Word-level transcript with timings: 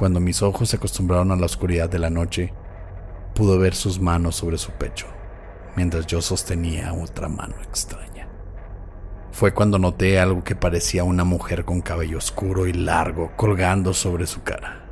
Cuando 0.00 0.18
mis 0.18 0.40
ojos 0.40 0.70
se 0.70 0.76
acostumbraron 0.76 1.30
a 1.30 1.36
la 1.36 1.44
oscuridad 1.44 1.90
de 1.90 1.98
la 1.98 2.08
noche, 2.08 2.54
pude 3.34 3.58
ver 3.58 3.74
sus 3.74 4.00
manos 4.00 4.34
sobre 4.34 4.56
su 4.56 4.72
pecho, 4.72 5.06
mientras 5.76 6.06
yo 6.06 6.22
sostenía 6.22 6.94
otra 6.94 7.28
mano 7.28 7.56
extraña. 7.62 8.26
Fue 9.30 9.52
cuando 9.52 9.78
noté 9.78 10.18
algo 10.18 10.42
que 10.42 10.56
parecía 10.56 11.04
una 11.04 11.24
mujer 11.24 11.66
con 11.66 11.82
cabello 11.82 12.16
oscuro 12.16 12.66
y 12.66 12.72
largo 12.72 13.32
colgando 13.36 13.92
sobre 13.92 14.26
su 14.26 14.42
cara, 14.42 14.86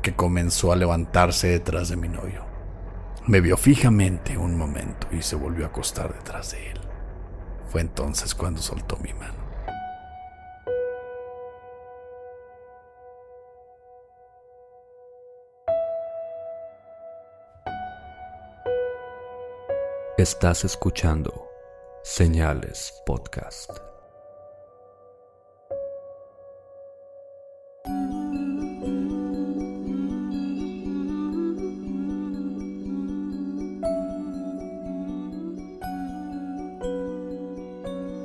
que 0.00 0.16
comenzó 0.16 0.72
a 0.72 0.76
levantarse 0.76 1.48
detrás 1.48 1.90
de 1.90 1.96
mi 1.96 2.08
novio. 2.08 2.46
Me 3.26 3.42
vio 3.42 3.58
fijamente 3.58 4.38
un 4.38 4.56
momento 4.56 5.06
y 5.12 5.20
se 5.20 5.36
volvió 5.36 5.66
a 5.66 5.68
acostar 5.68 6.14
detrás 6.14 6.52
de 6.52 6.70
él. 6.70 6.80
Fue 7.68 7.82
entonces 7.82 8.34
cuando 8.34 8.62
soltó 8.62 8.96
mi 9.02 9.12
mano. 9.12 9.39
Estás 20.20 20.66
escuchando 20.66 21.48
Señales 22.04 22.92
Podcast. 23.06 23.70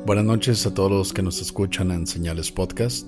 Buenas 0.06 0.26
noches 0.26 0.66
a 0.66 0.73
todos 0.73 0.92
los 0.92 1.14
que 1.14 1.22
nos 1.22 1.40
escuchan 1.40 1.92
en 1.92 2.06
Señales 2.08 2.52
Podcast. 2.52 3.08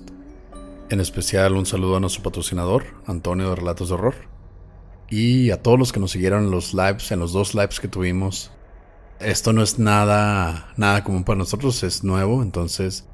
En 0.88 1.00
especial 1.00 1.56
un 1.56 1.66
saludo 1.66 1.96
a 1.96 2.00
nuestro 2.00 2.22
patrocinador, 2.22 2.84
Antonio 3.04 3.50
de 3.50 3.56
Relatos 3.56 3.90
de 3.90 3.96
Horror. 3.96 4.14
Y 5.10 5.50
a 5.50 5.62
todos 5.62 5.78
los 5.78 5.92
que 5.92 6.00
nos 6.00 6.12
siguieron 6.12 6.44
en 6.44 6.50
los 6.50 6.72
lives, 6.72 7.12
en 7.12 7.20
los 7.20 7.34
dos 7.34 7.54
lives 7.54 7.80
que 7.80 7.88
tuvimos 7.88 8.50
esto 9.20 9.52
no 9.52 9.62
es 9.62 9.78
nada, 9.78 10.72
nada 10.76 11.04
común 11.04 11.24
para 11.24 11.38
nosotros, 11.38 11.82
es 11.82 12.04
nuevo, 12.04 12.42
entonces 12.42 13.04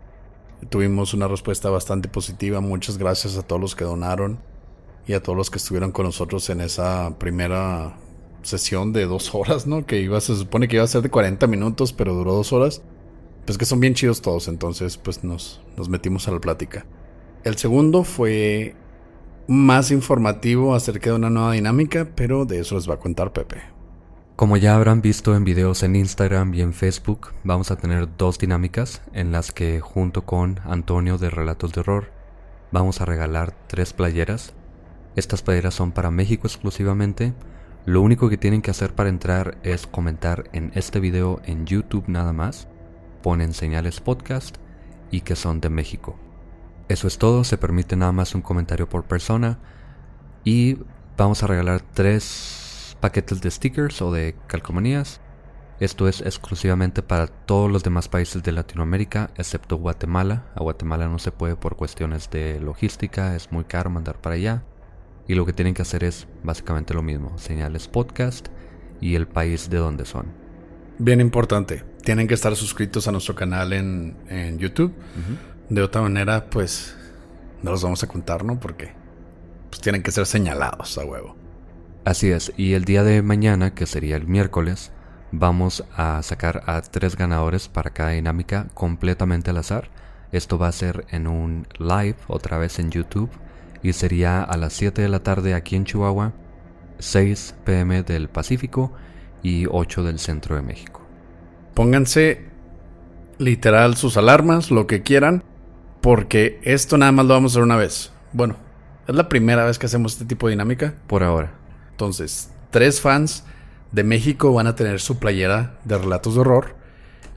tuvimos 0.68 1.14
una 1.14 1.28
respuesta 1.28 1.70
bastante 1.70 2.08
positiva. 2.08 2.60
Muchas 2.60 2.98
gracias 2.98 3.36
a 3.36 3.42
todos 3.42 3.60
los 3.60 3.74
que 3.74 3.84
donaron 3.84 4.38
y 5.06 5.12
a 5.14 5.22
todos 5.22 5.36
los 5.36 5.50
que 5.50 5.58
estuvieron 5.58 5.92
con 5.92 6.06
nosotros 6.06 6.48
en 6.50 6.60
esa 6.60 7.18
primera 7.18 7.96
sesión 8.42 8.92
de 8.92 9.06
dos 9.06 9.34
horas, 9.34 9.66
¿no? 9.66 9.86
Que 9.86 10.00
iba, 10.00 10.20
se 10.20 10.36
supone 10.36 10.68
que 10.68 10.76
iba 10.76 10.84
a 10.84 10.88
ser 10.88 11.02
de 11.02 11.10
40 11.10 11.46
minutos, 11.46 11.92
pero 11.92 12.14
duró 12.14 12.34
dos 12.34 12.52
horas. 12.52 12.82
Pues 13.44 13.58
que 13.58 13.66
son 13.66 13.80
bien 13.80 13.92
chidos 13.92 14.22
todos, 14.22 14.48
entonces 14.48 14.96
pues 14.96 15.22
nos, 15.22 15.60
nos 15.76 15.90
metimos 15.90 16.26
a 16.28 16.30
la 16.30 16.40
plática. 16.40 16.86
El 17.44 17.58
segundo 17.58 18.02
fue 18.04 18.74
más 19.46 19.90
informativo 19.90 20.74
acerca 20.74 21.10
de 21.10 21.16
una 21.16 21.28
nueva 21.28 21.52
dinámica, 21.52 22.08
pero 22.14 22.46
de 22.46 22.60
eso 22.60 22.76
les 22.76 22.88
va 22.88 22.94
a 22.94 23.00
contar 23.00 23.34
Pepe. 23.34 23.73
Como 24.36 24.56
ya 24.56 24.74
habrán 24.74 25.00
visto 25.00 25.36
en 25.36 25.44
videos 25.44 25.84
en 25.84 25.94
Instagram 25.94 26.54
y 26.54 26.60
en 26.60 26.72
Facebook, 26.72 27.28
vamos 27.44 27.70
a 27.70 27.76
tener 27.76 28.08
dos 28.16 28.36
dinámicas 28.36 29.00
en 29.12 29.30
las 29.30 29.52
que 29.52 29.78
junto 29.78 30.24
con 30.26 30.58
Antonio 30.64 31.18
de 31.18 31.30
Relatos 31.30 31.72
de 31.72 31.82
Horror 31.82 32.10
vamos 32.72 33.00
a 33.00 33.04
regalar 33.04 33.54
tres 33.68 33.92
playeras. 33.92 34.52
Estas 35.14 35.42
playeras 35.42 35.74
son 35.74 35.92
para 35.92 36.10
México 36.10 36.48
exclusivamente. 36.48 37.32
Lo 37.86 38.02
único 38.02 38.28
que 38.28 38.36
tienen 38.36 38.60
que 38.60 38.72
hacer 38.72 38.92
para 38.96 39.08
entrar 39.08 39.56
es 39.62 39.86
comentar 39.86 40.50
en 40.52 40.72
este 40.74 40.98
video 40.98 41.40
en 41.44 41.64
YouTube 41.64 42.08
nada 42.08 42.32
más. 42.32 42.66
Ponen 43.22 43.52
señales 43.52 44.00
podcast 44.00 44.56
y 45.12 45.20
que 45.20 45.36
son 45.36 45.60
de 45.60 45.70
México. 45.70 46.18
Eso 46.88 47.06
es 47.06 47.18
todo, 47.18 47.44
se 47.44 47.56
permite 47.56 47.94
nada 47.94 48.10
más 48.10 48.34
un 48.34 48.42
comentario 48.42 48.88
por 48.88 49.04
persona 49.04 49.60
y 50.42 50.78
vamos 51.16 51.44
a 51.44 51.46
regalar 51.46 51.82
tres 51.82 52.63
paquetes 53.04 53.42
de 53.42 53.50
stickers 53.50 54.00
o 54.00 54.10
de 54.10 54.34
calcomanías. 54.46 55.20
Esto 55.78 56.08
es 56.08 56.22
exclusivamente 56.22 57.02
para 57.02 57.26
todos 57.26 57.70
los 57.70 57.82
demás 57.82 58.08
países 58.08 58.42
de 58.42 58.50
Latinoamérica, 58.50 59.30
excepto 59.36 59.76
Guatemala. 59.76 60.46
A 60.54 60.62
Guatemala 60.62 61.06
no 61.06 61.18
se 61.18 61.30
puede 61.30 61.54
por 61.54 61.76
cuestiones 61.76 62.30
de 62.30 62.58
logística, 62.60 63.36
es 63.36 63.52
muy 63.52 63.64
caro 63.64 63.90
mandar 63.90 64.22
para 64.22 64.36
allá. 64.36 64.62
Y 65.28 65.34
lo 65.34 65.44
que 65.44 65.52
tienen 65.52 65.74
que 65.74 65.82
hacer 65.82 66.02
es 66.02 66.26
básicamente 66.42 66.94
lo 66.94 67.02
mismo, 67.02 67.36
señales 67.36 67.88
podcast 67.88 68.48
y 69.02 69.16
el 69.16 69.28
país 69.28 69.68
de 69.68 69.76
donde 69.76 70.06
son. 70.06 70.32
Bien 70.98 71.20
importante, 71.20 71.84
tienen 72.04 72.26
que 72.26 72.32
estar 72.32 72.56
suscritos 72.56 73.06
a 73.06 73.12
nuestro 73.12 73.34
canal 73.34 73.74
en, 73.74 74.58
YouTube. 74.58 74.94
De 75.68 75.82
otra 75.82 76.00
manera, 76.00 76.48
pues 76.48 76.96
no 77.62 77.70
los 77.70 77.82
vamos 77.82 78.02
a 78.02 78.06
contar, 78.06 78.46
¿no? 78.46 78.58
Porque 78.58 78.92
pues 79.68 79.82
tienen 79.82 80.02
que 80.02 80.10
ser 80.10 80.24
señalados 80.24 80.96
a 80.96 81.04
huevo. 81.04 81.43
Así 82.04 82.30
es, 82.30 82.52
y 82.58 82.74
el 82.74 82.84
día 82.84 83.02
de 83.02 83.22
mañana, 83.22 83.74
que 83.74 83.86
sería 83.86 84.16
el 84.16 84.26
miércoles, 84.26 84.92
vamos 85.32 85.84
a 85.96 86.22
sacar 86.22 86.62
a 86.66 86.82
tres 86.82 87.16
ganadores 87.16 87.68
para 87.68 87.90
cada 87.90 88.10
dinámica 88.10 88.66
completamente 88.74 89.50
al 89.50 89.56
azar. 89.56 89.88
Esto 90.30 90.58
va 90.58 90.68
a 90.68 90.72
ser 90.72 91.06
en 91.10 91.26
un 91.26 91.66
live, 91.78 92.16
otra 92.26 92.58
vez 92.58 92.78
en 92.78 92.90
YouTube, 92.90 93.30
y 93.82 93.94
sería 93.94 94.42
a 94.42 94.56
las 94.58 94.74
7 94.74 95.00
de 95.00 95.08
la 95.08 95.22
tarde 95.22 95.54
aquí 95.54 95.76
en 95.76 95.86
Chihuahua, 95.86 96.34
6 96.98 97.54
pm 97.64 98.02
del 98.02 98.28
Pacífico 98.28 98.92
y 99.42 99.64
8 99.70 100.04
del 100.04 100.18
centro 100.18 100.56
de 100.56 100.62
México. 100.62 101.00
Pónganse 101.72 102.44
literal 103.38 103.96
sus 103.96 104.18
alarmas, 104.18 104.70
lo 104.70 104.86
que 104.86 105.02
quieran, 105.02 105.42
porque 106.02 106.60
esto 106.64 106.98
nada 106.98 107.12
más 107.12 107.24
lo 107.24 107.32
vamos 107.32 107.52
a 107.52 107.54
hacer 107.54 107.62
una 107.62 107.76
vez. 107.76 108.12
Bueno, 108.34 108.56
es 109.08 109.14
la 109.14 109.30
primera 109.30 109.64
vez 109.64 109.78
que 109.78 109.86
hacemos 109.86 110.12
este 110.12 110.26
tipo 110.26 110.46
de 110.46 110.52
dinámica. 110.52 110.94
Por 111.06 111.22
ahora. 111.22 111.63
Entonces, 111.94 112.50
tres 112.72 113.00
fans 113.00 113.44
de 113.92 114.02
México 114.02 114.52
van 114.52 114.66
a 114.66 114.74
tener 114.74 114.98
su 115.00 115.20
playera 115.20 115.78
de 115.84 115.96
relatos 115.96 116.34
de 116.34 116.40
horror 116.40 116.74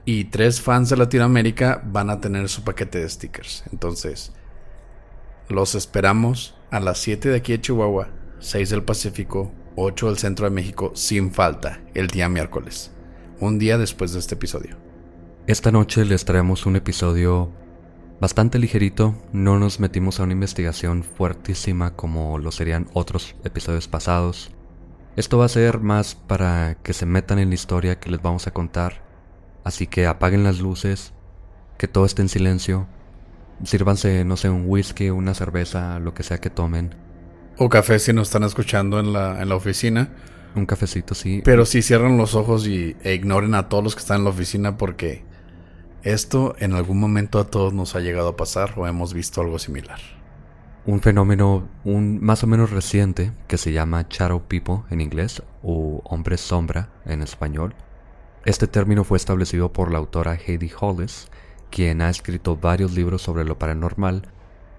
y 0.04 0.24
tres 0.24 0.60
fans 0.60 0.88
de 0.90 0.96
Latinoamérica 0.96 1.80
van 1.86 2.10
a 2.10 2.20
tener 2.20 2.48
su 2.48 2.64
paquete 2.64 2.98
de 2.98 3.08
stickers. 3.08 3.62
Entonces, 3.70 4.32
los 5.48 5.76
esperamos 5.76 6.56
a 6.72 6.80
las 6.80 6.98
7 6.98 7.28
de 7.28 7.36
aquí 7.36 7.52
de 7.52 7.60
Chihuahua, 7.60 8.08
6 8.40 8.70
del 8.70 8.82
Pacífico, 8.82 9.52
8 9.76 10.08
del 10.08 10.18
Centro 10.18 10.46
de 10.46 10.50
México, 10.50 10.90
sin 10.96 11.32
falta, 11.32 11.80
el 11.94 12.08
día 12.08 12.28
miércoles, 12.28 12.90
un 13.38 13.60
día 13.60 13.78
después 13.78 14.12
de 14.12 14.18
este 14.18 14.34
episodio. 14.34 14.76
Esta 15.46 15.70
noche 15.70 16.04
les 16.04 16.24
traemos 16.24 16.66
un 16.66 16.74
episodio 16.74 17.52
bastante 18.20 18.58
ligerito, 18.58 19.14
no 19.32 19.58
nos 19.58 19.80
metimos 19.80 20.18
a 20.18 20.24
una 20.24 20.32
investigación 20.32 21.02
fuertísima 21.04 21.94
como 21.94 22.38
lo 22.38 22.50
serían 22.50 22.88
otros 22.92 23.36
episodios 23.44 23.88
pasados. 23.88 24.50
Esto 25.16 25.38
va 25.38 25.46
a 25.46 25.48
ser 25.48 25.80
más 25.80 26.14
para 26.14 26.76
que 26.82 26.92
se 26.92 27.06
metan 27.06 27.38
en 27.38 27.48
la 27.48 27.54
historia 27.54 27.98
que 27.98 28.10
les 28.10 28.22
vamos 28.22 28.46
a 28.46 28.52
contar, 28.52 29.02
así 29.64 29.86
que 29.86 30.06
apaguen 30.06 30.44
las 30.44 30.60
luces, 30.60 31.12
que 31.76 31.88
todo 31.88 32.04
esté 32.04 32.22
en 32.22 32.28
silencio, 32.28 32.86
sírvanse, 33.64 34.24
no 34.24 34.36
sé, 34.36 34.48
un 34.48 34.64
whisky, 34.66 35.10
una 35.10 35.34
cerveza, 35.34 35.98
lo 35.98 36.14
que 36.14 36.22
sea 36.22 36.38
que 36.38 36.50
tomen. 36.50 36.94
O 37.56 37.68
café 37.68 37.98
si 37.98 38.12
nos 38.12 38.28
están 38.28 38.44
escuchando 38.44 39.00
en 39.00 39.12
la, 39.12 39.42
en 39.42 39.48
la 39.48 39.56
oficina. 39.56 40.10
Un 40.54 40.66
cafecito, 40.66 41.14
sí. 41.14 41.42
Pero 41.44 41.66
si 41.66 41.82
cierran 41.82 42.16
los 42.16 42.34
ojos 42.34 42.66
y, 42.66 42.96
e 43.02 43.14
ignoren 43.14 43.54
a 43.54 43.68
todos 43.68 43.82
los 43.82 43.94
que 43.94 44.00
están 44.00 44.18
en 44.18 44.24
la 44.24 44.30
oficina 44.30 44.76
porque 44.76 45.24
esto 46.02 46.54
en 46.58 46.72
algún 46.74 47.00
momento 47.00 47.38
a 47.38 47.50
todos 47.50 47.72
nos 47.72 47.94
ha 47.94 48.00
llegado 48.00 48.28
a 48.28 48.36
pasar 48.36 48.74
o 48.76 48.86
hemos 48.86 49.14
visto 49.14 49.40
algo 49.40 49.58
similar. 49.58 49.98
un 50.86 51.00
fenómeno 51.00 51.68
un, 51.84 52.18
más 52.22 52.42
o 52.44 52.46
menos 52.46 52.70
reciente 52.70 53.32
que 53.46 53.58
se 53.58 53.72
llama 53.72 54.06
Shadow 54.08 54.42
People 54.48 54.84
en 54.90 55.00
inglés 55.00 55.42
o 55.62 56.00
hombres 56.04 56.40
sombra 56.40 56.88
en 57.04 57.22
español. 57.22 57.74
Este 58.44 58.66
término 58.66 59.04
fue 59.04 59.18
establecido 59.18 59.72
por 59.72 59.92
la 59.92 59.98
autora 59.98 60.34
Heidi 60.34 60.70
Hollis, 60.80 61.28
quien 61.70 62.00
ha 62.00 62.08
escrito 62.08 62.56
varios 62.56 62.94
libros 62.94 63.20
sobre 63.20 63.44
lo 63.44 63.58
paranormal 63.58 64.22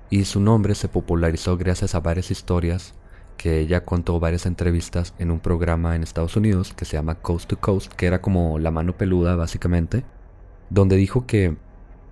y 0.09 0.25
su 0.25 0.39
nombre 0.39 0.73
se 0.73 0.87
popularizó 0.87 1.57
gracias 1.57 1.93
a 1.93 1.99
varias 1.99 2.31
historias 2.31 2.95
que 3.37 3.59
ella 3.59 3.85
contó 3.85 4.19
varias 4.19 4.45
entrevistas 4.45 5.13
en 5.19 5.31
un 5.31 5.39
programa 5.39 5.95
en 5.95 6.03
Estados 6.03 6.35
Unidos 6.35 6.73
que 6.75 6.85
se 6.85 6.97
llama 6.97 7.15
Coast 7.15 7.49
to 7.49 7.59
Coast, 7.59 7.93
que 7.93 8.05
era 8.07 8.21
como 8.21 8.59
la 8.59 8.71
mano 8.71 8.97
peluda 8.97 9.35
básicamente, 9.35 10.03
donde 10.69 10.95
dijo 10.95 11.25
que 11.25 11.55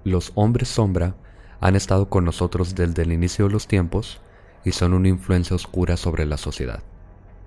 los 0.04 0.32
hombres 0.36 0.70
sombra 0.70 1.16
han 1.60 1.76
estado 1.76 2.10
con 2.10 2.26
nosotros 2.26 2.76
desde 2.76 3.04
el 3.04 3.12
inicio 3.12 3.48
de 3.48 3.52
los 3.52 3.68
tiempos 3.68 4.22
y 4.64 4.72
son 4.72 4.94
una 4.94 5.10
influencia 5.10 5.56
oscura 5.56 5.98
sobre 5.98 6.26
la 6.26 6.38
sociedad. 6.38 6.84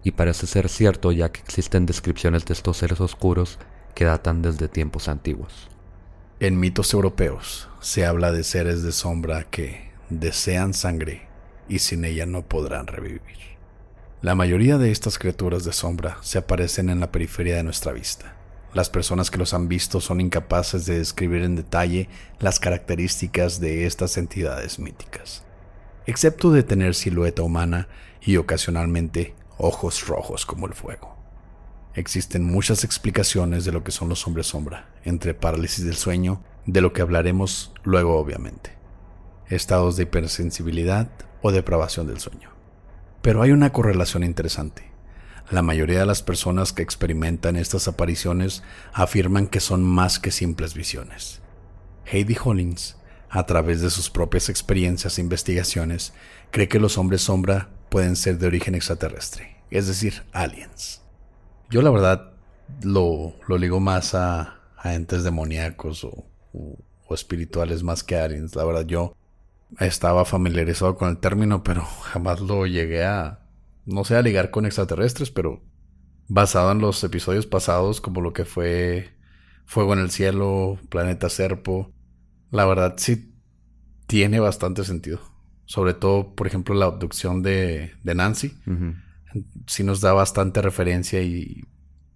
Y 0.03 0.13
parece 0.13 0.47
ser 0.47 0.69
cierto 0.69 1.13
ya 1.13 1.31
que 1.31 1.41
existen 1.41 1.87
descripciones 1.87 2.45
de 2.47 2.55
estos 2.55 2.79
seres 2.79 3.01
oscuros 3.01 3.59
que 3.95 4.05
datan 4.05 4.43
desde 4.43 4.69
tiempos 4.69 5.09
antiguos. 5.09 5.69
En 6.39 6.59
mitos 6.59 6.95
europeos 6.95 7.69
se 7.81 8.07
habla 8.07 8.33
de 8.33 8.45
seres 8.45 8.83
de 8.83 8.93
sombra 8.93 9.45
que 9.45 9.91
desean 10.09 10.73
sangre 10.73 11.29
y 11.69 11.81
sin 11.81 12.05
ella 12.05 12.27
no 12.27 12.43
podrán 12.43 12.87
revivir. 12.87 13.21
La 14.23 14.35
mayoría 14.35 14.77
de 14.79 14.91
estas 14.91 15.19
criaturas 15.19 15.65
de 15.65 15.73
sombra 15.73 16.19
se 16.23 16.39
aparecen 16.39 16.91
en 16.91 17.01
la 17.01 17.13
periferia 17.13 17.57
de 17.57 17.63
nuestra 17.63 17.93
vista. 17.93 18.37
Las 18.73 18.89
personas 18.89 19.31
que 19.31 19.39
los 19.39 19.53
han 19.53 19.69
visto 19.69 20.01
son 20.01 20.21
incapaces 20.21 20.87
de 20.87 20.99
describir 20.99 21.43
en 21.43 21.57
detalle 21.57 22.09
las 22.39 22.61
características 22.61 23.59
de 23.59 23.87
estas 23.87 24.17
entidades 24.17 24.79
míticas, 24.79 25.43
excepto 26.07 26.53
de 26.53 26.63
tener 26.63 26.95
silueta 26.95 27.43
humana 27.43 27.89
y 28.21 28.37
ocasionalmente 28.37 29.35
ojos 29.59 30.07
rojos 30.07 30.47
como 30.47 30.67
el 30.67 30.75
fuego. 30.75 31.17
Existen 31.95 32.45
muchas 32.45 32.85
explicaciones 32.85 33.65
de 33.65 33.73
lo 33.73 33.83
que 33.83 33.91
son 33.91 34.09
los 34.09 34.25
hombres 34.27 34.47
sombra, 34.47 34.89
entre 35.05 35.35
parálisis 35.35 35.85
del 35.85 35.97
sueño, 35.97 36.45
de 36.65 36.81
lo 36.81 36.93
que 36.93 37.03
hablaremos 37.03 37.73
luego 37.83 38.17
obviamente, 38.19 38.71
estados 39.49 39.97
de 39.97 40.05
hipersensibilidad 40.05 41.11
o 41.43 41.51
depravación 41.51 42.07
del 42.07 42.21
sueño. 42.21 42.51
Pero 43.23 43.43
hay 43.43 43.51
una 43.51 43.73
correlación 43.73 44.23
interesante. 44.23 44.90
La 45.51 45.63
mayoría 45.63 45.99
de 45.99 46.07
las 46.07 46.23
personas 46.23 46.73
que 46.73 46.83
experimentan 46.83 47.57
estas 47.57 47.89
apariciones 47.89 48.63
afirman 48.93 49.49
que 49.49 49.59
son 49.59 49.83
más 49.83 50.21
que 50.21 50.31
simples 50.31 50.75
visiones. 50.75 51.41
Heidi 52.07 52.37
Hollins, 52.43 52.97
a 53.29 53.47
través 53.47 53.81
de 53.81 53.91
sus 53.91 54.11
propias 54.11 54.49
experiencias 54.49 55.19
e 55.19 55.23
investigaciones, 55.23 56.13
cree 56.53 56.69
que 56.69 56.79
los 56.79 56.99
hombres 56.99 57.23
sombra 57.23 57.69
pueden 57.89 58.15
ser 58.15 58.39
de 58.39 58.47
origen 58.47 58.77
extraterrestre, 58.77 59.57
es 59.71 59.89
decir, 59.89 60.23
aliens. 60.33 61.03
Yo 61.69 61.83
la 61.83 61.91
verdad 61.91 62.33
lo, 62.83 63.35
lo 63.49 63.59
ligo 63.59 63.81
más 63.81 64.15
a, 64.15 64.61
a 64.77 64.95
entes 64.95 65.25
demoníacos 65.25 66.05
o, 66.05 66.27
o, 66.53 67.15
espirituales 67.15 67.83
más 67.83 68.05
que 68.05 68.17
aliens. 68.17 68.55
La 68.55 68.65
verdad 68.65 68.87
yo 68.87 69.17
estaba 69.81 70.25
familiarizado 70.25 70.97
con 70.97 71.09
el 71.09 71.19
término, 71.19 71.65
pero 71.65 71.85
jamás 72.03 72.41
lo 72.41 72.67
llegué 72.67 73.05
a, 73.05 73.40
no 73.87 74.05
sé, 74.05 74.17
a 74.17 74.23
ligar 74.23 74.51
con 74.51 74.67
extraterrestres, 74.67 75.31
pero 75.31 75.63
basado 76.29 76.73
en 76.73 76.79
los 76.79 77.03
episodios 77.03 77.47
pasados, 77.47 78.01
como 78.01 78.21
lo 78.21 78.33
que 78.33 78.45
fue 78.45 79.11
Fuego 79.65 79.93
en 79.93 80.01
el 80.01 80.11
Cielo, 80.11 80.79
Planeta 80.89 81.29
Serpo, 81.29 81.93
la 82.51 82.65
verdad 82.67 82.95
sí 82.97 83.35
tiene 84.07 84.41
bastante 84.41 84.85
sentido. 84.85 85.21
Sobre 85.65 85.95
todo, 85.95 86.35
por 86.35 86.47
ejemplo, 86.47 86.75
la 86.75 86.87
abducción 86.87 87.43
de, 87.43 87.93
de 88.03 88.15
Nancy 88.15 88.57
sí 89.67 89.85
nos 89.85 90.01
da 90.01 90.13
bastante 90.13 90.61
referencia 90.63 91.23
y 91.23 91.63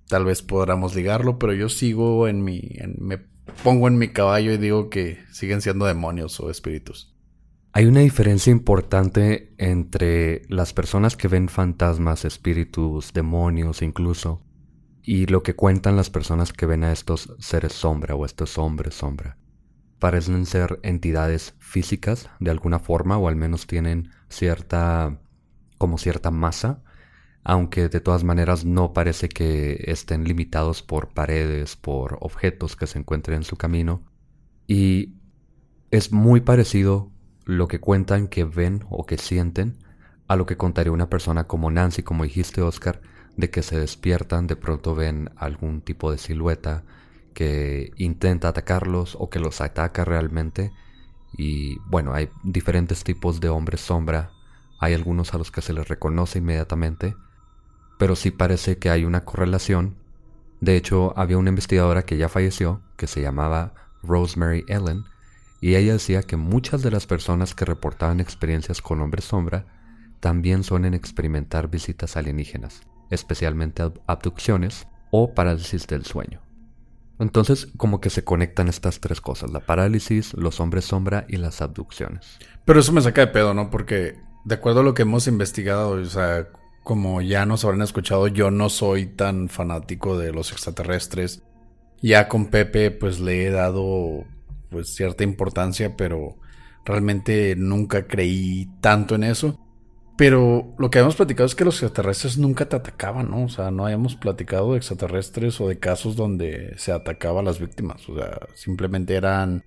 tal 0.08 0.24
vez 0.24 0.42
podamos 0.42 0.94
ligarlo, 0.94 1.38
pero 1.38 1.52
yo 1.52 1.68
sigo 1.68 2.28
en 2.28 2.42
mi, 2.42 2.76
me 2.98 3.18
pongo 3.62 3.88
en 3.88 3.98
mi 3.98 4.08
caballo 4.08 4.52
y 4.52 4.58
digo 4.58 4.90
que 4.90 5.18
siguen 5.32 5.60
siendo 5.60 5.86
demonios 5.86 6.40
o 6.40 6.50
espíritus. 6.50 7.13
Hay 7.76 7.86
una 7.86 8.00
diferencia 8.00 8.52
importante 8.52 9.52
entre 9.58 10.42
las 10.48 10.72
personas 10.72 11.16
que 11.16 11.26
ven 11.26 11.48
fantasmas, 11.48 12.24
espíritus, 12.24 13.12
demonios 13.12 13.82
incluso, 13.82 14.42
y 15.02 15.26
lo 15.26 15.42
que 15.42 15.56
cuentan 15.56 15.96
las 15.96 16.08
personas 16.08 16.52
que 16.52 16.66
ven 16.66 16.84
a 16.84 16.92
estos 16.92 17.34
seres 17.40 17.72
sombra 17.72 18.14
o 18.14 18.24
estos 18.24 18.58
hombres 18.58 18.94
sombra. 18.94 19.38
Parecen 19.98 20.46
ser 20.46 20.78
entidades 20.84 21.56
físicas 21.58 22.30
de 22.38 22.52
alguna 22.52 22.78
forma 22.78 23.18
o 23.18 23.26
al 23.26 23.34
menos 23.34 23.66
tienen 23.66 24.10
cierta 24.28 25.20
como 25.76 25.98
cierta 25.98 26.30
masa 26.30 26.84
aunque 27.42 27.88
de 27.88 28.00
todas 28.00 28.22
maneras 28.22 28.64
no 28.64 28.92
parece 28.92 29.28
que 29.28 29.84
estén 29.88 30.24
limitados 30.24 30.82
por 30.82 31.08
paredes, 31.08 31.76
por 31.76 32.18
objetos 32.20 32.76
que 32.76 32.86
se 32.86 32.98
encuentren 32.98 33.38
en 33.38 33.42
su 33.44 33.56
camino. 33.56 34.02
Y 34.66 35.16
es 35.90 36.10
muy 36.10 36.40
parecido 36.40 37.13
lo 37.44 37.68
que 37.68 37.80
cuentan 37.80 38.28
que 38.28 38.44
ven 38.44 38.84
o 38.90 39.06
que 39.06 39.18
sienten 39.18 39.76
a 40.28 40.36
lo 40.36 40.46
que 40.46 40.56
contaría 40.56 40.92
una 40.92 41.10
persona 41.10 41.44
como 41.44 41.70
Nancy, 41.70 42.02
como 42.02 42.24
dijiste 42.24 42.62
Oscar, 42.62 43.00
de 43.36 43.50
que 43.50 43.62
se 43.62 43.78
despiertan, 43.78 44.46
de 44.46 44.56
pronto 44.56 44.94
ven 44.94 45.30
algún 45.36 45.80
tipo 45.80 46.10
de 46.10 46.18
silueta 46.18 46.84
que 47.34 47.92
intenta 47.96 48.48
atacarlos 48.48 49.16
o 49.18 49.28
que 49.28 49.40
los 49.40 49.60
ataca 49.60 50.04
realmente. 50.04 50.72
Y 51.36 51.78
bueno, 51.86 52.14
hay 52.14 52.30
diferentes 52.44 53.04
tipos 53.04 53.40
de 53.40 53.48
hombres 53.48 53.80
sombra. 53.80 54.30
Hay 54.80 54.94
algunos 54.94 55.34
a 55.34 55.38
los 55.38 55.50
que 55.50 55.60
se 55.60 55.72
les 55.72 55.88
reconoce 55.88 56.38
inmediatamente 56.38 57.16
pero 57.98 58.16
sí 58.16 58.30
parece 58.30 58.78
que 58.78 58.90
hay 58.90 59.04
una 59.04 59.24
correlación. 59.24 59.96
De 60.60 60.76
hecho, 60.76 61.16
había 61.18 61.38
una 61.38 61.50
investigadora 61.50 62.04
que 62.04 62.16
ya 62.16 62.28
falleció, 62.28 62.80
que 62.96 63.06
se 63.06 63.20
llamaba 63.20 63.74
Rosemary 64.02 64.64
Ellen, 64.68 65.04
y 65.64 65.76
ella 65.76 65.94
decía 65.94 66.22
que 66.22 66.36
muchas 66.36 66.82
de 66.82 66.90
las 66.90 67.06
personas 67.06 67.54
que 67.54 67.64
reportaban 67.64 68.20
experiencias 68.20 68.82
con 68.82 69.00
hombres 69.00 69.24
sombra 69.24 69.64
también 70.20 70.62
suelen 70.62 70.92
experimentar 70.92 71.70
visitas 71.70 72.18
alienígenas, 72.18 72.82
especialmente 73.08 73.82
abducciones 74.06 74.86
o 75.10 75.32
parálisis 75.32 75.86
del 75.86 76.04
sueño. 76.04 76.42
Entonces, 77.18 77.68
como 77.78 78.02
que 78.02 78.10
se 78.10 78.24
conectan 78.24 78.68
estas 78.68 79.00
tres 79.00 79.22
cosas, 79.22 79.52
la 79.52 79.60
parálisis, 79.60 80.34
los 80.34 80.60
hombres 80.60 80.84
sombra 80.84 81.24
y 81.30 81.38
las 81.38 81.62
abducciones. 81.62 82.38
Pero 82.66 82.80
eso 82.80 82.92
me 82.92 83.00
saca 83.00 83.22
de 83.22 83.28
pedo, 83.28 83.54
¿no? 83.54 83.70
Porque 83.70 84.18
de 84.44 84.56
acuerdo 84.56 84.80
a 84.80 84.84
lo 84.84 84.92
que 84.92 85.00
hemos 85.00 85.26
investigado, 85.28 85.92
o 85.92 86.04
sea, 86.04 86.46
como 86.82 87.22
ya 87.22 87.46
nos 87.46 87.64
habrán 87.64 87.80
escuchado, 87.80 88.28
yo 88.28 88.50
no 88.50 88.68
soy 88.68 89.06
tan 89.06 89.48
fanático 89.48 90.18
de 90.18 90.30
los 90.30 90.52
extraterrestres. 90.52 91.42
Ya 92.02 92.28
con 92.28 92.48
Pepe 92.50 92.90
pues 92.90 93.18
le 93.18 93.46
he 93.46 93.50
dado 93.50 94.26
pues 94.74 94.94
cierta 94.94 95.24
importancia, 95.24 95.96
pero 95.96 96.36
realmente 96.84 97.54
nunca 97.56 98.06
creí 98.06 98.68
tanto 98.80 99.14
en 99.14 99.24
eso. 99.24 99.58
Pero 100.16 100.74
lo 100.78 100.90
que 100.90 100.98
habíamos 100.98 101.16
platicado 101.16 101.46
es 101.46 101.54
que 101.54 101.64
los 101.64 101.82
extraterrestres 101.82 102.38
nunca 102.38 102.68
te 102.68 102.76
atacaban, 102.76 103.30
¿no? 103.30 103.44
O 103.44 103.48
sea, 103.48 103.70
no 103.70 103.86
habíamos 103.86 104.14
platicado 104.14 104.72
de 104.72 104.78
extraterrestres 104.78 105.60
o 105.60 105.68
de 105.68 105.78
casos 105.78 106.14
donde 106.14 106.74
se 106.76 106.92
atacaba 106.92 107.40
a 107.40 107.42
las 107.42 107.58
víctimas. 107.58 108.08
O 108.08 108.16
sea, 108.16 108.38
simplemente 108.54 109.14
eran 109.14 109.64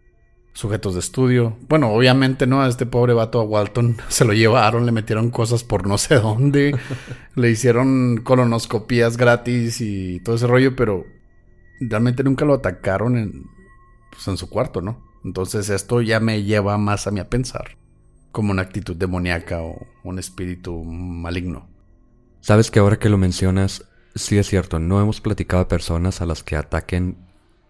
sujetos 0.54 0.94
de 0.94 1.02
estudio. 1.02 1.58
Bueno, 1.68 1.92
obviamente 1.92 2.48
no, 2.48 2.62
a 2.62 2.70
este 2.70 2.86
pobre 2.86 3.14
vato 3.14 3.40
a 3.40 3.44
Walton 3.44 3.98
se 4.08 4.26
lo 4.26 4.34
llevaron, 4.34 4.86
le 4.86 4.92
metieron 4.92 5.32
cosas 5.32 5.64
por 5.64 5.86
no 5.86 5.98
sé 5.98 6.16
dónde, 6.16 6.78
le 7.36 7.50
hicieron 7.50 8.22
colonoscopías 8.24 9.18
gratis 9.18 9.82
y 9.82 10.20
todo 10.22 10.36
ese 10.36 10.48
rollo, 10.48 10.76
pero 10.76 11.06
realmente 11.80 12.24
nunca 12.24 12.46
lo 12.46 12.56
atacaron 12.56 13.18
en, 13.18 13.46
pues, 14.18 14.28
en 14.28 14.38
su 14.38 14.50
cuarto, 14.50 14.82
¿no? 14.82 15.04
Entonces 15.24 15.70
esto 15.70 16.02
ya 16.02 16.20
me 16.20 16.44
lleva 16.44 16.78
más 16.78 17.06
a 17.06 17.12
mí 17.12 17.20
a 17.20 17.30
pensar 17.30 17.78
como 18.32 18.52
una 18.52 18.62
actitud 18.62 18.96
demoníaca 18.96 19.62
o 19.62 19.88
un 20.04 20.20
espíritu 20.20 20.84
maligno. 20.84 21.68
Sabes 22.42 22.70
que 22.70 22.80
ahora 22.80 23.00
que 23.00 23.10
lo 23.10 23.18
mencionas, 23.18 23.86
sí 24.16 24.38
es 24.38 24.48
cierto, 24.48 24.80
no 24.80 25.02
hemos 25.02 25.22
platicado 25.22 25.64
a 25.64 25.68
personas 25.68 26.22
a 26.22 26.26
las 26.26 26.44
que 26.44 26.56
ataquen 26.56 27.18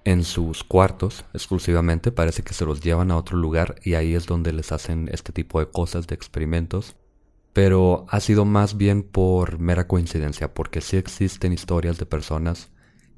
en 0.04 0.24
sus 0.24 0.64
cuartos 0.64 1.26
exclusivamente, 1.34 2.12
parece 2.12 2.44
que 2.44 2.54
se 2.54 2.66
los 2.66 2.82
llevan 2.82 3.12
a 3.12 3.18
otro 3.18 3.38
lugar 3.38 3.76
y 3.84 3.96
ahí 3.96 4.16
es 4.16 4.26
donde 4.26 4.54
les 4.54 4.72
hacen 4.72 5.10
este 5.12 5.34
tipo 5.34 5.60
de 5.60 5.70
cosas, 5.70 6.08
de 6.08 6.16
experimentos. 6.16 6.96
Pero 7.54 8.06
ha 8.10 8.20
sido 8.20 8.46
más 8.46 8.78
bien 8.78 9.04
por 9.04 9.60
mera 9.60 9.88
coincidencia, 9.88 10.54
porque 10.54 10.82
sí 10.82 10.98
existen 10.98 11.54
historias 11.54 11.98
de 11.98 12.06
personas 12.06 12.70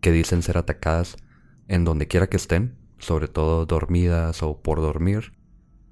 que 0.02 0.12
dicen 0.12 0.42
ser 0.42 0.58
atacadas 0.58 1.18
en 1.68 1.84
donde 1.84 2.08
quiera 2.08 2.28
que 2.28 2.38
estén, 2.38 2.78
sobre 3.00 3.28
todo 3.28 3.66
dormidas 3.66 4.44
o 4.44 4.62
por 4.62 4.80
dormir. 4.80 5.34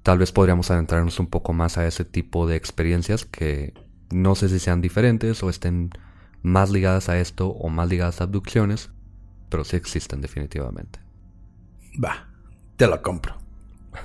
Tal 0.02 0.18
vez 0.18 0.32
podríamos 0.32 0.70
adentrarnos 0.70 1.18
un 1.20 1.26
poco 1.26 1.52
más 1.52 1.78
a 1.78 1.86
ese 1.86 2.04
tipo 2.04 2.46
de 2.46 2.56
experiencias 2.56 3.24
que 3.24 3.74
no 4.10 4.34
sé 4.34 4.48
si 4.48 4.58
sean 4.58 4.80
diferentes 4.80 5.42
o 5.42 5.50
estén 5.50 5.90
más 6.42 6.70
ligadas 6.70 7.08
a 7.08 7.18
esto 7.18 7.48
o 7.48 7.68
más 7.68 7.88
ligadas 7.88 8.20
a 8.20 8.24
abducciones, 8.24 8.90
pero 9.48 9.64
sí 9.64 9.76
existen 9.76 10.20
definitivamente. 10.20 11.00
Va, 12.02 12.28
te 12.76 12.86
la 12.86 13.02
compro. 13.02 13.34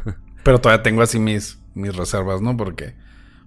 pero 0.44 0.60
todavía 0.60 0.84
tengo 0.84 1.02
así 1.02 1.20
mis, 1.20 1.60
mis 1.74 1.96
reservas, 1.96 2.42
¿no? 2.42 2.58
Porque 2.58 2.96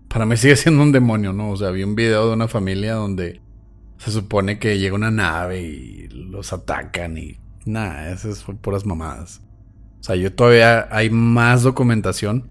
para 0.08 0.24
mí 0.24 0.36
sigue 0.36 0.56
siendo 0.56 0.82
un 0.82 0.92
demonio, 0.92 1.32
¿no? 1.32 1.50
O 1.50 1.56
sea, 1.56 1.70
vi 1.70 1.82
un 1.82 1.94
video 1.94 2.28
de 2.28 2.34
una 2.34 2.48
familia 2.48 2.94
donde 2.94 3.40
se 3.98 4.10
supone 4.10 4.58
que 4.58 4.78
llega 4.78 4.94
una 4.94 5.10
nave 5.10 5.62
y 5.62 6.08
los 6.08 6.52
atacan 6.52 7.18
y 7.18 7.38
nada, 7.64 8.12
esas 8.12 8.38
son 8.38 8.58
puras 8.58 8.86
mamadas. 8.86 9.42
O 10.06 10.08
sea, 10.08 10.14
yo 10.14 10.32
todavía 10.32 10.86
hay 10.92 11.10
más 11.10 11.64
documentación 11.64 12.48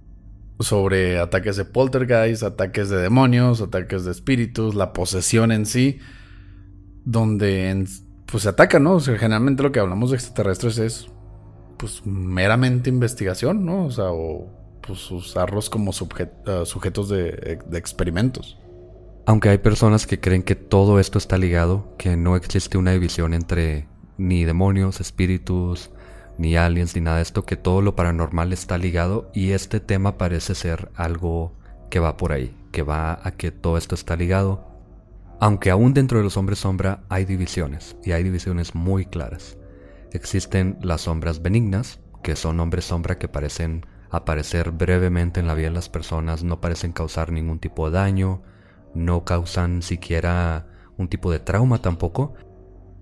sobre 0.60 1.20
ataques 1.20 1.56
de 1.56 1.64
poltergeist, 1.64 2.44
ataques 2.44 2.90
de 2.90 2.98
demonios, 2.98 3.62
ataques 3.62 4.04
de 4.04 4.12
espíritus, 4.12 4.76
la 4.76 4.92
posesión 4.92 5.54
en 5.54 5.66
sí, 5.66 6.00
donde 7.06 7.86
pues 8.26 8.44
se 8.44 8.50
atacan, 8.50 8.84
¿no? 8.84 8.96
O 8.96 9.00
sea, 9.00 9.18
generalmente 9.18 9.64
lo 9.64 9.72
que 9.72 9.80
hablamos 9.80 10.10
de 10.10 10.18
extraterrestres 10.18 10.80
es 10.80 11.08
pues 11.78 12.06
meramente 12.06 12.90
investigación, 12.90 13.66
¿no? 13.66 13.86
O 13.86 13.92
sea, 13.92 14.12
o 14.12 14.52
pues 14.86 15.10
usarlos 15.10 15.70
como 15.70 15.92
uh, 15.92 16.66
sujetos 16.66 17.08
de 17.08 17.58
experimentos. 17.72 18.60
Aunque 19.28 19.48
hay 19.48 19.60
personas 19.60 20.06
que 20.06 20.20
creen 20.20 20.44
que 20.44 20.56
todo 20.56 21.00
esto 21.00 21.18
está 21.18 21.38
ligado, 21.38 21.96
que 21.98 22.18
no 22.18 22.36
existe 22.36 22.78
una 22.78 22.92
división 22.92 23.34
entre 23.34 23.88
ni 24.18 24.44
demonios, 24.44 25.00
espíritus, 25.00 25.90
ni 26.38 26.58
aliens, 26.58 26.96
ni 26.96 27.02
nada 27.02 27.18
de 27.18 27.24
esto, 27.24 27.46
que 27.46 27.56
todo 27.56 27.82
lo 27.82 27.96
paranormal 27.96 28.54
está 28.54 28.78
ligado 28.78 29.30
y 29.34 29.52
este 29.52 29.80
tema 29.80 30.18
parece 30.18 30.56
ser 30.56 30.92
algo 30.96 31.54
que 31.90 32.00
va 32.00 32.18
por 32.18 32.32
ahí, 32.32 32.56
que 32.72 32.84
va 32.84 33.20
a 33.24 33.32
que 33.32 33.52
todo 33.52 33.78
esto 33.78 33.96
está 33.96 34.16
ligado. 34.16 34.66
Aunque 35.40 35.70
aún 35.70 35.94
dentro 35.94 36.18
de 36.18 36.24
los 36.24 36.38
hombres 36.38 36.60
sombra 36.60 37.04
hay 37.10 37.26
divisiones, 37.26 37.98
y 38.04 38.12
hay 38.12 38.24
divisiones 38.24 38.74
muy 38.74 39.06
claras. 39.06 39.58
Existen 40.12 40.78
las 40.82 41.02
sombras 41.02 41.42
benignas, 41.42 42.00
que 42.24 42.36
son 42.36 42.60
hombres 42.60 42.86
sombra 42.86 43.18
que 43.18 43.28
parecen 43.28 43.86
aparecer 44.10 44.72
brevemente 44.72 45.40
en 45.40 45.48
la 45.48 45.54
vida 45.54 45.68
de 45.68 45.76
las 45.76 45.90
personas, 45.90 46.44
no 46.44 46.62
parecen 46.62 46.94
causar 46.94 47.32
ningún 47.32 47.60
tipo 47.60 47.90
de 47.90 47.98
daño, 47.98 48.42
no 48.94 49.26
causan 49.26 49.82
siquiera 49.82 50.68
un 50.98 51.10
tipo 51.10 51.32
de 51.32 51.40
trauma 51.40 51.80
tampoco, 51.80 52.34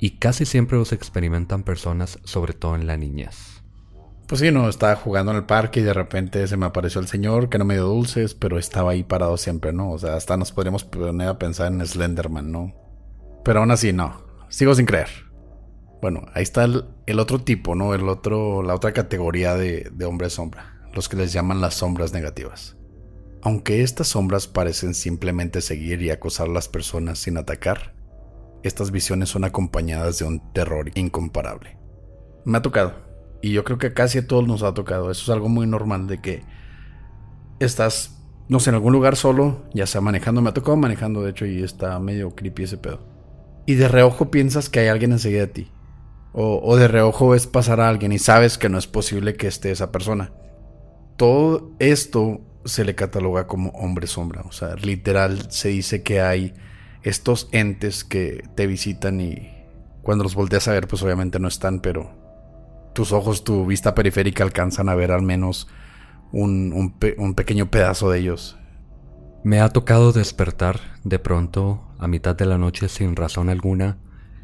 y 0.03 0.17
casi 0.17 0.45
siempre 0.45 0.77
los 0.77 0.91
experimentan 0.91 1.63
personas, 1.63 2.19
sobre 2.25 2.51
todo 2.51 2.75
en 2.75 2.88
la 2.88 2.98
niñez. 2.98 3.63
Pues 4.27 4.41
sí, 4.41 4.51
no, 4.51 4.67
estaba 4.67 4.98
jugando 4.98 5.31
en 5.31 5.38
el 5.38 5.45
parque 5.45 5.79
y 5.79 5.83
de 5.83 5.93
repente 5.93 6.45
se 6.45 6.57
me 6.57 6.65
apareció 6.65 7.00
el 7.00 7.07
señor 7.07 7.48
que 7.48 7.57
no 7.57 7.63
me 7.63 7.75
dio 7.75 7.86
dulces, 7.86 8.33
pero 8.33 8.60
estaba 8.60 8.91
ahí 8.91 9.05
parado 9.05 9.38
siempre, 9.38 9.72
¿no? 9.72 9.91
O 9.91 9.98
sea, 9.98 10.15
hasta 10.15 10.36
nos 10.36 10.51
podríamos 10.51 10.83
poner 10.83 11.29
a 11.29 11.39
pensar 11.39 11.72
en 11.72 11.88
Slenderman, 11.88 12.51
¿no? 12.51 12.75
Pero 13.45 13.62
aún 13.62 13.72
así, 13.72 13.93
no. 13.93 14.24
Sigo 14.50 14.75
sin 14.75 14.86
creer. 14.86 15.07
Bueno, 16.01 16.25
ahí 16.33 16.43
está 16.43 16.65
el, 16.65 17.19
otro 17.19 17.39
tipo, 17.39 17.74
¿no? 17.74 17.93
El 17.93 18.10
otro, 18.10 18.62
la 18.62 18.75
otra 18.75 18.91
categoría 18.91 19.55
de, 19.55 19.89
de 19.89 20.03
hombre 20.03 20.29
sombra, 20.29 20.86
los 20.93 21.07
que 21.07 21.15
les 21.15 21.31
llaman 21.31 21.62
las 21.62 21.75
sombras 21.75 22.12
negativas. 22.12 22.75
Aunque 23.41 23.83
estas 23.83 24.10
sombras 24.10 24.48
parecen 24.48 24.95
simplemente 24.95 25.62
seguir 25.62 26.01
y 26.01 26.10
acosar 26.10 26.50
a 26.50 26.51
las 26.51 26.67
personas 26.67 27.19
sin 27.19 27.38
atacar, 27.38 27.92
estas 28.63 28.91
visiones 28.91 29.29
son 29.29 29.43
acompañadas 29.43 30.20
de 30.20 30.25
un 30.25 30.53
terror 30.53 30.91
incomparable. 30.96 31.77
Me 32.46 32.58
ha 32.58 32.62
tocado, 32.62 32.93
y 33.41 33.51
yo 33.51 33.63
creo 33.63 33.77
que 33.77 33.93
casi 33.93 34.20
a 34.20 34.27
todos 34.27 34.48
nos 34.48 34.63
ha 34.63 34.74
tocado, 34.74 35.12
eso 35.12 35.24
es 35.24 35.29
algo 35.29 35.50
muy 35.50 35.67
normal 35.67 36.08
de 36.08 36.22
que 36.22 36.43
estás, 37.60 38.22
no 38.48 38.60
sé, 38.60 38.70
en 38.70 38.75
algún 38.75 38.93
lugar 38.93 39.15
solo, 39.15 39.65
ya 39.74 39.86
sea 39.86 40.01
manejando, 40.01 40.41
me 40.41 40.50
ha 40.50 40.53
tocado 40.53 40.77
manejando 40.77 41.22
de 41.22 41.32
hecho 41.32 41.46
y 41.46 41.62
está 41.62 42.00
medio 42.00 42.36
creepy 42.36 42.63
ese 42.63 42.77
pedo. 42.77 43.05
Y 43.65 43.75
de 43.75 43.88
reojo 43.88 44.32
piensas 44.32 44.70
que 44.70 44.79
hay 44.79 44.88
alguien 44.88 45.12
enseguida 45.12 45.41
de 45.41 45.48
ti. 45.48 45.72
O, 46.36 46.77
de 46.77 46.88
reojo 46.88 47.29
ves 47.29 47.46
pasar 47.46 47.79
a 47.79 47.88
alguien 47.88 48.12
y 48.12 48.17
sabes 48.17 48.58
que 48.58 48.67
no 48.67 48.79
es 48.79 48.88
posible 48.88 49.36
que 49.36 49.48
esté 49.48 49.72
esa 49.72 49.91
persona. 49.91 50.34
Todo 51.15 51.72
esto 51.77 52.41
se 52.65 52.84
le 52.84 52.96
cataloga 52.96 53.46
como 53.46 53.70
hombre 53.72 54.08
sombra. 54.08 54.41
O 54.41 54.51
sea, 54.51 54.75
literal 54.75 55.51
se 55.51 55.70
dice 55.70 56.01
que 56.01 56.22
hay 56.22 56.55
estos 57.03 57.50
entes 57.51 58.03
que 58.03 58.43
te 58.55 58.67
visitan 58.67 59.22
y 59.22 59.51
cuando 60.01 60.24
los 60.24 60.36
volteas 60.36 60.67
a 60.67 60.74
ver, 60.74 60.88
pues 60.88 61.01
obviamente 61.03 61.39
no 61.39 61.48
están, 61.48 61.79
pero 61.79 62.12
tus 62.93 63.12
ojos, 63.12 63.43
tu 63.43 63.65
vista 63.65 63.95
periférica 63.95 64.43
alcanzan 64.43 64.89
a 64.89 64.95
ver 64.95 65.12
al 65.12 65.22
menos 65.22 65.67
un, 66.31 66.93
un 67.17 67.33
pequeño 67.36 67.69
pedazo 67.69 68.10
de 68.10 68.19
ellos. 68.19 68.57
Me 69.43 69.60
ha 69.60 69.69
tocado 69.69 70.13
despertar 70.13 70.79
de 71.03 71.19
pronto 71.19 71.93
a 72.00 72.07
mitad 72.07 72.36
de 72.36 72.45
la 72.45 72.57
noche 72.57 72.88
sin 72.88 73.15
razón 73.15 73.50
alguna 73.50 73.98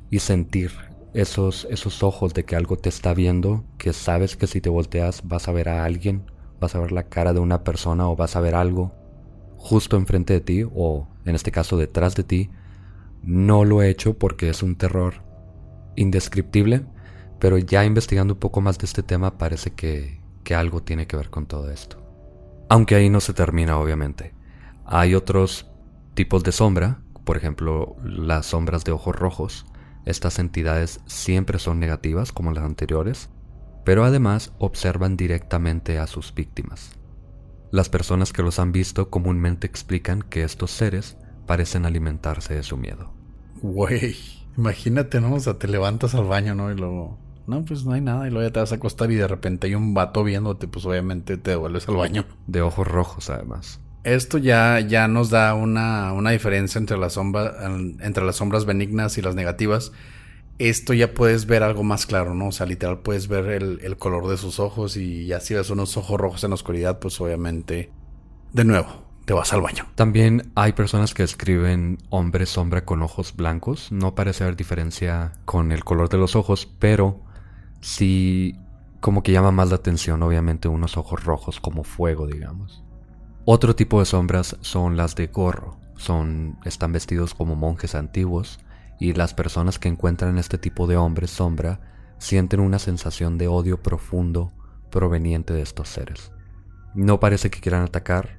y 0.10 0.20
sentir 0.20 0.72
esos, 1.13 1.68
esos 1.70 2.04
ojos 2.04 2.34
de 2.34 2.46
que 2.46 2.56
algo 2.56 2.78
te 2.78 2.89
está 2.89 3.13
viendo, 3.13 3.66
que 3.78 3.94
sabes 3.94 4.36
que 4.36 4.48
si 4.48 4.62
te 4.62 4.70
volteas 4.70 5.22
vas 5.28 5.48
a 5.48 5.51
ver 5.51 5.70
a 5.70 5.86
alguien, 5.86 6.32
vas 6.60 6.75
a 6.75 6.80
ver 6.80 6.92
la 6.92 7.04
cara 7.04 7.34
de 7.34 7.39
una 7.39 7.63
persona 7.63 8.10
o 8.10 8.16
vas 8.16 8.36
a 8.36 8.42
ver 8.42 8.56
algo 8.56 8.94
justo 9.60 9.98
enfrente 9.98 10.34
de 10.34 10.39
ti 10.39 10.63
o 10.63 11.08
en 11.25 11.36
este 11.36 11.51
caso 11.51 11.78
detrás 11.78 12.16
de 12.16 12.24
ti. 12.24 12.50
No 13.22 13.66
lo 13.66 13.82
he 13.82 13.89
hecho 13.89 14.18
porque 14.18 14.50
es 14.50 14.63
un 14.63 14.75
terror 14.75 15.16
indescriptible, 15.96 16.86
pero 17.39 17.58
ya 17.58 17.86
investigando 17.86 18.34
un 18.34 18.39
poco 18.39 18.62
más 18.62 18.78
de 18.80 18.86
este 18.86 19.04
tema 19.04 19.38
parece 19.38 19.72
que, 19.72 20.22
que 20.44 20.56
algo 20.56 20.82
tiene 20.82 21.06
que 21.06 21.18
ver 21.18 21.30
con 21.30 21.46
todo 21.46 21.70
esto. 21.70 22.01
Aunque 22.70 22.96
ahí 22.96 23.10
no 23.10 23.20
se 23.20 23.34
termina 23.34 23.78
obviamente. 23.78 24.34
Hay 24.86 25.13
otros 25.13 25.70
tipos 26.13 26.44
de 26.44 26.54
sombra, 26.54 27.01
por 27.25 27.38
ejemplo 27.38 27.98
las 28.04 28.48
sombras 28.48 28.86
de 28.86 28.94
ojos 28.94 29.16
rojos, 29.16 29.66
estas 30.06 30.39
entidades 30.39 31.01
siempre 31.06 31.60
son 31.60 31.80
negativas 31.80 32.32
como 32.32 32.51
las 32.51 32.63
anteriores, 32.63 33.30
pero 33.84 34.06
además 34.06 34.54
observan 34.58 35.18
directamente 35.18 36.00
a 36.00 36.08
sus 36.08 36.34
víctimas. 36.34 36.99
Las 37.72 37.90
personas 37.90 38.34
que 38.34 38.42
los 38.42 38.60
han 38.60 38.72
visto 38.72 39.10
comúnmente 39.10 39.68
explican 39.68 40.24
que 40.24 40.44
estos 40.44 40.72
seres 40.72 41.18
parecen 41.46 41.86
alimentarse 41.86 42.56
de 42.56 42.64
su 42.64 42.78
miedo. 42.78 43.14
Güey, 43.62 44.16
imagínate, 44.58 45.22
¿no? 45.22 45.34
O 45.36 45.40
sea, 45.40 45.56
te 45.60 45.68
levantas 45.68 46.16
al 46.16 46.26
baño, 46.26 46.56
¿no? 46.56 46.72
Y 46.72 46.76
luego, 46.76 47.20
no, 47.48 47.64
pues 47.66 47.86
no 47.86 47.94
hay 47.94 48.02
nada, 48.02 48.28
y 48.28 48.32
luego 48.32 48.48
ya 48.48 48.54
te 48.54 48.60
vas 48.60 48.72
a 48.72 48.76
acostar 48.76 49.12
y 49.12 49.16
de 49.16 49.28
repente 49.28 49.68
hay 49.68 49.76
un 49.76 49.94
vato 49.94 50.24
viéndote, 50.24 50.68
pues 50.68 50.86
obviamente 50.86 51.38
te 51.38 51.52
devuelves 51.52 51.88
al 51.88 51.96
baño. 51.96 52.26
De 52.48 52.62
ojos 52.62 52.88
rojos, 52.88 53.30
además. 53.30 53.80
Esto 54.04 54.38
ya, 54.38 54.80
ya 54.80 55.08
nos 55.08 55.30
da 55.30 55.54
una, 55.54 56.14
una 56.14 56.32
diferencia 56.32 56.80
entre 56.80 56.98
las, 56.98 57.18
entre 57.18 58.26
las 58.26 58.38
sombras 58.38 58.66
benignas 58.66 59.18
y 59.18 59.22
las 59.22 59.36
negativas. 59.36 59.92
Esto 60.60 60.94
ya 60.94 61.13
puedes 61.13 61.46
ver 61.46 61.63
algo 61.63 61.84
más 61.84 62.06
claro, 62.06 62.36
¿no? 62.36 62.48
O 62.48 62.51
sea, 62.51 62.66
literal 62.66 63.00
puedes 63.00 63.30
ver 63.30 63.46
el, 63.48 63.98
color 63.98 64.28
de 64.28 64.36
sus 64.36 64.60
ojos 64.60 64.98
y 64.98 65.25
ya 65.25 65.39
si 65.39 65.54
ves 65.54 65.70
unos 65.70 65.96
ojos 65.96 66.20
rojos 66.20 66.44
en 66.44 66.50
la 66.50 66.56
oscuridad, 66.56 67.00
pues 67.00 67.20
obviamente, 67.22 67.92
de 68.51 68.66
nuevo, 68.66 69.06
te 69.24 69.32
vas 69.32 69.54
al 69.54 69.62
baño. 69.62 69.86
También 69.96 70.51
hay 70.56 70.74
personas 70.74 71.13
que 71.13 71.24
escriben 71.24 71.98
hombre 72.10 72.46
sombra 72.46 72.84
con 72.84 73.01
ojos 73.01 73.38
blancos. 73.38 73.89
No 73.94 74.16
parece 74.16 74.44
haber 74.44 74.58
diferencia 74.58 75.32
con 75.46 75.72
el 75.72 75.86
color 75.86 76.10
de 76.10 76.18
los 76.18 76.36
ojos, 76.36 76.70
pero 76.78 77.22
sí 77.80 78.58
como 79.00 79.24
que 79.24 79.32
llama 79.32 79.51
más 79.51 79.70
la 79.70 79.78
atención, 79.78 80.22
obviamente, 80.24 80.68
unos 80.68 80.98
ojos 80.98 81.24
rojos 81.24 81.62
como 81.62 81.86
fuego, 81.86 82.28
digamos. 82.28 82.84
Otro 83.46 83.78
tipo 83.78 84.00
de 84.00 84.06
sombras 84.06 84.58
son 84.60 84.98
las 84.98 85.16
de 85.16 85.28
gorro. 85.28 85.78
Son, 85.96 86.58
están 86.66 86.92
vestidos 86.92 87.34
como 87.34 87.56
monjes 87.56 87.96
antiguos 87.96 88.60
y 89.00 89.13
las 89.13 89.34
personas 89.34 89.79
que 89.79 89.88
encuentran 89.88 90.38
este 90.38 90.58
tipo 90.58 90.88
de 90.88 90.98
hombres 90.98 91.32
sombra 91.32 91.79
sienten 92.18 92.60
una 92.60 92.79
sensación 92.79 93.38
de 93.38 93.48
odio 93.48 93.82
profundo 93.82 94.51
proveniente 94.91 95.53
de 95.53 95.62
estos 95.62 95.89
seres. 95.89 96.32
No 96.96 97.20
parece 97.20 97.50
que 97.50 97.62
quieran 97.62 97.84
atacar, 97.84 98.38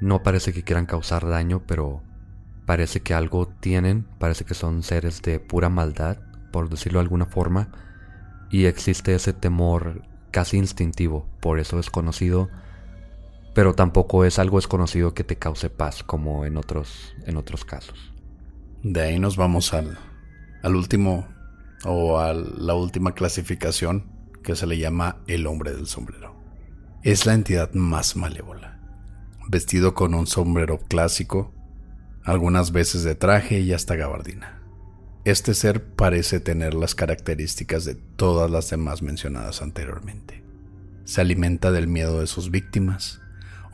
no 0.00 0.22
parece 0.22 0.52
que 0.52 0.64
quieran 0.64 0.86
causar 0.86 1.28
daño, 1.28 1.62
pero 1.66 2.02
parece 2.66 3.00
que 3.00 3.14
algo 3.14 3.46
tienen, 3.46 4.06
parece 4.18 4.44
que 4.44 4.54
son 4.54 4.82
seres 4.82 5.22
de 5.22 5.38
pura 5.38 5.68
maldad, 5.68 6.18
por 6.50 6.68
decirlo 6.68 6.98
de 6.98 7.04
alguna 7.04 7.26
forma, 7.26 7.68
y 8.50 8.64
existe 8.64 9.14
ese 9.14 9.32
temor 9.32 10.02
casi 10.30 10.56
instintivo, 10.56 11.26
por 11.40 11.60
eso 11.60 11.78
es 11.78 11.90
conocido 11.90 12.48
pero 13.54 13.74
tampoco 13.74 14.24
es 14.24 14.38
algo 14.38 14.56
desconocido 14.58 15.14
que 15.14 15.24
te 15.24 15.36
cause 15.36 15.68
paz 15.70 16.02
como 16.02 16.44
en 16.44 16.56
otros, 16.56 17.14
en 17.26 17.36
otros 17.36 17.64
casos. 17.64 18.12
De 18.82 19.00
ahí 19.00 19.18
nos 19.18 19.36
vamos 19.36 19.74
al, 19.74 19.98
al 20.62 20.76
último 20.76 21.28
o 21.84 22.18
a 22.18 22.32
la 22.32 22.74
última 22.74 23.14
clasificación 23.14 24.06
que 24.42 24.56
se 24.56 24.66
le 24.66 24.78
llama 24.78 25.18
el 25.26 25.46
hombre 25.46 25.72
del 25.72 25.86
sombrero. 25.86 26.34
Es 27.02 27.26
la 27.26 27.34
entidad 27.34 27.72
más 27.74 28.16
malévola, 28.16 28.80
vestido 29.48 29.94
con 29.94 30.14
un 30.14 30.26
sombrero 30.26 30.78
clásico, 30.78 31.52
algunas 32.24 32.72
veces 32.72 33.02
de 33.02 33.14
traje 33.14 33.60
y 33.60 33.72
hasta 33.72 33.96
gabardina. 33.96 34.62
Este 35.24 35.54
ser 35.54 35.84
parece 35.94 36.40
tener 36.40 36.74
las 36.74 36.94
características 36.94 37.84
de 37.84 37.94
todas 37.94 38.50
las 38.50 38.70
demás 38.70 39.02
mencionadas 39.02 39.62
anteriormente. 39.62 40.42
Se 41.04 41.20
alimenta 41.20 41.70
del 41.70 41.88
miedo 41.88 42.20
de 42.20 42.26
sus 42.26 42.50
víctimas, 42.50 43.22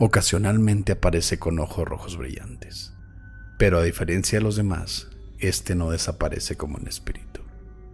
Ocasionalmente 0.00 0.92
aparece 0.92 1.40
con 1.40 1.58
ojos 1.58 1.88
rojos 1.88 2.16
brillantes, 2.16 2.94
pero 3.58 3.78
a 3.78 3.82
diferencia 3.82 4.38
de 4.38 4.44
los 4.44 4.56
demás, 4.56 5.08
este 5.38 5.74
no 5.74 5.90
desaparece 5.90 6.56
como 6.56 6.76
un 6.76 6.86
espíritu. 6.86 7.42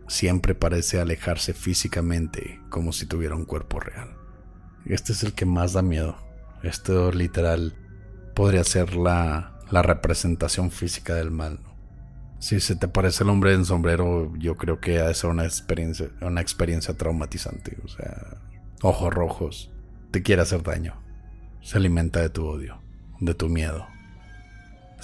Siempre 0.06 0.54
parece 0.54 1.00
alejarse 1.00 1.54
físicamente 1.54 2.60
como 2.68 2.92
si 2.92 3.06
tuviera 3.06 3.34
un 3.34 3.46
cuerpo 3.46 3.80
real. 3.80 4.14
Este 4.84 5.12
es 5.12 5.22
el 5.22 5.32
que 5.32 5.46
más 5.46 5.72
da 5.72 5.80
miedo. 5.80 6.16
Esto 6.62 7.10
literal 7.10 7.74
podría 8.34 8.62
ser 8.64 8.94
la, 8.94 9.58
la 9.70 9.82
representación 9.82 10.70
física 10.70 11.14
del 11.14 11.30
mal. 11.30 11.60
Si 12.38 12.60
se 12.60 12.76
te 12.76 12.88
parece 12.88 13.24
el 13.24 13.30
hombre 13.30 13.54
en 13.54 13.64
sombrero, 13.64 14.34
yo 14.36 14.56
creo 14.56 14.80
que 14.80 15.00
ha 15.00 15.06
de 15.08 15.14
ser 15.14 15.30
una 15.30 15.44
experiencia, 15.44 16.10
una 16.20 16.42
experiencia 16.42 16.94
traumatizante. 16.94 17.78
O 17.82 17.88
sea, 17.88 18.42
ojos 18.82 19.14
rojos, 19.14 19.70
te 20.10 20.22
quiere 20.22 20.42
hacer 20.42 20.62
daño, 20.62 21.02
se 21.62 21.78
alimenta 21.78 22.20
de 22.20 22.28
tu 22.28 22.46
odio, 22.46 22.82
de 23.20 23.32
tu 23.32 23.48
miedo. 23.48 23.86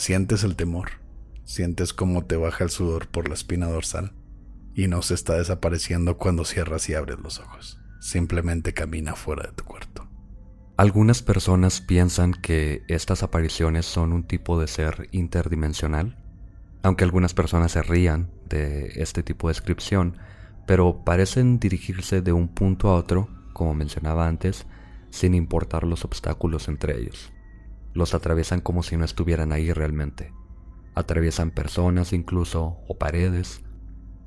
Sientes 0.00 0.44
el 0.44 0.56
temor, 0.56 0.92
sientes 1.44 1.92
cómo 1.92 2.24
te 2.24 2.36
baja 2.36 2.64
el 2.64 2.70
sudor 2.70 3.08
por 3.08 3.28
la 3.28 3.34
espina 3.34 3.66
dorsal 3.66 4.14
y 4.74 4.88
no 4.88 5.02
se 5.02 5.12
está 5.12 5.34
desapareciendo 5.34 6.16
cuando 6.16 6.46
cierras 6.46 6.88
y 6.88 6.94
abres 6.94 7.18
los 7.18 7.38
ojos. 7.38 7.78
Simplemente 8.00 8.72
camina 8.72 9.14
fuera 9.14 9.42
de 9.42 9.52
tu 9.52 9.64
cuarto. 9.64 10.08
Algunas 10.78 11.22
personas 11.22 11.82
piensan 11.82 12.32
que 12.32 12.82
estas 12.88 13.22
apariciones 13.22 13.84
son 13.84 14.14
un 14.14 14.26
tipo 14.26 14.58
de 14.58 14.68
ser 14.68 15.10
interdimensional, 15.12 16.16
aunque 16.82 17.04
algunas 17.04 17.34
personas 17.34 17.72
se 17.72 17.82
rían 17.82 18.30
de 18.48 19.02
este 19.02 19.22
tipo 19.22 19.48
de 19.48 19.50
descripción, 19.50 20.16
pero 20.66 21.04
parecen 21.04 21.60
dirigirse 21.60 22.22
de 22.22 22.32
un 22.32 22.48
punto 22.48 22.88
a 22.88 22.94
otro, 22.94 23.28
como 23.52 23.74
mencionaba 23.74 24.26
antes, 24.26 24.64
sin 25.10 25.34
importar 25.34 25.84
los 25.84 26.06
obstáculos 26.06 26.68
entre 26.68 26.96
ellos. 26.96 27.34
Los 27.94 28.14
atraviesan 28.14 28.60
como 28.60 28.82
si 28.82 28.96
no 28.96 29.04
estuvieran 29.04 29.52
ahí 29.52 29.72
realmente. 29.72 30.32
Atraviesan 30.94 31.50
personas 31.50 32.12
incluso 32.12 32.78
o 32.88 32.98
paredes. 32.98 33.62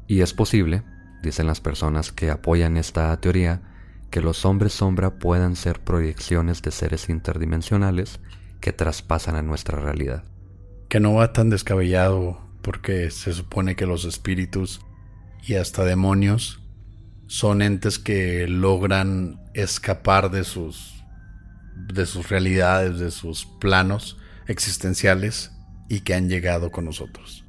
Y 0.07 0.21
es 0.21 0.33
posible, 0.33 0.83
dicen 1.21 1.47
las 1.47 1.61
personas 1.61 2.11
que 2.11 2.29
apoyan 2.29 2.77
esta 2.77 3.15
teoría, 3.19 3.61
que 4.09 4.21
los 4.21 4.45
hombres 4.45 4.73
sombra 4.73 5.17
puedan 5.17 5.55
ser 5.55 5.79
proyecciones 5.79 6.61
de 6.61 6.71
seres 6.71 7.09
interdimensionales 7.09 8.19
que 8.59 8.73
traspasan 8.73 9.35
a 9.35 9.41
nuestra 9.41 9.79
realidad. 9.79 10.23
Que 10.89 10.99
no 10.99 11.15
va 11.15 11.33
tan 11.33 11.49
descabellado 11.49 12.39
porque 12.61 13.09
se 13.11 13.33
supone 13.33 13.75
que 13.75 13.85
los 13.85 14.05
espíritus 14.05 14.81
y 15.45 15.55
hasta 15.55 15.83
demonios 15.83 16.61
son 17.27 17.61
entes 17.61 17.99
que 17.99 18.47
logran 18.47 19.41
escapar 19.53 20.29
de 20.29 20.43
sus 20.43 20.92
de 21.75 22.05
sus 22.05 22.29
realidades, 22.29 22.99
de 22.99 23.11
sus 23.11 23.45
planos 23.59 24.17
existenciales 24.47 25.51
y 25.89 26.01
que 26.01 26.13
han 26.13 26.29
llegado 26.29 26.71
con 26.71 26.85
nosotros. 26.85 27.45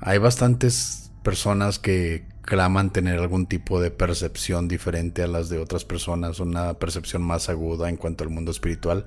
Hay 0.00 0.18
bastantes 0.18 1.12
personas 1.22 1.78
que 1.78 2.28
claman 2.42 2.92
tener 2.92 3.18
algún 3.18 3.46
tipo 3.46 3.80
de 3.80 3.90
percepción 3.90 4.68
diferente 4.68 5.22
a 5.22 5.26
las 5.26 5.48
de 5.48 5.58
otras 5.58 5.84
personas, 5.84 6.40
una 6.40 6.74
percepción 6.74 7.22
más 7.22 7.48
aguda 7.48 7.88
en 7.88 7.96
cuanto 7.96 8.24
al 8.24 8.30
mundo 8.30 8.50
espiritual. 8.50 9.06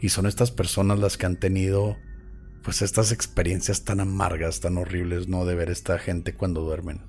Y 0.00 0.08
son 0.08 0.26
estas 0.26 0.50
personas 0.50 0.98
las 0.98 1.16
que 1.16 1.26
han 1.26 1.38
tenido 1.38 1.96
pues 2.62 2.80
estas 2.80 3.12
experiencias 3.12 3.84
tan 3.84 4.00
amargas, 4.00 4.60
tan 4.60 4.78
horribles, 4.78 5.28
¿no? 5.28 5.44
De 5.44 5.54
ver 5.54 5.68
esta 5.68 5.98
gente 5.98 6.34
cuando 6.34 6.62
duermen. 6.62 7.02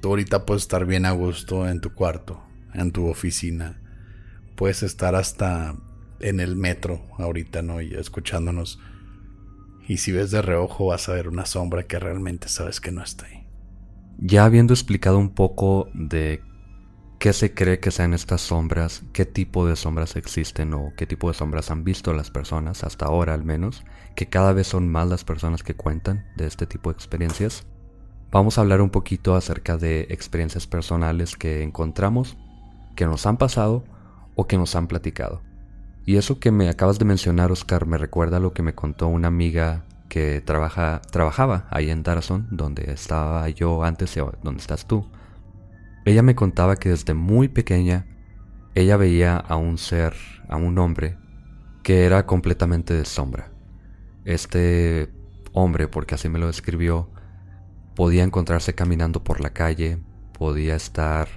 Tú 0.00 0.08
ahorita 0.10 0.46
puedes 0.46 0.62
estar 0.62 0.84
bien 0.84 1.06
a 1.06 1.10
gusto 1.12 1.68
en 1.68 1.80
tu 1.80 1.94
cuarto, 1.94 2.42
en 2.74 2.92
tu 2.92 3.08
oficina. 3.08 3.80
Puedes 4.58 4.82
estar 4.82 5.14
hasta 5.14 5.76
en 6.18 6.40
el 6.40 6.56
metro 6.56 7.00
ahorita, 7.16 7.62
¿no? 7.62 7.80
Y 7.80 7.94
escuchándonos. 7.94 8.80
Y 9.86 9.98
si 9.98 10.10
ves 10.10 10.32
de 10.32 10.42
reojo 10.42 10.86
vas 10.86 11.08
a 11.08 11.12
ver 11.12 11.28
una 11.28 11.46
sombra 11.46 11.84
que 11.84 12.00
realmente 12.00 12.48
sabes 12.48 12.80
que 12.80 12.90
no 12.90 13.04
está 13.04 13.26
ahí. 13.26 13.46
Ya 14.18 14.44
habiendo 14.44 14.74
explicado 14.74 15.16
un 15.16 15.30
poco 15.30 15.88
de 15.94 16.42
qué 17.20 17.32
se 17.32 17.54
cree 17.54 17.78
que 17.78 17.92
sean 17.92 18.14
estas 18.14 18.40
sombras, 18.40 19.04
qué 19.12 19.24
tipo 19.24 19.64
de 19.64 19.76
sombras 19.76 20.16
existen 20.16 20.74
o 20.74 20.92
qué 20.96 21.06
tipo 21.06 21.28
de 21.28 21.34
sombras 21.34 21.70
han 21.70 21.84
visto 21.84 22.12
las 22.12 22.32
personas, 22.32 22.82
hasta 22.82 23.06
ahora 23.06 23.34
al 23.34 23.44
menos, 23.44 23.84
que 24.16 24.28
cada 24.28 24.52
vez 24.52 24.66
son 24.66 24.88
más 24.88 25.06
las 25.06 25.22
personas 25.22 25.62
que 25.62 25.74
cuentan 25.74 26.26
de 26.36 26.48
este 26.48 26.66
tipo 26.66 26.90
de 26.90 26.94
experiencias, 26.94 27.64
vamos 28.32 28.58
a 28.58 28.62
hablar 28.62 28.80
un 28.80 28.90
poquito 28.90 29.36
acerca 29.36 29.76
de 29.76 30.08
experiencias 30.10 30.66
personales 30.66 31.36
que 31.36 31.62
encontramos, 31.62 32.36
que 32.96 33.06
nos 33.06 33.24
han 33.24 33.36
pasado 33.36 33.84
o 34.40 34.46
que 34.46 34.56
nos 34.56 34.76
han 34.76 34.86
platicado. 34.86 35.42
Y 36.06 36.16
eso 36.16 36.38
que 36.38 36.52
me 36.52 36.68
acabas 36.68 37.00
de 37.00 37.04
mencionar, 37.04 37.50
Oscar, 37.50 37.86
me 37.86 37.98
recuerda 37.98 38.38
lo 38.38 38.52
que 38.52 38.62
me 38.62 38.72
contó 38.72 39.08
una 39.08 39.26
amiga 39.26 39.84
que 40.08 40.40
trabaja, 40.40 41.02
trabajaba 41.10 41.66
ahí 41.70 41.90
en 41.90 42.04
Darason, 42.04 42.46
donde 42.52 42.92
estaba 42.92 43.48
yo 43.48 43.82
antes 43.82 44.16
y 44.16 44.20
donde 44.44 44.60
estás 44.60 44.86
tú. 44.86 45.10
Ella 46.04 46.22
me 46.22 46.36
contaba 46.36 46.76
que 46.76 46.90
desde 46.90 47.14
muy 47.14 47.48
pequeña 47.48 48.06
ella 48.76 48.96
veía 48.96 49.36
a 49.38 49.56
un 49.56 49.76
ser, 49.76 50.14
a 50.48 50.54
un 50.54 50.78
hombre, 50.78 51.18
que 51.82 52.04
era 52.04 52.24
completamente 52.24 52.94
de 52.94 53.06
sombra. 53.06 53.50
Este 54.24 55.12
hombre, 55.52 55.88
porque 55.88 56.14
así 56.14 56.28
me 56.28 56.38
lo 56.38 56.46
describió, 56.46 57.10
podía 57.96 58.22
encontrarse 58.22 58.72
caminando 58.72 59.24
por 59.24 59.40
la 59.40 59.50
calle, 59.50 59.98
podía 60.32 60.76
estar 60.76 61.28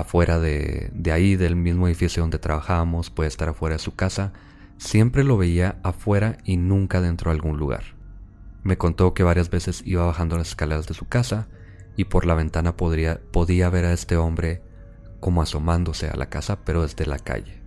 afuera 0.00 0.38
de, 0.38 0.90
de 0.94 1.12
ahí, 1.12 1.36
del 1.36 1.56
mismo 1.56 1.88
edificio 1.88 2.22
donde 2.22 2.38
trabajábamos, 2.38 3.10
puede 3.10 3.28
estar 3.28 3.48
afuera 3.48 3.76
de 3.76 3.82
su 3.82 3.94
casa, 3.94 4.32
siempre 4.76 5.24
lo 5.24 5.36
veía 5.36 5.78
afuera 5.82 6.38
y 6.44 6.56
nunca 6.56 7.00
dentro 7.00 7.30
de 7.30 7.36
algún 7.36 7.58
lugar. 7.58 7.96
Me 8.62 8.78
contó 8.78 9.14
que 9.14 9.22
varias 9.22 9.50
veces 9.50 9.82
iba 9.84 10.04
bajando 10.04 10.36
las 10.36 10.48
escaleras 10.48 10.86
de 10.86 10.94
su 10.94 11.08
casa, 11.08 11.48
y 11.96 12.04
por 12.04 12.26
la 12.26 12.34
ventana 12.34 12.76
podría, 12.76 13.20
podía 13.32 13.70
ver 13.70 13.84
a 13.84 13.92
este 13.92 14.16
hombre 14.16 14.62
como 15.18 15.42
asomándose 15.42 16.08
a 16.08 16.16
la 16.16 16.28
casa, 16.28 16.60
pero 16.64 16.82
desde 16.82 17.06
la 17.06 17.18
calle. 17.18 17.60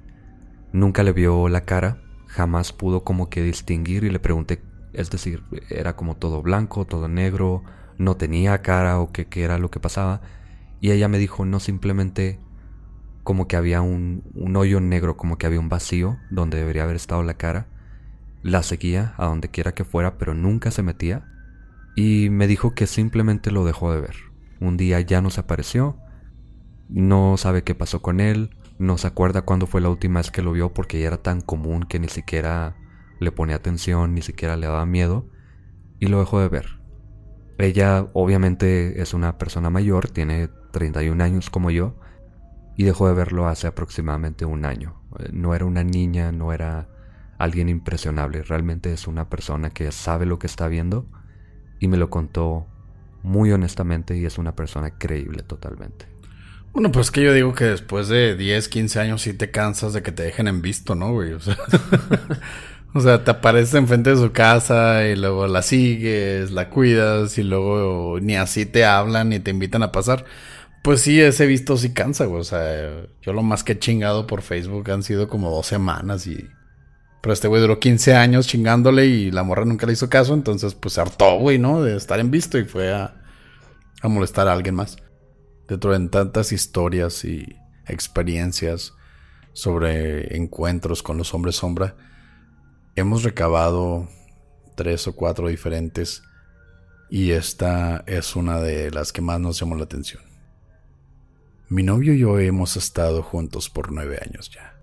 Nunca 0.72 1.04
le 1.04 1.12
vio 1.12 1.50
la 1.50 1.66
cara, 1.66 1.98
jamás 2.28 2.72
pudo 2.72 3.04
como 3.04 3.30
que 3.30 3.44
distinguir 3.44 4.06
y 4.06 4.10
le 4.10 4.20
pregunté, 4.20 4.62
es 4.94 5.10
decir, 5.10 5.44
era 5.70 5.98
como 5.98 6.16
todo 6.16 6.42
blanco, 6.42 6.86
todo 6.86 7.10
negro, 7.10 7.64
no 7.98 8.16
tenía 8.16 8.62
cara 8.62 9.00
o 9.00 9.12
qué, 9.12 9.28
era 9.36 9.58
lo 9.58 9.70
que 9.70 9.82
pasaba. 9.82 10.22
Y 10.82 10.92
ella 10.92 11.08
me 11.08 11.20
dijo, 11.20 11.46
no 11.46 11.60
simplemente 11.62 12.40
como 13.24 13.48
que 13.48 13.56
había 13.56 13.82
un, 13.82 14.24
un 14.34 14.56
hoyo 14.58 14.82
negro, 14.82 15.16
como 15.16 15.38
que 15.38 15.46
había 15.46 15.60
un 15.60 15.70
vacío 15.70 16.18
donde 16.32 16.58
debería 16.58 16.84
haber 16.84 16.98
estado 16.98 17.24
la 17.24 17.36
cara. 17.36 17.68
La 18.44 18.64
seguía 18.64 19.14
a 19.18 19.28
donde 19.28 19.50
quiera 19.50 19.74
que 19.74 19.86
fuera, 19.86 20.18
pero 20.18 20.34
nunca 20.34 20.72
se 20.72 20.84
metía 20.84 21.28
y 21.96 22.30
me 22.30 22.48
dijo 22.48 22.74
que 22.74 22.88
simplemente 22.88 23.52
lo 23.52 23.66
dejó 23.66 23.94
de 23.94 24.02
ver. 24.02 24.16
Un 24.60 24.78
día 24.78 25.00
ya 25.02 25.22
no 25.22 25.30
se 25.30 25.42
apareció, 25.42 25.98
no 26.90 27.38
sabe 27.38 27.64
qué 27.64 27.76
pasó 27.76 28.02
con 28.02 28.20
él, 28.20 28.56
no 28.80 28.98
se 28.98 29.08
acuerda 29.08 29.44
cuándo 29.44 29.68
fue 29.68 29.82
la 29.82 29.90
última 29.90 30.20
vez 30.20 30.32
que 30.32 30.42
lo 30.42 30.52
vio 30.54 30.74
porque 30.74 31.00
ya 31.00 31.08
era 31.08 31.18
tan 31.18 31.42
común 31.42 31.84
que 31.84 32.00
ni 32.00 32.08
siquiera 32.08 32.76
le 33.20 33.32
ponía 33.32 33.58
atención, 33.58 34.16
ni 34.16 34.22
siquiera 34.22 34.58
le 34.58 34.68
daba 34.68 34.86
miedo, 34.86 35.28
y 36.00 36.08
lo 36.08 36.20
dejó 36.20 36.40
de 36.40 36.50
ver. 36.50 36.80
Ella 37.60 38.08
obviamente 38.14 39.02
es 39.02 39.14
una 39.14 39.38
persona 39.38 39.70
mayor, 39.70 40.10
tiene 40.10 40.50
31 40.72 41.24
años 41.24 41.50
como 41.50 41.72
yo, 41.72 41.96
y 42.76 42.84
dejó 42.84 43.08
de 43.08 43.14
verlo 43.14 43.48
hace 43.48 43.68
aproximadamente 43.68 44.46
un 44.46 44.66
año. 44.66 45.02
No 45.32 45.54
era 45.54 45.66
una 45.66 45.84
niña, 45.84 46.32
no 46.32 46.54
era 46.54 46.88
alguien 47.38 47.70
impresionable, 47.70 48.44
realmente 48.44 48.94
es 48.94 49.08
una 49.08 49.30
persona 49.30 49.70
que 49.72 49.92
sabe 49.92 50.26
lo 50.26 50.40
que 50.40 50.48
está 50.48 50.68
viendo 50.68 51.08
y 51.80 51.88
me 51.88 51.98
lo 51.98 52.10
contó 52.10 52.68
muy 53.24 53.52
honestamente 53.52 54.18
y 54.18 54.26
es 54.26 54.38
una 54.38 54.56
persona 54.56 54.98
creíble 54.98 55.44
totalmente. 55.44 56.06
Bueno, 56.74 56.92
pues 56.92 57.12
que 57.12 57.24
yo 57.24 57.34
digo 57.34 57.54
que 57.54 57.66
después 57.66 58.08
de 58.08 58.36
10, 58.38 58.70
15 58.70 59.00
años 59.00 59.22
sí 59.24 59.34
te 59.34 59.52
cansas 59.52 59.94
de 59.94 60.02
que 60.02 60.12
te 60.12 60.24
dejen 60.24 60.48
en 60.48 60.62
visto, 60.62 60.96
¿no, 60.96 61.12
güey? 61.12 61.34
O 61.34 61.40
sea, 61.40 61.58
o 62.94 63.02
sea, 63.02 63.24
te 63.24 63.32
apareces 63.32 63.74
enfrente 63.74 64.12
de 64.12 64.16
su 64.16 64.32
casa 64.32 65.06
y 65.06 65.16
luego 65.16 65.48
la 65.48 65.64
sigues, 65.64 66.52
la 66.52 66.70
cuidas 66.70 67.38
y 67.38 67.44
luego 67.44 68.20
ni 68.22 68.36
así 68.38 68.66
te 68.66 68.86
hablan 68.86 69.30
ni 69.30 69.40
te 69.40 69.52
invitan 69.52 69.84
a 69.84 69.92
pasar. 69.92 70.26
Pues 70.84 71.02
sí, 71.02 71.22
ese 71.22 71.46
visto 71.46 71.78
sí 71.78 71.94
cansa, 71.94 72.26
güey. 72.26 72.42
O 72.42 72.44
sea, 72.44 73.06
yo 73.22 73.34
lo 73.34 73.44
más 73.44 73.64
que 73.64 73.74
he 73.74 73.80
chingado 73.80 74.26
por 74.26 74.42
Facebook 74.42 74.90
han 74.90 75.04
sido 75.04 75.28
como 75.28 75.52
dos 75.52 75.68
semanas 75.68 76.26
y 76.28 76.50
pero 77.22 77.34
este 77.34 77.48
güey 77.48 77.62
duró 77.62 77.80
15 77.80 78.16
años 78.16 78.48
chingándole 78.48 79.06
y 79.06 79.30
la 79.30 79.44
morra 79.44 79.64
nunca 79.64 79.86
le 79.86 79.94
hizo 79.94 80.10
caso. 80.10 80.34
Entonces, 80.34 80.74
pues 80.74 80.96
se 80.96 81.02
hartó, 81.02 81.38
güey, 81.38 81.60
¿no? 81.60 81.84
De 81.84 81.96
estar 81.96 82.20
en 82.20 82.32
visto 82.32 82.58
y 82.58 82.66
fue 82.66 82.92
a, 82.92 83.22
a 84.02 84.08
molestar 84.08 84.48
a 84.48 84.54
alguien 84.54 84.76
más. 84.76 84.98
Dentro 85.68 85.98
de 85.98 86.10
tantas 86.10 86.52
historias 86.52 87.24
y 87.24 87.56
experiencias 87.88 88.94
sobre 89.54 90.36
encuentros 90.36 91.04
con 91.04 91.18
los 91.18 91.34
hombres 91.36 91.58
sombra, 91.58 91.96
hemos 92.96 93.24
recabado 93.24 94.10
tres 94.76 95.08
o 95.08 95.16
cuatro 95.16 95.48
diferentes 95.48 96.24
y 97.10 97.32
esta 97.32 98.04
es 98.08 98.36
una 98.36 98.60
de 98.60 98.90
las 98.90 99.12
que 99.12 99.22
más 99.22 99.40
nos 99.40 99.60
llamó 99.60 99.76
la 99.76 99.84
atención. 99.84 100.31
Mi 101.72 101.84
novio 101.84 102.14
y 102.14 102.20
yo 102.20 102.38
hemos 102.38 102.76
estado 102.76 103.24
juntos 103.24 103.70
por 103.70 103.94
nueve 103.94 104.20
años 104.22 104.52
ya. 104.54 104.76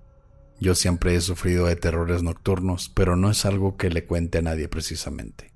Yo 0.59 0.75
siempre 0.75 1.15
he 1.15 1.21
sufrido 1.21 1.67
de 1.67 1.77
terrores 1.77 2.23
nocturnos, 2.23 2.89
pero 2.89 3.15
no 3.15 3.31
es 3.31 3.45
algo 3.45 3.77
que 3.77 3.91
le 3.91 4.07
cuente 4.07 4.39
a 4.39 4.41
nadie 4.41 4.69
precisamente. 4.69 5.53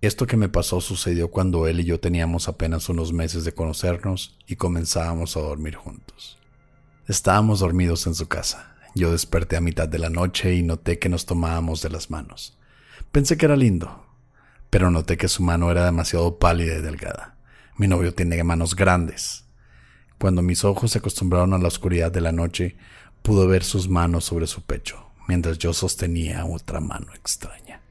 Esto 0.00 0.26
que 0.26 0.36
me 0.36 0.48
pasó 0.48 0.80
sucedió 0.80 1.30
cuando 1.30 1.68
él 1.68 1.78
y 1.78 1.84
yo 1.84 2.00
teníamos 2.00 2.48
apenas 2.48 2.88
unos 2.88 3.12
meses 3.12 3.44
de 3.44 3.54
conocernos 3.54 4.36
y 4.48 4.56
comenzábamos 4.56 5.36
a 5.36 5.42
dormir 5.42 5.76
juntos. 5.76 6.40
Estábamos 7.06 7.60
dormidos 7.60 8.08
en 8.08 8.16
su 8.16 8.26
casa. 8.26 8.74
Yo 8.96 9.12
desperté 9.12 9.56
a 9.56 9.60
mitad 9.60 9.86
de 9.88 10.00
la 10.00 10.10
noche 10.10 10.56
y 10.56 10.64
noté 10.64 10.98
que 10.98 11.08
nos 11.08 11.24
tomábamos 11.24 11.82
de 11.82 11.90
las 11.90 12.10
manos. 12.10 12.58
Pensé 13.12 13.36
que 13.36 13.46
era 13.46 13.54
lindo, 13.54 14.06
pero 14.70 14.90
noté 14.90 15.18
que 15.18 15.28
su 15.28 15.44
mano 15.44 15.70
era 15.70 15.84
demasiado 15.84 16.40
pálida 16.40 16.78
y 16.78 16.82
delgada. 16.82 17.36
Mi 17.78 17.86
novio 17.86 18.12
tiene 18.12 18.42
manos 18.42 18.74
grandes. 18.74 19.43
Cuando 20.24 20.40
mis 20.40 20.64
ojos 20.64 20.92
se 20.92 21.00
acostumbraron 21.00 21.52
a 21.52 21.58
la 21.58 21.68
oscuridad 21.68 22.10
de 22.10 22.22
la 22.22 22.32
noche, 22.32 22.76
pude 23.20 23.46
ver 23.46 23.62
sus 23.62 23.90
manos 23.90 24.24
sobre 24.24 24.46
su 24.46 24.62
pecho, 24.62 25.04
mientras 25.28 25.58
yo 25.58 25.74
sostenía 25.74 26.46
otra 26.46 26.80
mano 26.80 27.12
extraña. 27.14 27.82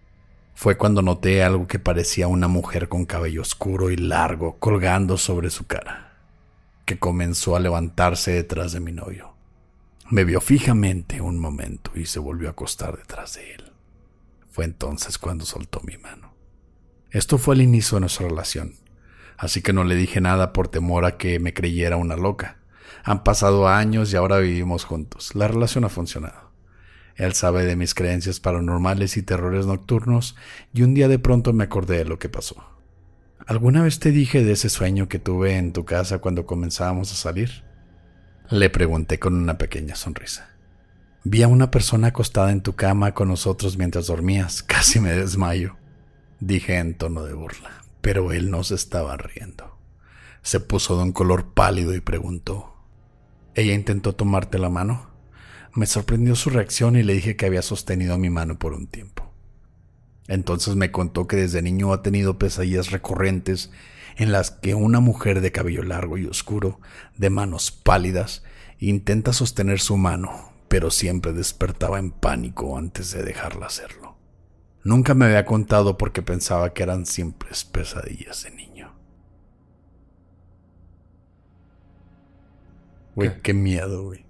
Fue 0.55 0.75
cuando 0.75 1.03
noté 1.03 1.43
algo 1.43 1.67
que 1.67 1.77
parecía 1.77 2.27
una 2.27 2.47
mujer 2.47 2.89
con 2.89 3.05
cabello 3.05 3.43
oscuro 3.43 3.91
y 3.91 3.97
largo 3.97 4.57
colgando 4.57 5.15
sobre 5.19 5.51
su 5.51 5.67
cara, 5.67 6.23
que 6.85 6.97
comenzó 6.97 7.55
a 7.55 7.59
levantarse 7.59 8.31
detrás 8.31 8.71
de 8.71 8.79
mi 8.79 8.93
novio. 8.93 9.35
Me 10.09 10.23
vio 10.23 10.41
fijamente 10.41 11.21
un 11.21 11.37
momento 11.37 11.91
y 11.93 12.07
se 12.07 12.17
volvió 12.17 12.47
a 12.47 12.53
acostar 12.53 12.97
detrás 12.97 13.35
de 13.35 13.53
él. 13.53 13.71
Fue 14.49 14.65
entonces 14.65 15.19
cuando 15.19 15.45
soltó 15.45 15.81
mi 15.83 15.99
mano. 15.99 16.33
Esto 17.11 17.37
fue 17.37 17.53
el 17.53 17.61
inicio 17.61 17.97
de 17.97 17.99
nuestra 17.99 18.27
relación, 18.27 18.73
así 19.43 19.61
que 19.61 19.73
no 19.73 19.83
le 19.83 19.95
dije 19.95 20.21
nada 20.21 20.53
por 20.53 20.69
temor 20.69 21.03
a 21.03 21.17
que 21.17 21.37
me 21.37 21.53
creyera 21.53 21.97
una 21.97 22.15
loca. 22.15 22.59
Han 23.03 23.25
pasado 23.25 23.67
años 23.67 24.13
y 24.13 24.15
ahora 24.15 24.37
vivimos 24.37 24.85
juntos. 24.85 25.35
La 25.35 25.49
relación 25.49 25.83
ha 25.83 25.89
funcionado. 25.89 26.51
Él 27.17 27.33
sabe 27.33 27.65
de 27.65 27.75
mis 27.75 27.93
creencias 27.93 28.39
paranormales 28.39 29.17
y 29.17 29.21
terrores 29.21 29.65
nocturnos, 29.65 30.37
y 30.73 30.83
un 30.83 30.93
día 30.93 31.09
de 31.09 31.19
pronto 31.19 31.51
me 31.51 31.65
acordé 31.65 31.97
de 31.97 32.05
lo 32.05 32.19
que 32.19 32.29
pasó. 32.29 32.55
¿Alguna 33.45 33.83
vez 33.83 33.99
te 33.99 34.11
dije 34.11 34.45
de 34.45 34.53
ese 34.53 34.69
sueño 34.69 35.09
que 35.09 35.19
tuve 35.19 35.57
en 35.57 35.73
tu 35.73 35.83
casa 35.83 36.19
cuando 36.19 36.45
comenzábamos 36.45 37.11
a 37.11 37.15
salir? 37.15 37.65
Le 38.49 38.69
pregunté 38.69 39.19
con 39.19 39.35
una 39.35 39.57
pequeña 39.57 39.95
sonrisa. 39.95 40.51
Vi 41.25 41.43
a 41.43 41.49
una 41.49 41.69
persona 41.69 42.07
acostada 42.07 42.51
en 42.51 42.61
tu 42.61 42.77
cama 42.77 43.13
con 43.13 43.27
nosotros 43.27 43.77
mientras 43.77 44.07
dormías. 44.07 44.63
Casi 44.63 45.01
me 45.01 45.11
desmayo. 45.11 45.75
Dije 46.39 46.77
en 46.77 46.93
tono 46.93 47.25
de 47.25 47.33
burla, 47.33 47.82
pero 48.03 48.33
él 48.33 48.51
no 48.51 48.65
se 48.65 48.75
estaba 48.75 49.15
riendo. 49.15 49.77
Se 50.41 50.59
puso 50.59 50.97
de 50.97 51.03
un 51.03 51.13
color 51.13 51.53
pálido 51.53 51.95
y 51.95 52.01
preguntó, 52.01 52.75
¿Ella 53.55 53.73
intentó 53.73 54.13
tomarte 54.13 54.59
la 54.59 54.67
mano? 54.67 55.09
Me 55.73 55.85
sorprendió 55.85 56.35
su 56.35 56.49
reacción 56.49 56.97
y 56.97 57.03
le 57.03 57.13
dije 57.13 57.37
que 57.37 57.45
había 57.45 57.61
sostenido 57.61 58.17
mi 58.17 58.29
mano 58.29 58.59
por 58.59 58.73
un 58.73 58.87
tiempo. 58.87 59.31
Entonces 60.27 60.75
me 60.75 60.91
contó 60.91 61.27
que 61.27 61.37
desde 61.37 61.61
niño 61.61 61.93
ha 61.93 62.01
tenido 62.01 62.37
pesadillas 62.37 62.91
recurrentes 62.91 63.71
en 64.17 64.33
las 64.33 64.51
que 64.51 64.75
una 64.75 64.99
mujer 64.99 65.39
de 65.39 65.53
cabello 65.53 65.81
largo 65.81 66.17
y 66.17 66.25
oscuro, 66.25 66.81
de 67.15 67.29
manos 67.29 67.71
pálidas, 67.71 68.43
intenta 68.79 69.31
sostener 69.31 69.79
su 69.79 69.95
mano, 69.95 70.51
pero 70.67 70.91
siempre 70.91 71.31
despertaba 71.31 71.99
en 71.99 72.11
pánico 72.11 72.77
antes 72.77 73.13
de 73.13 73.23
dejarla 73.23 73.67
hacerlo. 73.67 74.02
Nunca 74.83 75.13
me 75.13 75.25
había 75.25 75.45
contado 75.45 75.97
porque 75.97 76.21
pensaba 76.21 76.73
que 76.73 76.83
eran 76.83 77.05
simples 77.05 77.63
pesadillas 77.63 78.43
de 78.43 78.51
niño. 78.51 78.93
Güey, 83.15 83.41
qué 83.41 83.53
miedo, 83.53 84.03
güey. 84.03 84.25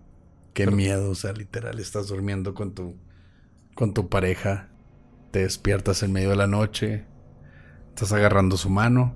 Qué 0.54 0.68
miedo, 0.68 1.10
o 1.10 1.16
sea, 1.16 1.34
literal, 1.34 1.80
estás 1.80 2.08
durmiendo 2.08 2.54
con 2.54 2.76
tu 2.76 2.96
con 3.74 3.96
tu 3.96 4.08
pareja, 4.08 4.70
te 5.32 5.40
despiertas 5.40 6.04
en 6.04 6.12
medio 6.12 6.30
de 6.30 6.36
la 6.36 6.46
noche, 6.46 7.06
estás 7.90 8.12
agarrando 8.14 8.56
su 8.56 8.70
mano 8.70 9.16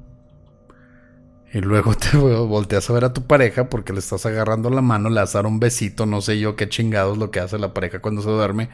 y 1.53 1.59
luego 1.59 1.95
te 1.95 2.17
volteas 2.17 2.89
a 2.89 2.93
ver 2.93 3.05
a 3.05 3.13
tu 3.13 3.27
pareja 3.27 3.69
porque 3.69 3.93
le 3.93 3.99
estás 3.99 4.25
agarrando 4.25 4.69
la 4.69 4.81
mano, 4.81 5.09
le 5.09 5.19
vas 5.19 5.35
a 5.35 5.39
dar 5.39 5.45
un 5.45 5.59
besito, 5.59 6.05
no 6.05 6.21
sé 6.21 6.39
yo 6.39 6.55
qué 6.55 6.67
chingados 6.69 7.17
lo 7.17 7.31
que 7.31 7.39
hace 7.39 7.57
la 7.59 7.73
pareja 7.73 7.99
cuando 7.99 8.21
se 8.21 8.29
duerme. 8.29 8.69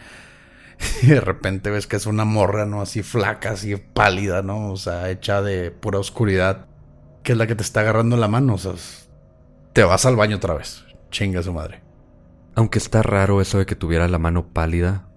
Y 1.04 1.08
de 1.08 1.22
repente 1.22 1.69
ves 1.69 1.88
que 1.88 1.98
es 1.98 2.06
una 2.06 2.26
morra, 2.26 2.65
¿no? 2.65 2.82
Así 2.82 3.04
flaca, 3.04 3.52
así 3.52 3.76
pálida, 3.76 4.41
¿no? 4.41 4.72
O 4.72 4.78
sea, 4.78 5.10
hecha 5.10 5.41
de 5.41 5.72
pura 5.72 6.00
oscuridad. 6.00 6.67
Que 7.24 7.34
es 7.34 7.38
la 7.38 7.48
que 7.48 7.56
te 7.56 7.63
está 7.63 7.82
agarrando 7.82 8.17
la 8.17 8.28
mano. 8.28 8.56
O 8.56 8.58
sea, 8.58 8.74
te 9.74 9.84
vas 9.84 10.06
al 10.06 10.15
baño 10.15 10.38
otra 10.38 10.54
vez. 10.54 10.86
Chinga 11.10 11.43
su 11.43 11.54
madre. 11.54 11.82
Aunque 12.56 12.80
está 12.80 13.02
raro 13.02 13.41
eso 13.41 13.58
de 13.58 13.65
que 13.65 13.76
tuviera 13.76 14.08
la 14.08 14.19
mano 14.19 14.48
pálida, 14.54 15.10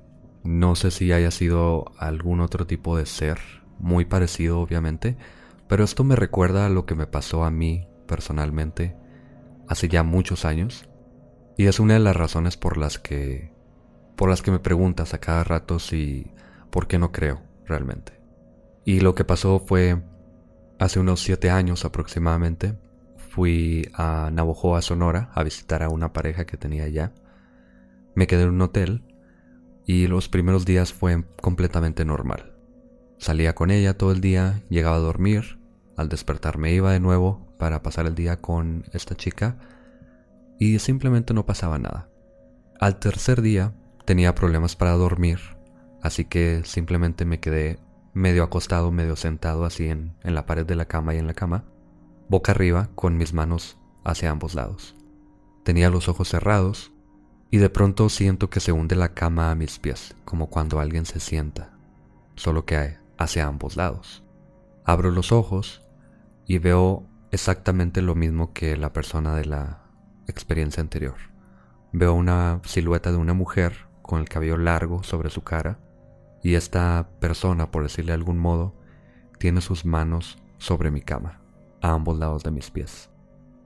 no 0.42 0.74
sé 0.74 0.90
si 0.90 1.12
haya 1.12 1.30
sido 1.30 1.92
algún 1.98 2.40
otro 2.40 2.66
tipo 2.66 2.96
de 2.96 3.04
ser, 3.04 3.38
muy 3.78 4.04
parecido 4.06 4.60
obviamente, 4.60 5.16
pero 5.68 5.84
esto 5.84 6.02
me 6.04 6.16
recuerda 6.16 6.66
a 6.66 6.70
lo 6.70 6.86
que 6.86 6.94
me 6.94 7.06
pasó 7.06 7.44
a 7.44 7.50
mí 7.50 7.88
personalmente 8.06 8.96
hace 9.68 9.88
ya 9.88 10.02
muchos 10.02 10.44
años 10.44 10.88
y 11.58 11.66
es 11.66 11.80
una 11.80 11.94
de 11.94 12.00
las 12.00 12.16
razones 12.16 12.56
por 12.56 12.76
las 12.76 12.98
que 12.98 13.52
por 14.16 14.28
las 14.28 14.42
que 14.42 14.50
me 14.50 14.58
preguntas 14.58 15.14
a 15.14 15.18
cada 15.18 15.44
rato 15.44 15.78
si 15.78 16.30
por 16.70 16.88
qué 16.88 16.98
no 16.98 17.12
creo 17.12 17.42
realmente. 17.66 18.20
Y 18.84 19.00
lo 19.00 19.14
que 19.14 19.24
pasó 19.24 19.60
fue 19.60 20.02
hace 20.78 21.00
unos 21.00 21.20
siete 21.20 21.50
años 21.50 21.84
aproximadamente 21.84 22.76
fui 23.36 23.90
a 23.92 24.30
Navojoa, 24.32 24.80
Sonora, 24.80 25.30
a 25.34 25.42
visitar 25.42 25.82
a 25.82 25.90
una 25.90 26.14
pareja 26.14 26.46
que 26.46 26.56
tenía 26.56 26.84
allá. 26.84 27.12
Me 28.14 28.26
quedé 28.26 28.44
en 28.44 28.48
un 28.48 28.62
hotel 28.62 29.02
y 29.84 30.06
los 30.06 30.30
primeros 30.30 30.64
días 30.64 30.94
fue 30.94 31.22
completamente 31.42 32.06
normal. 32.06 32.56
Salía 33.18 33.54
con 33.54 33.70
ella 33.70 33.98
todo 33.98 34.12
el 34.12 34.22
día, 34.22 34.62
llegaba 34.70 34.96
a 34.96 35.00
dormir, 35.00 35.58
al 35.98 36.08
despertar 36.08 36.56
me 36.56 36.72
iba 36.72 36.92
de 36.92 37.00
nuevo 37.00 37.54
para 37.58 37.82
pasar 37.82 38.06
el 38.06 38.14
día 38.14 38.40
con 38.40 38.86
esta 38.94 39.14
chica 39.14 39.58
y 40.58 40.78
simplemente 40.78 41.34
no 41.34 41.44
pasaba 41.44 41.78
nada. 41.78 42.08
Al 42.80 42.98
tercer 42.98 43.42
día 43.42 43.74
tenía 44.06 44.34
problemas 44.34 44.76
para 44.76 44.92
dormir, 44.92 45.40
así 46.00 46.24
que 46.24 46.62
simplemente 46.64 47.24
me 47.26 47.40
quedé 47.40 47.78
medio 48.14 48.44
acostado, 48.44 48.90
medio 48.92 49.16
sentado 49.16 49.66
así 49.66 49.88
en, 49.88 50.14
en 50.22 50.34
la 50.34 50.46
pared 50.46 50.64
de 50.64 50.76
la 50.76 50.86
cama 50.86 51.14
y 51.14 51.18
en 51.18 51.26
la 51.26 51.34
cama, 51.34 51.64
boca 52.28 52.52
arriba 52.52 52.88
con 52.94 53.18
mis 53.18 53.34
manos 53.34 53.78
hacia 54.04 54.30
ambos 54.30 54.54
lados. 54.54 54.94
Tenía 55.64 55.90
los 55.90 56.08
ojos 56.08 56.28
cerrados 56.28 56.92
y 57.50 57.58
de 57.58 57.68
pronto 57.68 58.08
siento 58.08 58.48
que 58.48 58.60
se 58.60 58.72
hunde 58.72 58.94
la 58.94 59.12
cama 59.12 59.50
a 59.50 59.54
mis 59.56 59.78
pies, 59.78 60.14
como 60.24 60.48
cuando 60.48 60.78
alguien 60.80 61.04
se 61.04 61.20
sienta, 61.20 61.76
solo 62.36 62.64
que 62.64 62.96
hacia 63.18 63.46
ambos 63.46 63.76
lados. 63.76 64.22
Abro 64.84 65.10
los 65.10 65.32
ojos 65.32 65.82
y 66.46 66.58
veo 66.58 67.06
exactamente 67.32 68.02
lo 68.02 68.14
mismo 68.14 68.52
que 68.52 68.76
la 68.76 68.92
persona 68.92 69.34
de 69.34 69.46
la 69.46 69.82
experiencia 70.28 70.80
anterior. 70.80 71.16
Veo 71.92 72.14
una 72.14 72.60
silueta 72.64 73.10
de 73.10 73.16
una 73.16 73.34
mujer 73.34 73.86
con 74.06 74.20
el 74.20 74.28
cabello 74.28 74.56
largo 74.56 75.02
sobre 75.02 75.30
su 75.30 75.42
cara 75.42 75.78
y 76.42 76.54
esta 76.54 77.08
persona, 77.20 77.70
por 77.70 77.82
decirle 77.82 78.12
de 78.12 78.16
algún 78.16 78.38
modo, 78.38 78.74
tiene 79.38 79.60
sus 79.60 79.84
manos 79.84 80.38
sobre 80.58 80.90
mi 80.90 81.00
cama, 81.00 81.40
a 81.82 81.90
ambos 81.92 82.18
lados 82.18 82.42
de 82.42 82.50
mis 82.50 82.70
pies. 82.70 83.10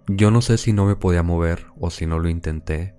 Yo 0.06 0.30
no 0.30 0.42
sé 0.42 0.58
si 0.58 0.72
no 0.72 0.86
me 0.86 0.96
podía 0.96 1.22
mover 1.22 1.66
o 1.78 1.90
si 1.90 2.06
no 2.06 2.18
lo 2.18 2.28
intenté, 2.28 2.96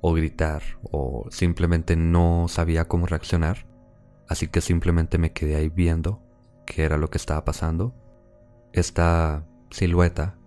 o 0.00 0.12
gritar, 0.12 0.62
o 0.90 1.26
simplemente 1.30 1.94
no 1.94 2.46
sabía 2.48 2.88
cómo 2.88 3.06
reaccionar, 3.06 3.66
Así 4.32 4.48
que 4.48 4.62
simplemente 4.62 5.18
me 5.18 5.32
quedé 5.32 5.56
ahí 5.56 5.68
viendo 5.68 6.22
qué 6.64 6.84
era 6.84 6.96
lo 6.96 7.10
que 7.10 7.18
estaba 7.18 7.44
pasando. 7.44 7.94
Esta 8.72 9.46
silueta 9.70 10.38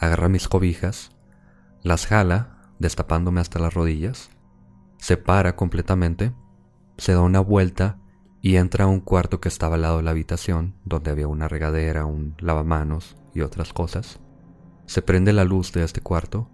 agarra 0.00 0.28
mis 0.28 0.48
cobijas, 0.48 1.12
las 1.84 2.06
jala, 2.06 2.72
destapándome 2.80 3.40
hasta 3.40 3.60
las 3.60 3.74
rodillas, 3.74 4.30
se 4.98 5.16
para 5.16 5.56
completamente, 5.56 6.32
se 6.96 7.12
da 7.12 7.20
una 7.20 7.40
vuelta 7.40 7.98
y 8.42 8.56
entra 8.56 8.84
a 8.84 8.88
un 8.88 9.00
cuarto 9.00 9.40
que 9.40 9.48
estaba 9.48 9.76
al 9.76 9.82
lado 9.82 9.96
de 9.98 10.02
la 10.02 10.10
habitación, 10.10 10.74
donde 10.84 11.10
había 11.10 11.28
una 11.28 11.48
regadera, 11.48 12.04
un 12.04 12.34
lavamanos 12.38 13.16
y 13.34 13.40
otras 13.40 13.72
cosas. 13.72 14.20
Se 14.86 15.02
prende 15.02 15.32
la 15.32 15.44
luz 15.44 15.72
de 15.72 15.84
este 15.84 16.00
cuarto 16.00 16.48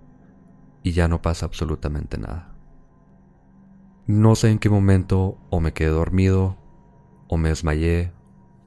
y 0.82 0.92
ya 0.92 1.08
no 1.08 1.22
pasa 1.22 1.46
absolutamente 1.46 2.18
nada. 2.18 2.54
No 4.06 4.34
sé 4.34 4.50
en 4.50 4.58
qué 4.58 4.68
momento 4.68 5.38
o 5.50 5.60
me 5.60 5.72
quedé 5.72 5.88
dormido 5.88 6.58
o 7.28 7.38
me 7.38 7.48
desmayé, 7.48 8.12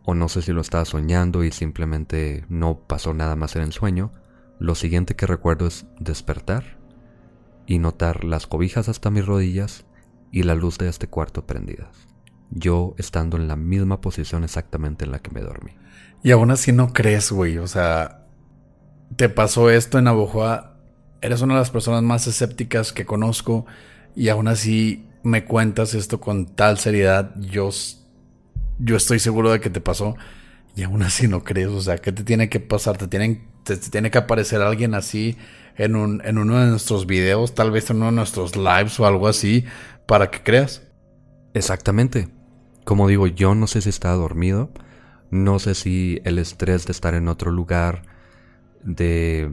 o 0.04 0.16
no 0.16 0.30
sé 0.30 0.42
si 0.42 0.52
lo 0.52 0.62
estaba 0.62 0.86
soñando 0.86 1.44
y 1.44 1.52
simplemente 1.52 2.46
no 2.50 2.80
pasó 2.80 3.13
nada 3.13 3.36
más 3.36 3.56
en 3.56 3.62
el 3.62 3.72
sueño, 3.72 4.13
lo 4.60 4.74
siguiente 4.74 5.16
que 5.16 5.28
recuerdo 5.28 5.68
es 5.68 5.86
despertar 6.00 6.77
y 7.67 7.80
notar 7.80 8.23
las 8.23 8.47
cobijas 8.47 8.89
hasta 8.89 9.12
mis 9.12 9.25
rodillas 9.25 9.86
y 10.32 10.43
la 10.43 10.56
luz 10.56 10.77
de 10.77 10.89
este 10.89 11.08
cuarto 11.08 11.45
prendidas. 11.45 12.08
Yo 12.49 12.95
estando 12.97 13.38
en 13.38 13.47
la 13.47 13.56
misma 13.58 14.01
posición 14.01 14.43
exactamente 14.43 15.06
en 15.06 15.12
la 15.12 15.19
que 15.19 15.32
me 15.32 15.41
dormí. 15.41 15.71
Y 16.23 16.32
aún 16.32 16.49
así 16.49 16.71
no 16.71 16.93
crees, 16.93 17.32
güey. 17.32 17.58
O 17.58 17.67
sea, 17.67 18.25
te 19.15 19.30
pasó 19.30 19.69
esto 19.69 19.99
en 19.99 20.08
Abojoa. 20.08 20.77
Eres 21.21 21.41
una 21.41 21.56
de 21.56 21.60
las 21.60 21.71
personas 21.71 22.03
más 22.03 22.25
escépticas 22.25 22.93
que 22.93 23.06
conozco. 23.06 23.65
Y 24.15 24.30
aún 24.30 24.47
así 24.47 25.06
me 25.23 25.45
cuentas 25.45 25.93
esto 25.93 26.21
con 26.21 26.45
tal 26.45 26.77
seriedad. 26.80 27.36
Yo 27.38 27.69
yo 28.80 28.95
estoy 28.95 29.19
seguro 29.19 29.51
de 29.51 29.60
que 29.60 29.69
te 29.69 29.82
pasó 29.82 30.15
y 30.75 30.84
aún 30.84 31.01
así 31.03 31.27
no 31.27 31.43
crees. 31.43 31.67
O 31.69 31.82
sea, 31.82 31.97
¿qué 31.97 32.12
te 32.12 32.23
tiene 32.23 32.49
que 32.49 32.60
pasar? 32.60 32.97
Te, 32.97 33.08
tienen, 33.08 33.47
te, 33.63 33.77
tiene 33.77 34.12
que 34.12 34.17
aparecer 34.17 34.62
alguien 34.62 34.93
así 34.93 35.38
en, 35.78 35.96
un, 35.96 36.22
en 36.26 36.38
uno 36.38 36.60
de 36.60 36.68
nuestros 36.68 37.06
videos, 37.06 37.54
tal 37.54 37.72
vez 37.72 37.90
en 37.90 37.98
uno 37.98 38.08
de 38.08 38.12
nuestros 38.13 38.56
lives 38.56 39.00
o 39.00 39.06
algo 39.06 39.28
así, 39.28 39.66
para 40.06 40.30
que 40.30 40.42
creas. 40.42 40.84
Exactamente. 41.54 42.30
Como 42.84 43.08
digo, 43.08 43.28
yo 43.28 43.56
no 43.56 43.68
sé 43.68 43.82
si 43.82 43.90
estaba 43.90 44.16
dormido, 44.16 44.70
no 45.30 45.60
sé 45.60 45.76
si 45.76 46.22
el 46.24 46.40
estrés 46.40 46.86
de 46.86 46.92
estar 46.92 47.13
en 47.13 47.28
otro 47.28 47.52
lugar, 47.52 48.04
de 48.84 49.52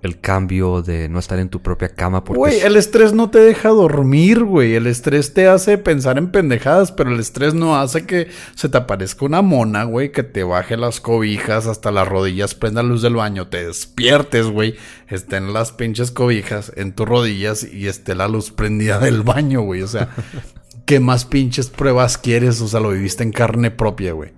el 0.00 0.20
cambio 0.20 0.80
de 0.80 1.08
no 1.08 1.18
estar 1.18 1.40
en 1.40 1.48
tu 1.48 1.60
propia 1.60 1.88
cama 1.88 2.22
porque 2.22 2.38
Güey, 2.38 2.60
el 2.60 2.76
estrés 2.76 3.12
no 3.12 3.30
te 3.30 3.40
deja 3.40 3.70
dormir, 3.70 4.44
güey. 4.44 4.74
El 4.74 4.86
estrés 4.86 5.34
te 5.34 5.48
hace 5.48 5.76
pensar 5.76 6.18
en 6.18 6.30
pendejadas, 6.30 6.92
pero 6.92 7.10
el 7.10 7.18
estrés 7.18 7.54
no 7.54 7.76
hace 7.76 8.06
que 8.06 8.28
se 8.54 8.68
te 8.68 8.78
aparezca 8.78 9.24
una 9.24 9.42
mona, 9.42 9.84
güey, 9.84 10.12
que 10.12 10.22
te 10.22 10.44
baje 10.44 10.76
las 10.76 11.00
cobijas 11.00 11.66
hasta 11.66 11.90
las 11.90 12.06
rodillas, 12.06 12.54
prenda 12.54 12.82
luz 12.84 13.02
del 13.02 13.16
baño, 13.16 13.48
te 13.48 13.66
despiertes, 13.66 14.46
güey, 14.46 14.76
estén 15.08 15.52
las 15.52 15.72
pinches 15.72 16.12
cobijas 16.12 16.72
en 16.76 16.92
tus 16.92 17.08
rodillas 17.08 17.64
y 17.64 17.88
esté 17.88 18.14
la 18.14 18.28
luz 18.28 18.52
prendida 18.52 19.00
del 19.00 19.22
baño, 19.22 19.62
güey. 19.62 19.82
O 19.82 19.88
sea, 19.88 20.10
¿qué 20.86 21.00
más 21.00 21.24
pinches 21.24 21.70
pruebas 21.70 22.18
quieres? 22.18 22.60
O 22.60 22.68
sea, 22.68 22.78
lo 22.78 22.90
viviste 22.90 23.24
en 23.24 23.32
carne 23.32 23.72
propia, 23.72 24.12
güey. 24.12 24.32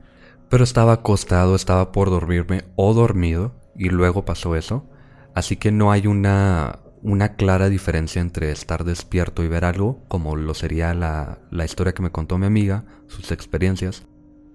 pero 0.48 0.64
estaba 0.64 0.94
acostado, 0.94 1.54
estaba 1.54 1.92
por 1.92 2.08
dormirme 2.08 2.64
o 2.76 2.94
dormido 2.94 3.52
y 3.76 3.90
luego 3.90 4.24
pasó 4.24 4.56
eso. 4.56 4.86
Así 5.34 5.56
que 5.56 5.72
no 5.72 5.92
hay 5.92 6.06
una, 6.06 6.80
una 7.02 7.34
clara 7.36 7.68
diferencia 7.68 8.20
entre 8.20 8.50
estar 8.50 8.84
despierto 8.84 9.42
y 9.42 9.48
ver 9.48 9.64
algo, 9.64 10.04
como 10.08 10.36
lo 10.36 10.54
sería 10.54 10.94
la, 10.94 11.38
la 11.50 11.64
historia 11.64 11.92
que 11.92 12.02
me 12.02 12.10
contó 12.10 12.38
mi 12.38 12.46
amiga, 12.46 12.84
sus 13.06 13.32
experiencias, 13.32 14.06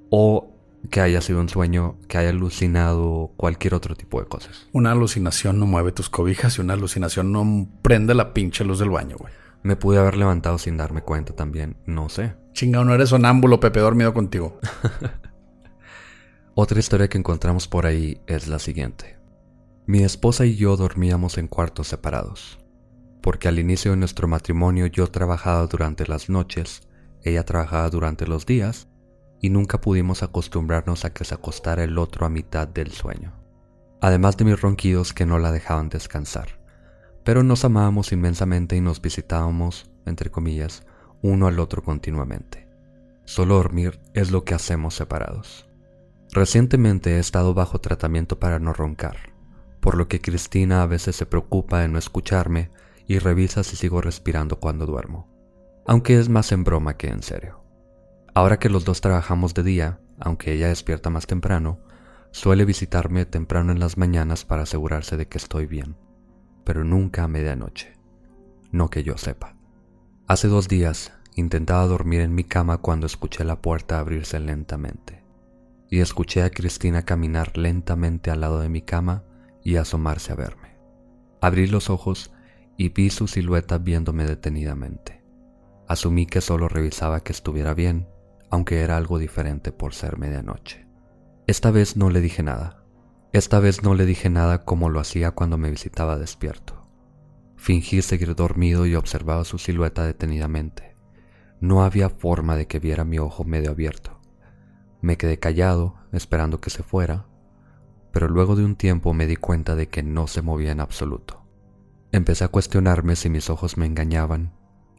o 0.09 0.55
que 0.89 1.01
haya 1.01 1.21
sido 1.21 1.39
un 1.39 1.49
sueño, 1.49 1.97
que 2.07 2.17
haya 2.17 2.29
alucinado 2.29 3.33
cualquier 3.37 3.73
otro 3.73 3.95
tipo 3.95 4.19
de 4.21 4.27
cosas. 4.27 4.67
Una 4.71 4.91
alucinación 4.91 5.59
no 5.59 5.65
mueve 5.65 5.91
tus 5.91 6.09
cobijas 6.09 6.57
y 6.57 6.61
una 6.61 6.73
alucinación 6.73 7.31
no 7.31 7.67
prende 7.81 8.13
la 8.13 8.33
pinche 8.33 8.63
luz 8.63 8.79
del 8.79 8.89
baño, 8.89 9.17
güey. 9.17 9.33
Me 9.63 9.75
pude 9.75 9.97
haber 9.97 10.15
levantado 10.15 10.57
sin 10.59 10.77
darme 10.77 11.01
cuenta 11.01 11.33
también, 11.33 11.77
no 11.87 12.09
sé. 12.09 12.35
Chingado, 12.53 12.85
no 12.85 12.93
eres 12.93 13.09
sonámbulo, 13.09 13.59
Pepe, 13.59 13.79
dormido 13.79 14.13
contigo. 14.13 14.59
Otra 16.53 16.79
historia 16.79 17.09
que 17.09 17.17
encontramos 17.17 17.67
por 17.67 17.85
ahí 17.85 18.21
es 18.27 18.47
la 18.47 18.59
siguiente. 18.59 19.14
Mi 19.87 20.03
esposa 20.03 20.47
y 20.47 20.55
yo 20.55 20.77
dormíamos 20.77 21.37
en 21.37 21.47
cuartos 21.47 21.89
separados, 21.89 22.57
porque 23.21 23.47
al 23.47 23.59
inicio 23.59 23.91
de 23.91 23.97
nuestro 23.97 24.27
matrimonio 24.27 24.87
yo 24.87 25.05
trabajaba 25.11 25.67
durante 25.67 26.07
las 26.07 26.27
noches, 26.27 26.87
ella 27.21 27.45
trabajaba 27.45 27.87
durante 27.91 28.25
los 28.25 28.47
días, 28.47 28.87
y 29.39 29.51
nunca 29.51 29.81
pudimos 29.81 30.23
acostumbrarnos 30.23 31.05
a 31.05 31.13
que 31.13 31.23
se 31.23 31.35
acostara 31.35 31.83
el 31.83 31.99
otro 31.99 32.25
a 32.25 32.29
mitad 32.29 32.67
del 32.67 32.93
sueño. 32.93 33.33
Además 34.01 34.37
de 34.37 34.45
mis 34.45 34.59
ronquidos 34.59 35.13
que 35.13 35.27
no 35.27 35.37
la 35.37 35.51
dejaban 35.51 35.89
descansar. 35.89 36.59
Pero 37.23 37.43
nos 37.43 37.63
amábamos 37.63 38.11
inmensamente 38.11 38.75
y 38.75 38.81
nos 38.81 39.01
visitábamos, 39.01 39.91
entre 40.07 40.31
comillas, 40.31 40.83
uno 41.21 41.45
al 41.45 41.59
otro 41.59 41.83
continuamente. 41.83 42.67
Solo 43.25 43.55
dormir 43.55 43.99
es 44.15 44.31
lo 44.31 44.45
que 44.45 44.55
hacemos 44.55 44.95
separados. 44.95 45.67
Recientemente 46.31 47.17
he 47.17 47.19
estado 47.19 47.53
bajo 47.53 47.79
tratamiento 47.79 48.39
para 48.39 48.57
no 48.57 48.73
roncar, 48.73 49.34
por 49.85 49.97
lo 49.97 50.07
que 50.07 50.19
Cristina 50.19 50.81
a 50.81 50.87
veces 50.87 51.15
se 51.15 51.27
preocupa 51.27 51.79
de 51.79 51.87
no 51.87 51.99
escucharme 51.99 52.71
y 53.05 53.19
revisa 53.19 53.63
si 53.63 53.75
sigo 53.75 54.01
respirando 54.01 54.59
cuando 54.59 54.87
duermo, 54.87 55.29
aunque 55.85 56.17
es 56.17 56.27
más 56.27 56.51
en 56.51 56.63
broma 56.63 56.97
que 56.97 57.09
en 57.09 57.21
serio. 57.21 57.61
Ahora 58.33 58.57
que 58.57 58.67
los 58.67 58.83
dos 58.83 58.99
trabajamos 58.99 59.53
de 59.53 59.61
día, 59.61 59.99
aunque 60.19 60.53
ella 60.53 60.69
despierta 60.69 61.11
más 61.11 61.27
temprano, 61.27 61.81
suele 62.31 62.65
visitarme 62.65 63.27
temprano 63.27 63.71
en 63.71 63.79
las 63.79 63.95
mañanas 63.95 64.43
para 64.43 64.63
asegurarse 64.63 65.17
de 65.17 65.27
que 65.27 65.37
estoy 65.37 65.67
bien, 65.67 65.95
pero 66.63 66.83
nunca 66.83 67.23
a 67.23 67.27
medianoche, 67.27 67.93
no 68.71 68.89
que 68.89 69.03
yo 69.03 69.19
sepa. 69.19 69.55
Hace 70.25 70.47
dos 70.47 70.67
días 70.67 71.13
intentaba 71.35 71.85
dormir 71.85 72.21
en 72.21 72.33
mi 72.33 72.43
cama 72.43 72.79
cuando 72.79 73.05
escuché 73.05 73.43
la 73.43 73.61
puerta 73.61 73.99
abrirse 73.99 74.39
lentamente 74.39 75.23
y 75.91 75.99
escuché 75.99 76.41
a 76.41 76.49
Cristina 76.49 77.03
caminar 77.03 77.55
lentamente 77.55 78.31
al 78.31 78.41
lado 78.41 78.59
de 78.59 78.69
mi 78.69 78.81
cama 78.81 79.25
y 79.65 79.77
asomarse 79.77 80.31
a 80.31 80.35
verme. 80.35 80.77
Abrí 81.41 81.67
los 81.67 81.89
ojos 81.89 82.31
y 82.77 82.89
vi 82.89 83.09
su 83.09 83.27
silueta 83.27 83.79
viéndome 83.79 84.25
detenidamente. 84.25 85.23
Asumí 85.87 86.27
que 86.27 86.39
solo 86.39 86.69
revisaba 86.69 87.21
que 87.21 87.31
estuviera 87.31 87.73
bien, 87.73 88.07
aunque 88.51 88.81
era 88.81 88.95
algo 88.95 89.17
diferente 89.17 89.71
por 89.71 89.95
ser 89.95 90.17
medianoche. 90.17 90.87
Esta 91.47 91.71
vez 91.71 91.97
no 91.97 92.11
le 92.11 92.21
dije 92.21 92.43
nada. 92.43 92.83
Esta 93.33 93.59
vez 93.59 93.83
no 93.83 93.95
le 93.95 94.05
dije 94.05 94.29
nada 94.29 94.63
como 94.63 94.89
lo 94.89 94.99
hacía 94.99 95.31
cuando 95.31 95.57
me 95.57 95.71
visitaba 95.71 96.17
despierto. 96.17 96.87
Fingí 97.55 98.03
seguir 98.03 98.35
dormido 98.35 98.85
y 98.85 98.93
observaba 98.93 99.45
su 99.45 99.57
silueta 99.57 100.05
detenidamente. 100.05 100.95
No 101.59 101.83
había 101.83 102.09
forma 102.09 102.55
de 102.55 102.67
que 102.67 102.79
viera 102.79 103.03
mi 103.03 103.17
ojo 103.17 103.43
medio 103.45 103.71
abierto. 103.71 104.21
Me 105.01 105.17
quedé 105.17 105.39
callado, 105.39 105.95
esperando 106.11 106.61
que 106.61 106.69
se 106.69 106.83
fuera, 106.83 107.25
pero 108.15 108.29
luego 108.29 108.55
de 108.55 108.63
un 108.63 108.77
tiempo 108.77 109.13
me 109.13 109.27
di 109.27 109.35
cuenta 109.35 109.75
de 109.75 109.89
que 109.89 110.01
no 110.01 110.27
se 110.27 110.41
movía 110.41 110.71
en 110.71 110.79
absoluto. 110.79 111.45
Empecé 112.13 112.45
a 112.45 112.47
cuestionarme 112.47 113.17
si 113.17 113.29
mis 113.29 113.49
ojos 113.49 113.75
me 113.75 113.85
engañaban, 113.85 114.53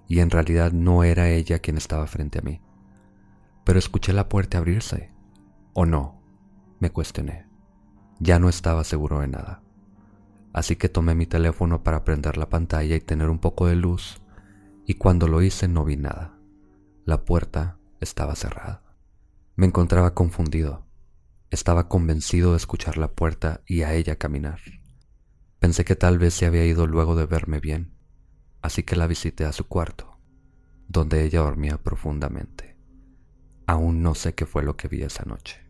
y 0.06 0.20
en 0.20 0.28
realidad 0.28 0.72
no 0.72 1.02
era 1.02 1.30
ella 1.30 1.60
quien 1.60 1.78
estaba 1.78 2.06
frente 2.08 2.40
a 2.40 2.42
mí. 2.42 2.60
Pero 3.64 3.78
escuché 3.78 4.12
la 4.12 4.28
puerta 4.28 4.58
abrirse. 4.58 5.14
¿O 5.72 5.86
no? 5.86 6.20
Me 6.78 6.90
cuestioné. 6.90 7.46
Ya 8.20 8.38
no 8.38 8.50
estaba 8.50 8.84
seguro 8.84 9.20
de 9.20 9.28
nada. 9.28 9.62
Así 10.52 10.76
que 10.76 10.90
tomé 10.90 11.14
mi 11.14 11.24
teléfono 11.24 11.82
para 11.82 12.04
prender 12.04 12.36
la 12.36 12.50
pantalla 12.50 12.96
y 12.96 13.00
tener 13.00 13.30
un 13.30 13.38
poco 13.38 13.66
de 13.66 13.76
luz, 13.76 14.20
y 14.84 14.96
cuando 14.96 15.26
lo 15.26 15.40
hice 15.40 15.68
no 15.68 15.86
vi 15.86 15.96
nada. 15.96 16.38
La 17.06 17.24
puerta 17.24 17.78
estaba 17.98 18.34
cerrada. 18.34 18.82
Me 19.54 19.64
encontraba 19.64 20.12
confundido. 20.12 20.85
Estaba 21.50 21.88
convencido 21.88 22.52
de 22.52 22.56
escuchar 22.56 22.98
la 22.98 23.12
puerta 23.12 23.62
y 23.66 23.82
a 23.82 23.94
ella 23.94 24.16
caminar. 24.16 24.60
Pensé 25.60 25.84
que 25.84 25.96
tal 25.96 26.18
vez 26.18 26.34
se 26.34 26.46
había 26.46 26.64
ido 26.64 26.86
luego 26.86 27.14
de 27.16 27.26
verme 27.26 27.60
bien, 27.60 27.94
así 28.62 28.82
que 28.82 28.96
la 28.96 29.06
visité 29.06 29.44
a 29.44 29.52
su 29.52 29.66
cuarto, 29.68 30.18
donde 30.88 31.24
ella 31.24 31.40
dormía 31.40 31.78
profundamente. 31.78 32.76
Aún 33.66 34.02
no 34.02 34.14
sé 34.14 34.34
qué 34.34 34.46
fue 34.46 34.62
lo 34.62 34.76
que 34.76 34.88
vi 34.88 35.02
esa 35.02 35.24
noche. 35.24 35.60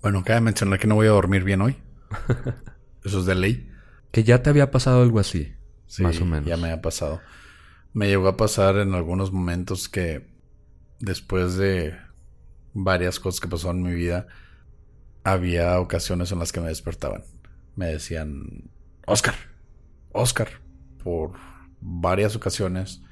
Bueno, 0.00 0.22
cabe 0.22 0.42
mencionar 0.42 0.78
que 0.78 0.86
no 0.86 0.96
voy 0.96 1.06
a 1.06 1.10
dormir 1.10 1.44
bien 1.44 1.60
hoy. 1.62 1.76
Eso 3.04 3.20
es 3.20 3.26
de 3.26 3.34
ley. 3.34 3.70
Que 4.10 4.22
ya 4.22 4.42
te 4.42 4.50
había 4.50 4.70
pasado 4.70 5.02
algo 5.02 5.18
así, 5.18 5.54
Sí, 5.86 6.02
más 6.02 6.20
o 6.20 6.24
menos. 6.24 6.46
Ya 6.46 6.56
me 6.56 6.70
ha 6.70 6.80
pasado. 6.80 7.20
Me 7.92 8.08
llegó 8.08 8.28
a 8.28 8.36
pasar 8.36 8.76
en 8.76 8.94
algunos 8.94 9.32
momentos 9.32 9.88
que 9.88 10.33
después 11.00 11.56
de 11.56 11.96
varias 12.72 13.20
cosas 13.20 13.40
que 13.40 13.48
pasaron 13.48 13.78
en 13.78 13.92
mi 13.92 13.94
vida, 13.94 14.26
había 15.22 15.80
ocasiones 15.80 16.32
en 16.32 16.38
las 16.38 16.52
que 16.52 16.60
me 16.60 16.68
despertaban. 16.68 17.24
Me 17.76 17.86
decían, 17.86 18.70
Oscar, 19.06 19.34
Oscar, 20.12 20.48
por 21.02 21.32
varias 21.80 22.36
ocasiones. 22.36 23.02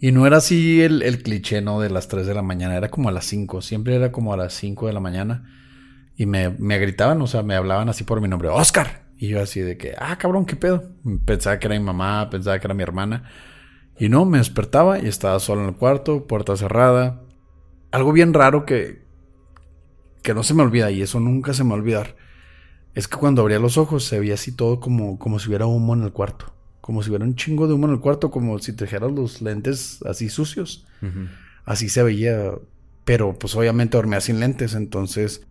Y 0.00 0.12
no 0.12 0.26
era 0.26 0.38
así 0.38 0.82
el, 0.82 1.02
el 1.02 1.22
cliché, 1.22 1.62
¿no? 1.62 1.80
De 1.80 1.90
las 1.90 2.08
3 2.08 2.26
de 2.26 2.34
la 2.34 2.42
mañana, 2.42 2.76
era 2.76 2.90
como 2.90 3.08
a 3.08 3.12
las 3.12 3.24
5, 3.26 3.62
siempre 3.62 3.94
era 3.94 4.12
como 4.12 4.32
a 4.32 4.36
las 4.36 4.52
5 4.54 4.86
de 4.86 4.92
la 4.92 5.00
mañana. 5.00 5.50
Y 6.16 6.26
me, 6.26 6.50
me 6.50 6.78
gritaban, 6.78 7.20
o 7.22 7.26
sea, 7.26 7.42
me 7.42 7.54
hablaban 7.54 7.88
así 7.88 8.04
por 8.04 8.20
mi 8.20 8.28
nombre, 8.28 8.48
Oscar. 8.48 9.04
Y 9.16 9.28
yo 9.28 9.40
así 9.40 9.60
de 9.60 9.76
que, 9.76 9.94
ah, 9.98 10.16
cabrón, 10.18 10.44
¿qué 10.44 10.56
pedo? 10.56 10.92
Pensaba 11.24 11.58
que 11.58 11.66
era 11.66 11.78
mi 11.78 11.84
mamá, 11.84 12.28
pensaba 12.30 12.58
que 12.58 12.66
era 12.66 12.74
mi 12.74 12.82
hermana. 12.82 13.30
Y 13.98 14.08
no, 14.08 14.24
me 14.24 14.38
despertaba 14.38 14.98
y 14.98 15.06
estaba 15.06 15.38
solo 15.38 15.62
en 15.62 15.68
el 15.68 15.74
cuarto, 15.74 16.26
puerta 16.26 16.56
cerrada. 16.56 17.22
Algo 17.92 18.12
bien 18.12 18.34
raro 18.34 18.66
que, 18.66 19.04
que 20.22 20.34
no 20.34 20.42
se 20.42 20.54
me 20.54 20.62
olvida 20.62 20.90
y 20.90 21.02
eso 21.02 21.20
nunca 21.20 21.54
se 21.54 21.62
me 21.62 21.70
va 21.70 21.76
a 21.76 21.78
olvidar. 21.78 22.16
Es 22.94 23.08
que 23.08 23.16
cuando 23.16 23.42
abría 23.42 23.58
los 23.58 23.76
ojos 23.76 24.04
se 24.04 24.18
veía 24.18 24.34
así 24.34 24.52
todo 24.52 24.80
como, 24.80 25.18
como 25.18 25.38
si 25.38 25.48
hubiera 25.48 25.66
humo 25.66 25.94
en 25.94 26.02
el 26.02 26.12
cuarto. 26.12 26.54
Como 26.80 27.02
si 27.02 27.10
hubiera 27.10 27.24
un 27.24 27.34
chingo 27.34 27.66
de 27.66 27.74
humo 27.74 27.86
en 27.86 27.94
el 27.94 28.00
cuarto, 28.00 28.30
como 28.30 28.58
si 28.58 28.72
trajeras 28.72 29.12
los 29.12 29.42
lentes 29.42 30.00
así 30.04 30.28
sucios. 30.28 30.86
Así 31.64 31.88
se 31.88 32.02
veía. 32.02 32.52
Pero 33.04 33.38
pues 33.38 33.54
obviamente 33.54 33.96
dormía 33.96 34.20
sin 34.20 34.40
lentes, 34.40 34.74
entonces... 34.74 35.46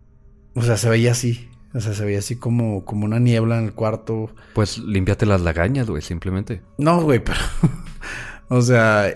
O 0.56 0.62
sea, 0.62 0.76
se 0.76 0.88
veía 0.88 1.12
así. 1.12 1.48
O 1.72 1.80
sea, 1.80 1.94
se 1.94 2.04
veía 2.04 2.20
así 2.20 2.36
como, 2.36 2.84
como 2.84 3.04
una 3.04 3.18
niebla 3.18 3.58
en 3.58 3.64
el 3.64 3.72
cuarto. 3.72 4.30
Pues 4.54 4.78
límpiate 4.78 5.26
las 5.26 5.40
lagañas, 5.40 5.88
güey, 5.90 6.02
simplemente. 6.02 6.62
No, 6.78 7.02
güey, 7.02 7.22
pero. 7.22 7.40
O 8.48 8.62
sea, 8.62 9.12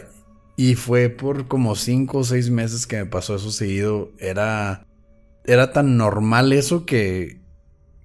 y 0.58 0.74
fue 0.74 1.08
por 1.08 1.46
como 1.46 1.76
cinco 1.76 2.18
o 2.18 2.24
seis 2.24 2.50
meses 2.50 2.88
que 2.88 2.96
me 2.96 3.06
pasó 3.06 3.36
eso 3.36 3.52
seguido. 3.52 4.10
Era. 4.18 4.84
Era 5.44 5.72
tan 5.72 5.96
normal 5.96 6.52
eso 6.52 6.84
que. 6.84 7.40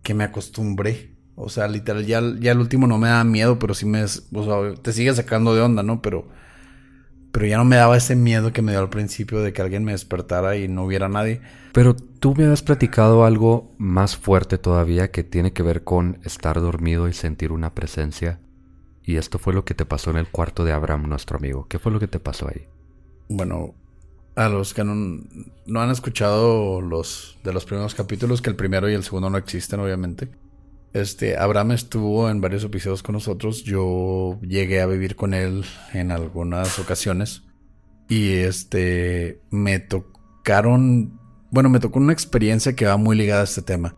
que 0.04 0.14
me 0.14 0.24
acostumbré. 0.24 1.16
O 1.36 1.50
sea, 1.50 1.68
literal, 1.68 2.06
ya, 2.06 2.22
ya 2.40 2.52
el 2.52 2.60
último 2.60 2.86
no 2.86 3.00
me 3.00 3.08
daba 3.08 3.24
miedo, 3.24 3.58
pero 3.58 3.74
sí 3.74 3.88
me. 3.88 4.04
O 4.04 4.08
sea, 4.08 4.82
te 4.84 4.94
sigue 4.94 5.12
sacando 5.16 5.56
de 5.56 5.62
onda, 5.62 5.82
¿no? 5.82 6.04
Pero. 6.04 6.28
Pero 7.32 7.48
ya 7.48 7.58
no 7.58 7.66
me 7.66 7.78
daba 7.78 7.98
ese 7.98 8.16
miedo 8.16 8.54
que 8.54 8.62
me 8.62 8.74
dio 8.74 8.82
al 8.82 8.92
principio 8.92 9.40
de 9.42 9.52
que 9.52 9.64
alguien 9.64 9.84
me 9.84 9.94
despertara 9.94 10.56
y 10.56 10.68
no 10.68 10.84
hubiera 10.86 11.10
nadie. 11.10 11.42
Pero 11.72 11.96
tú 11.96 12.36
me 12.36 12.44
habías 12.44 12.62
platicado 12.62 13.26
algo 13.26 13.74
más 13.80 14.16
fuerte 14.16 14.60
todavía 14.60 15.10
que 15.10 15.24
tiene 15.24 15.54
que 15.54 15.64
ver 15.64 15.84
con 15.84 16.20
estar 16.24 16.62
dormido 16.62 17.08
y 17.08 17.14
sentir 17.14 17.52
una 17.52 17.74
presencia. 17.74 18.43
Y 19.04 19.18
esto 19.18 19.38
fue 19.38 19.54
lo 19.54 19.66
que 19.66 19.74
te 19.74 19.86
pasó 19.86 20.12
en 20.12 20.18
el 20.18 20.30
cuarto 20.30 20.64
de 20.64 20.72
Abraham, 20.72 21.10
nuestro 21.10 21.38
amigo. 21.38 21.68
¿Qué 21.68 21.80
fue 21.80 21.92
lo 21.92 22.00
que 22.00 22.08
te 22.08 22.20
pasó 22.20 22.48
ahí? 22.48 22.68
Bueno, 23.28 23.76
a 24.36 24.50
los 24.50 24.74
que 24.74 24.84
no, 24.84 25.82
han 25.82 25.92
escuchado 25.92 26.82
los 26.82 27.38
de 27.44 27.54
los 27.54 27.66
primeros 27.66 27.94
capítulos, 27.96 28.42
que 28.42 28.50
el 28.50 28.56
primero 28.56 28.90
y 28.90 28.94
el 28.94 29.04
segundo 29.04 29.30
no 29.30 29.38
existen, 29.38 29.80
obviamente. 29.80 30.30
Este, 30.94 31.38
Abraham 31.38 31.72
estuvo 31.72 32.30
en 32.30 32.40
varios 32.40 32.64
episodios 32.64 33.04
con 33.04 33.14
nosotros. 33.14 33.64
Yo 33.64 34.40
llegué 34.42 34.82
a 34.82 34.86
vivir 34.86 35.16
con 35.16 35.34
él 35.34 35.66
en 35.94 36.12
algunas 36.12 36.80
ocasiones. 36.80 37.44
Y 38.08 38.32
este, 38.34 39.42
me 39.50 39.80
tocaron, 39.80 41.20
bueno, 41.52 41.70
me 41.70 41.80
tocó 41.80 42.00
una 42.00 42.14
experiencia 42.14 42.76
que 42.76 42.86
va 42.86 42.98
muy 42.98 43.16
ligada 43.18 43.42
a 43.42 43.46
este 43.46 43.62
tema. 43.62 43.96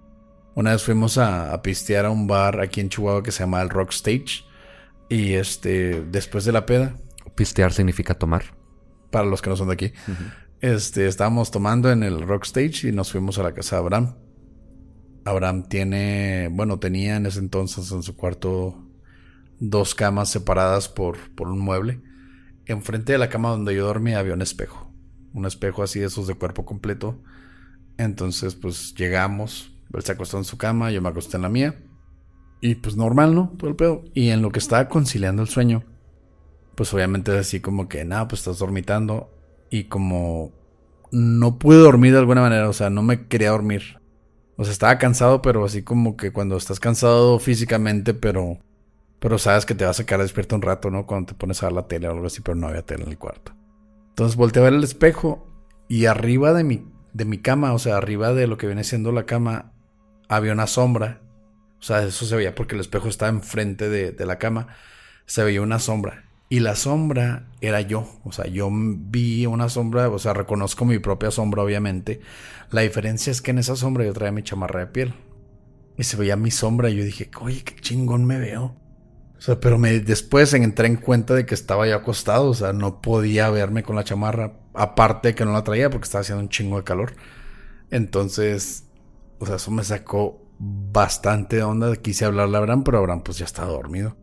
Una 0.56 0.72
vez 0.72 0.84
fuimos 0.84 1.18
a, 1.18 1.54
a 1.54 1.62
pistear 1.62 2.06
a 2.06 2.12
un 2.12 2.28
bar 2.28 2.62
aquí 2.62 2.80
en 2.80 2.90
Chihuahua 2.90 3.24
que 3.24 3.32
se 3.32 3.44
llama 3.44 3.62
el 3.62 3.70
Rock 3.70 3.92
Stage. 3.92 4.46
Y 5.10 5.34
este, 5.34 6.04
después 6.10 6.46
de 6.46 6.52
la 6.52 6.66
peda. 6.66 6.96
Pistear 7.36 7.74
significa 7.74 8.16
tomar. 8.16 8.56
Para 9.12 9.26
los 9.26 9.42
que 9.42 9.50
no 9.50 9.56
son 9.56 9.68
de 9.68 9.74
aquí. 9.74 9.94
Este, 10.62 11.08
estábamos 11.08 11.52
tomando 11.52 11.92
en 11.92 12.04
el 12.04 12.22
Rock 12.22 12.46
Stage 12.46 12.88
y 12.88 12.92
nos 12.92 13.12
fuimos 13.12 13.38
a 13.38 13.44
la 13.44 13.54
casa 13.54 13.76
de 13.76 13.82
Abraham. 13.82 14.16
Abraham 15.26 15.68
tiene, 15.68 16.50
bueno, 16.52 16.80
tenía 16.80 17.18
en 17.18 17.26
ese 17.26 17.40
entonces 17.40 17.92
en 17.92 18.04
su 18.04 18.16
cuarto 18.16 18.86
dos 19.60 19.96
camas 19.96 20.30
separadas 20.30 20.88
por, 20.90 21.18
por 21.36 21.48
un 21.48 21.60
mueble. 21.60 22.02
Enfrente 22.66 23.12
de 23.12 23.18
la 23.18 23.30
cama 23.30 23.50
donde 23.50 23.76
yo 23.76 23.86
dormía 23.86 24.20
había 24.20 24.34
un 24.34 24.42
espejo. 24.42 24.92
Un 25.34 25.46
espejo 25.46 25.84
así 25.84 26.00
de 26.00 26.08
esos 26.08 26.28
de 26.28 26.36
cuerpo 26.36 26.66
completo. 26.66 27.22
Entonces, 27.98 28.56
pues 28.56 28.94
llegamos. 28.96 29.72
Él 29.94 30.04
se 30.04 30.12
acostó 30.12 30.38
en 30.38 30.44
su 30.44 30.58
cama, 30.58 30.92
yo 30.92 31.02
me 31.02 31.10
acosté 31.10 31.38
en 31.38 31.44
la 31.44 31.50
mía. 31.50 31.76
Y 32.66 32.74
pues 32.74 32.96
normal, 32.98 33.36
¿no? 33.36 33.54
Todo 33.60 33.70
el 33.70 33.76
pedo. 33.76 34.04
Y 34.16 34.30
en 34.30 34.42
lo 34.42 34.50
que 34.50 34.58
estaba 34.58 34.90
conciliando 34.90 35.44
el 35.44 35.48
sueño, 35.48 35.84
pues 36.74 36.92
obviamente 36.96 37.38
así 37.38 37.60
como 37.60 37.88
que, 37.88 38.04
nada, 38.06 38.28
pues 38.28 38.42
estás 38.42 38.58
dormitando. 38.58 39.30
Y 39.70 39.84
como 39.84 40.52
no 41.12 41.60
pude 41.60 41.78
dormir 41.78 42.14
de 42.14 42.18
alguna 42.18 42.42
manera, 42.42 42.68
o 42.68 42.74
sea, 42.74 42.90
no 42.90 43.04
me 43.04 43.28
quería 43.28 43.52
dormir. 43.52 44.00
O 44.58 44.64
sea, 44.64 44.74
estaba 44.74 44.98
cansado, 44.98 45.44
pero 45.44 45.64
así 45.64 45.84
como 45.84 46.18
que 46.18 46.32
cuando 46.34 46.58
estás 46.58 46.80
cansado 46.80 47.38
físicamente, 47.38 48.16
pero 48.16 48.58
pero 49.20 49.38
sabes 49.38 49.68
que 49.68 49.76
te 49.76 49.86
vas 49.86 50.00
a 50.00 50.06
quedar 50.08 50.22
despierto 50.22 50.56
un 50.56 50.64
rato, 50.64 50.90
¿no? 50.90 51.06
Cuando 51.06 51.28
te 51.28 51.34
pones 51.36 51.62
a 51.62 51.68
ver 51.68 51.74
la 51.74 51.88
tele 51.88 52.08
o 52.08 52.14
algo 52.14 52.26
así, 52.26 52.42
pero 52.42 52.56
no 52.56 52.68
había 52.68 52.82
tele 52.82 53.04
en 53.04 53.10
el 53.10 53.20
cuarto. 53.20 53.54
Entonces 54.10 54.38
volteé 54.38 54.64
a 54.64 54.66
ver 54.66 54.74
el 54.74 54.84
espejo 54.84 55.48
y 55.88 56.08
arriba 56.08 56.52
de 56.52 56.64
mi, 56.64 56.84
de 57.14 57.26
mi 57.26 57.38
cama, 57.38 57.74
o 57.74 57.80
sea, 57.80 57.98
arriba 57.98 58.34
de 58.34 58.48
lo 58.48 58.58
que 58.58 58.66
viene 58.66 58.84
siendo 58.84 59.12
la 59.12 59.28
cama, 59.28 59.72
había 60.30 60.52
una 60.52 60.66
sombra. 60.66 61.22
O 61.80 61.84
sea, 61.84 62.04
eso 62.04 62.26
se 62.26 62.36
veía 62.36 62.56
porque 62.56 62.76
el 62.76 62.82
espejo 62.82 63.08
estaba 63.08 63.30
enfrente 63.30 63.90
de, 63.90 64.12
de 64.12 64.26
la 64.26 64.38
cama. 64.38 64.68
Se 65.26 65.44
veía 65.44 65.62
una 65.62 65.80
sombra. 65.80 66.26
Y 66.48 66.60
la 66.60 66.76
sombra 66.76 67.48
era 67.62 67.82
yo. 67.82 68.08
O 68.24 68.32
sea, 68.32 68.46
yo 68.48 68.70
vi 68.72 69.46
una 69.46 69.70
sombra, 69.70 70.10
o 70.10 70.20
sea, 70.20 70.34
reconozco 70.34 70.86
mi 70.86 71.00
propia 71.00 71.32
sombra, 71.32 71.64
obviamente. 71.64 72.22
La 72.72 72.82
diferencia 72.82 73.32
es 73.32 73.42
que 73.42 73.52
en 73.52 73.60
esa 73.60 73.76
sombra 73.76 74.06
yo 74.06 74.14
traía 74.14 74.32
mi 74.32 74.44
chamarra 74.44 74.82
de 74.82 74.88
piel. 74.88 75.14
Y 75.98 76.04
se 76.04 76.18
veía 76.18 76.36
mi 76.36 76.52
sombra 76.52 76.90
y 76.90 76.98
yo 76.98 77.04
dije, 77.04 77.32
oye, 77.42 77.64
qué 77.64 77.76
chingón 77.76 78.26
me 78.26 78.38
veo. 78.38 78.76
O 79.38 79.42
sea, 79.42 79.60
pero 79.60 79.78
me, 79.78 80.00
después 80.00 80.54
entré 80.54 80.88
en 80.88 80.96
cuenta 80.98 81.34
de 81.34 81.46
que 81.46 81.56
estaba 81.56 81.88
ya 81.88 81.98
acostado, 81.98 82.50
o 82.50 82.54
sea, 82.54 82.74
no 82.74 83.02
podía 83.02 83.50
verme 83.50 83.84
con 83.84 83.96
la 83.96 84.04
chamarra, 84.04 84.54
aparte 84.74 85.30
de 85.30 85.36
que 85.36 85.46
no 85.46 85.54
la 85.54 85.64
traía 85.64 85.90
porque 85.90 86.06
estaba 86.06 86.22
haciendo 86.22 86.42
un 86.42 86.50
chingo 86.50 86.78
de 86.78 86.84
calor. 86.84 87.14
Entonces, 87.92 88.86
o 89.40 89.46
sea, 89.46 89.56
eso 89.56 89.72
me 89.72 89.84
sacó 89.84 90.45
bastante 90.60 91.58
de 91.58 91.64
onda. 91.64 91.96
Quise 91.96 92.26
hablarle 92.26 92.58
a 92.58 92.60
Abraham, 92.60 92.84
pero 92.84 92.98
Abraham 92.98 93.24
pues 93.24 93.38
ya 93.38 93.46
estaba 93.46 93.72
dormido. 93.72 94.18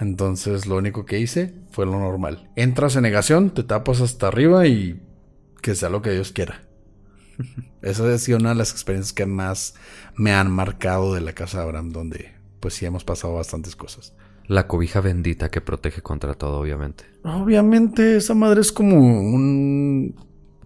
Entonces, 0.00 0.66
lo 0.66 0.76
único 0.76 1.04
que 1.04 1.20
hice 1.20 1.54
fue 1.70 1.86
lo 1.86 1.98
normal. 1.98 2.50
Entras 2.56 2.96
en 2.96 3.02
negación, 3.02 3.50
te 3.50 3.62
tapas 3.62 4.00
hasta 4.00 4.28
arriba 4.28 4.66
y 4.66 5.02
que 5.62 5.74
sea 5.74 5.88
lo 5.88 6.02
que 6.02 6.10
Dios 6.10 6.32
quiera. 6.32 6.62
Esa 7.82 8.12
ha 8.12 8.18
sido 8.18 8.38
una 8.38 8.50
de 8.50 8.54
las 8.56 8.72
experiencias 8.72 9.12
que 9.12 9.26
más 9.26 9.74
me 10.16 10.32
han 10.32 10.50
marcado 10.50 11.14
de 11.14 11.20
la 11.20 11.32
casa 11.32 11.58
de 11.58 11.64
Abraham, 11.64 11.90
donde 11.90 12.34
pues 12.60 12.74
sí 12.74 12.86
hemos 12.86 13.04
pasado 13.04 13.34
bastantes 13.34 13.76
cosas. 13.76 14.14
La 14.46 14.66
cobija 14.66 15.00
bendita 15.00 15.50
que 15.50 15.60
protege 15.60 16.02
contra 16.02 16.34
todo, 16.34 16.60
obviamente. 16.60 17.04
Obviamente, 17.24 18.16
esa 18.16 18.34
madre 18.34 18.60
es 18.60 18.72
como 18.72 18.96
un 18.96 20.14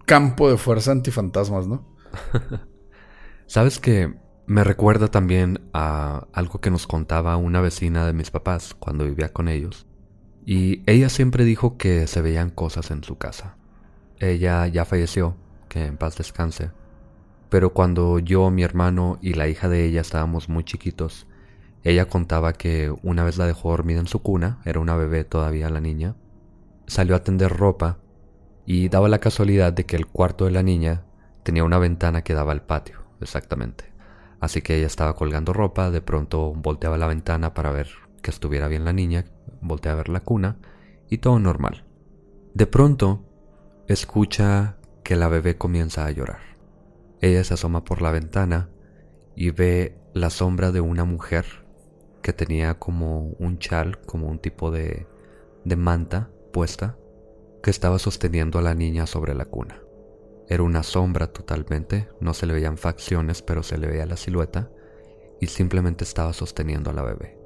campo 0.05 0.49
de 0.49 0.57
fuerza 0.57 0.91
antifantasmas, 0.91 1.67
¿no? 1.67 1.95
Sabes 3.45 3.79
que 3.79 4.15
me 4.49 4.63
recuerda 4.63 5.09
también 5.09 5.61
a 5.73 6.25
algo 6.33 6.59
que 6.59 6.71
nos 6.71 6.87
contaba 6.87 7.37
una 7.37 7.61
vecina 7.61 8.07
de 8.07 8.13
mis 8.13 8.31
papás 8.31 8.73
cuando 8.73 9.05
vivía 9.05 9.31
con 9.31 9.47
ellos. 9.47 9.85
Y 10.43 10.81
ella 10.87 11.09
siempre 11.09 11.45
dijo 11.45 11.77
que 11.77 12.07
se 12.07 12.23
veían 12.23 12.49
cosas 12.49 12.89
en 12.89 13.03
su 13.03 13.19
casa. 13.19 13.57
Ella 14.17 14.65
ya 14.65 14.85
falleció, 14.85 15.37
que 15.67 15.85
en 15.85 15.97
paz 15.97 16.17
descanse. 16.17 16.71
Pero 17.49 17.73
cuando 17.73 18.17
yo, 18.17 18.49
mi 18.49 18.63
hermano 18.63 19.19
y 19.21 19.35
la 19.35 19.47
hija 19.47 19.69
de 19.69 19.85
ella 19.85 20.01
estábamos 20.01 20.49
muy 20.49 20.63
chiquitos, 20.63 21.27
ella 21.83 22.07
contaba 22.07 22.53
que 22.53 22.91
una 23.03 23.23
vez 23.23 23.37
la 23.37 23.45
dejó 23.45 23.69
dormida 23.69 23.99
en 23.99 24.07
su 24.07 24.23
cuna, 24.23 24.61
era 24.65 24.79
una 24.79 24.95
bebé 24.95 25.25
todavía 25.25 25.69
la 25.69 25.79
niña, 25.79 26.15
salió 26.87 27.15
a 27.15 27.23
tender 27.23 27.55
ropa 27.55 27.99
y 28.65 28.89
daba 28.89 29.09
la 29.09 29.19
casualidad 29.19 29.73
de 29.73 29.85
que 29.85 29.95
el 29.95 30.07
cuarto 30.07 30.45
de 30.45 30.51
la 30.51 30.63
niña 30.63 31.03
tenía 31.43 31.63
una 31.63 31.77
ventana 31.77 32.23
que 32.23 32.33
daba 32.33 32.51
al 32.51 32.63
patio, 32.63 33.03
exactamente. 33.21 33.98
Así 34.39 34.61
que 34.61 34.77
ella 34.77 34.87
estaba 34.87 35.15
colgando 35.15 35.53
ropa, 35.53 35.91
de 35.91 36.01
pronto 36.01 36.53
volteaba 36.53 36.97
la 36.97 37.07
ventana 37.07 37.53
para 37.53 37.71
ver 37.71 37.89
que 38.21 38.31
estuviera 38.31 38.67
bien 38.67 38.85
la 38.85 38.93
niña, 38.93 39.25
voltea 39.61 39.93
a 39.93 39.95
ver 39.95 40.09
la 40.09 40.21
cuna 40.21 40.57
y 41.09 41.17
todo 41.17 41.39
normal. 41.39 41.85
De 42.53 42.67
pronto 42.67 43.25
escucha 43.87 44.77
que 45.03 45.15
la 45.15 45.27
bebé 45.27 45.57
comienza 45.57 46.05
a 46.05 46.11
llorar. 46.11 46.39
Ella 47.21 47.43
se 47.43 47.55
asoma 47.55 47.83
por 47.83 48.01
la 48.01 48.11
ventana 48.11 48.69
y 49.35 49.51
ve 49.51 49.97
la 50.13 50.29
sombra 50.29 50.71
de 50.71 50.81
una 50.81 51.03
mujer 51.03 51.45
que 52.21 52.33
tenía 52.33 52.79
como 52.79 53.31
un 53.39 53.59
chal, 53.59 53.99
como 54.05 54.27
un 54.27 54.39
tipo 54.39 54.71
de, 54.71 55.07
de 55.65 55.75
manta 55.75 56.29
puesta, 56.53 56.97
que 57.61 57.71
estaba 57.71 57.99
sosteniendo 57.99 58.59
a 58.59 58.61
la 58.61 58.75
niña 58.75 59.05
sobre 59.05 59.35
la 59.35 59.45
cuna. 59.45 59.81
Era 60.49 60.63
una 60.63 60.81
sombra 60.81 61.27
totalmente, 61.27 62.09
no 62.19 62.33
se 62.33 62.47
le 62.47 62.53
veían 62.53 62.79
facciones, 62.79 63.43
pero 63.43 63.61
se 63.61 63.77
le 63.77 63.85
veía 63.85 64.07
la 64.07 64.17
silueta, 64.17 64.71
y 65.39 65.45
simplemente 65.45 66.03
estaba 66.03 66.33
sosteniendo 66.33 66.89
a 66.89 66.93
la 66.93 67.03
bebé. 67.03 67.37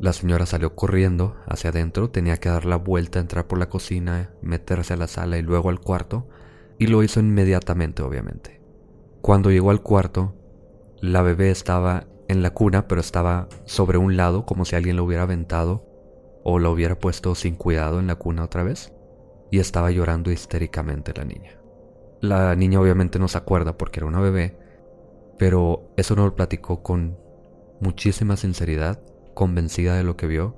La 0.00 0.12
señora 0.12 0.46
salió 0.46 0.74
corriendo 0.74 1.36
hacia 1.46 1.70
adentro, 1.70 2.10
tenía 2.10 2.38
que 2.38 2.48
dar 2.48 2.64
la 2.64 2.74
vuelta, 2.74 3.20
entrar 3.20 3.46
por 3.46 3.60
la 3.60 3.68
cocina, 3.68 4.32
meterse 4.42 4.94
a 4.94 4.96
la 4.96 5.06
sala 5.06 5.38
y 5.38 5.42
luego 5.42 5.70
al 5.70 5.78
cuarto, 5.78 6.26
y 6.76 6.88
lo 6.88 7.04
hizo 7.04 7.20
inmediatamente, 7.20 8.02
obviamente. 8.02 8.60
Cuando 9.20 9.52
llegó 9.52 9.70
al 9.70 9.82
cuarto, 9.82 10.34
la 11.00 11.22
bebé 11.22 11.50
estaba 11.52 12.08
en 12.26 12.42
la 12.42 12.52
cuna, 12.52 12.88
pero 12.88 13.00
estaba 13.00 13.48
sobre 13.64 13.96
un 13.96 14.16
lado 14.16 14.44
como 14.44 14.64
si 14.64 14.74
alguien 14.74 14.96
lo 14.96 15.04
hubiera 15.04 15.22
aventado 15.22 15.86
o 16.42 16.58
lo 16.58 16.72
hubiera 16.72 16.98
puesto 16.98 17.36
sin 17.36 17.54
cuidado 17.54 18.00
en 18.00 18.08
la 18.08 18.16
cuna 18.16 18.42
otra 18.42 18.64
vez. 18.64 18.92
Y 19.52 19.58
estaba 19.58 19.90
llorando 19.90 20.32
histéricamente 20.32 21.12
la 21.14 21.24
niña. 21.24 21.59
La 22.20 22.54
niña 22.54 22.80
obviamente 22.80 23.18
no 23.18 23.28
se 23.28 23.38
acuerda 23.38 23.76
porque 23.76 24.00
era 24.00 24.06
una 24.06 24.20
bebé, 24.20 24.58
pero 25.38 25.90
eso 25.96 26.16
no 26.16 26.24
lo 26.24 26.34
platicó 26.34 26.82
con 26.82 27.16
muchísima 27.80 28.36
sinceridad, 28.36 29.00
convencida 29.34 29.96
de 29.96 30.04
lo 30.04 30.16
que 30.16 30.26
vio, 30.26 30.56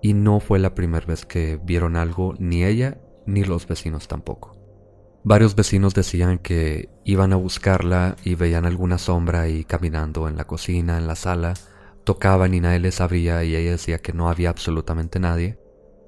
y 0.00 0.14
no 0.14 0.40
fue 0.40 0.58
la 0.58 0.74
primera 0.74 1.06
vez 1.06 1.26
que 1.26 1.60
vieron 1.62 1.96
algo, 1.96 2.34
ni 2.38 2.64
ella 2.64 2.98
ni 3.26 3.44
los 3.44 3.66
vecinos 3.66 4.08
tampoco. 4.08 4.56
Varios 5.24 5.54
vecinos 5.54 5.94
decían 5.94 6.38
que 6.38 6.88
iban 7.04 7.32
a 7.32 7.36
buscarla 7.36 8.16
y 8.24 8.34
veían 8.34 8.64
alguna 8.64 8.96
sombra 8.96 9.42
ahí 9.42 9.64
caminando 9.64 10.28
en 10.28 10.36
la 10.36 10.46
cocina, 10.46 10.96
en 10.96 11.06
la 11.06 11.16
sala, 11.16 11.54
tocaban 12.04 12.54
y 12.54 12.60
nadie 12.60 12.78
les 12.78 13.02
abría 13.02 13.44
y 13.44 13.54
ella 13.54 13.72
decía 13.72 13.98
que 13.98 14.14
no 14.14 14.30
había 14.30 14.48
absolutamente 14.48 15.20
nadie 15.20 15.58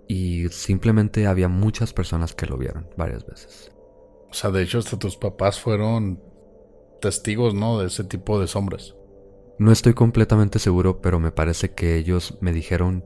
y 0.09 0.49
simplemente 0.49 1.27
había 1.27 1.49
muchas 1.49 1.93
personas 1.93 2.35
que 2.35 2.47
lo 2.47 2.57
vieron 2.57 2.89
varias 2.97 3.27
veces. 3.27 3.73
O 4.31 4.35
sea, 4.35 4.51
de 4.51 4.63
hecho 4.63 4.79
hasta 4.79 4.99
tus 4.99 5.17
papás 5.17 5.61
fueron 5.61 6.23
testigos, 7.01 7.55
¿no? 7.55 7.79
De 7.79 7.87
ese 7.87 8.05
tipo 8.05 8.41
de 8.41 8.47
sombras. 8.47 8.95
No 9.59 9.73
estoy 9.73 9.93
completamente 9.93 10.59
seguro, 10.59 11.01
pero 11.01 11.21
me 11.21 11.33
parece 11.33 11.73
que 11.73 11.97
ellos 11.97 12.39
me 12.41 12.53
dijeron 12.53 13.05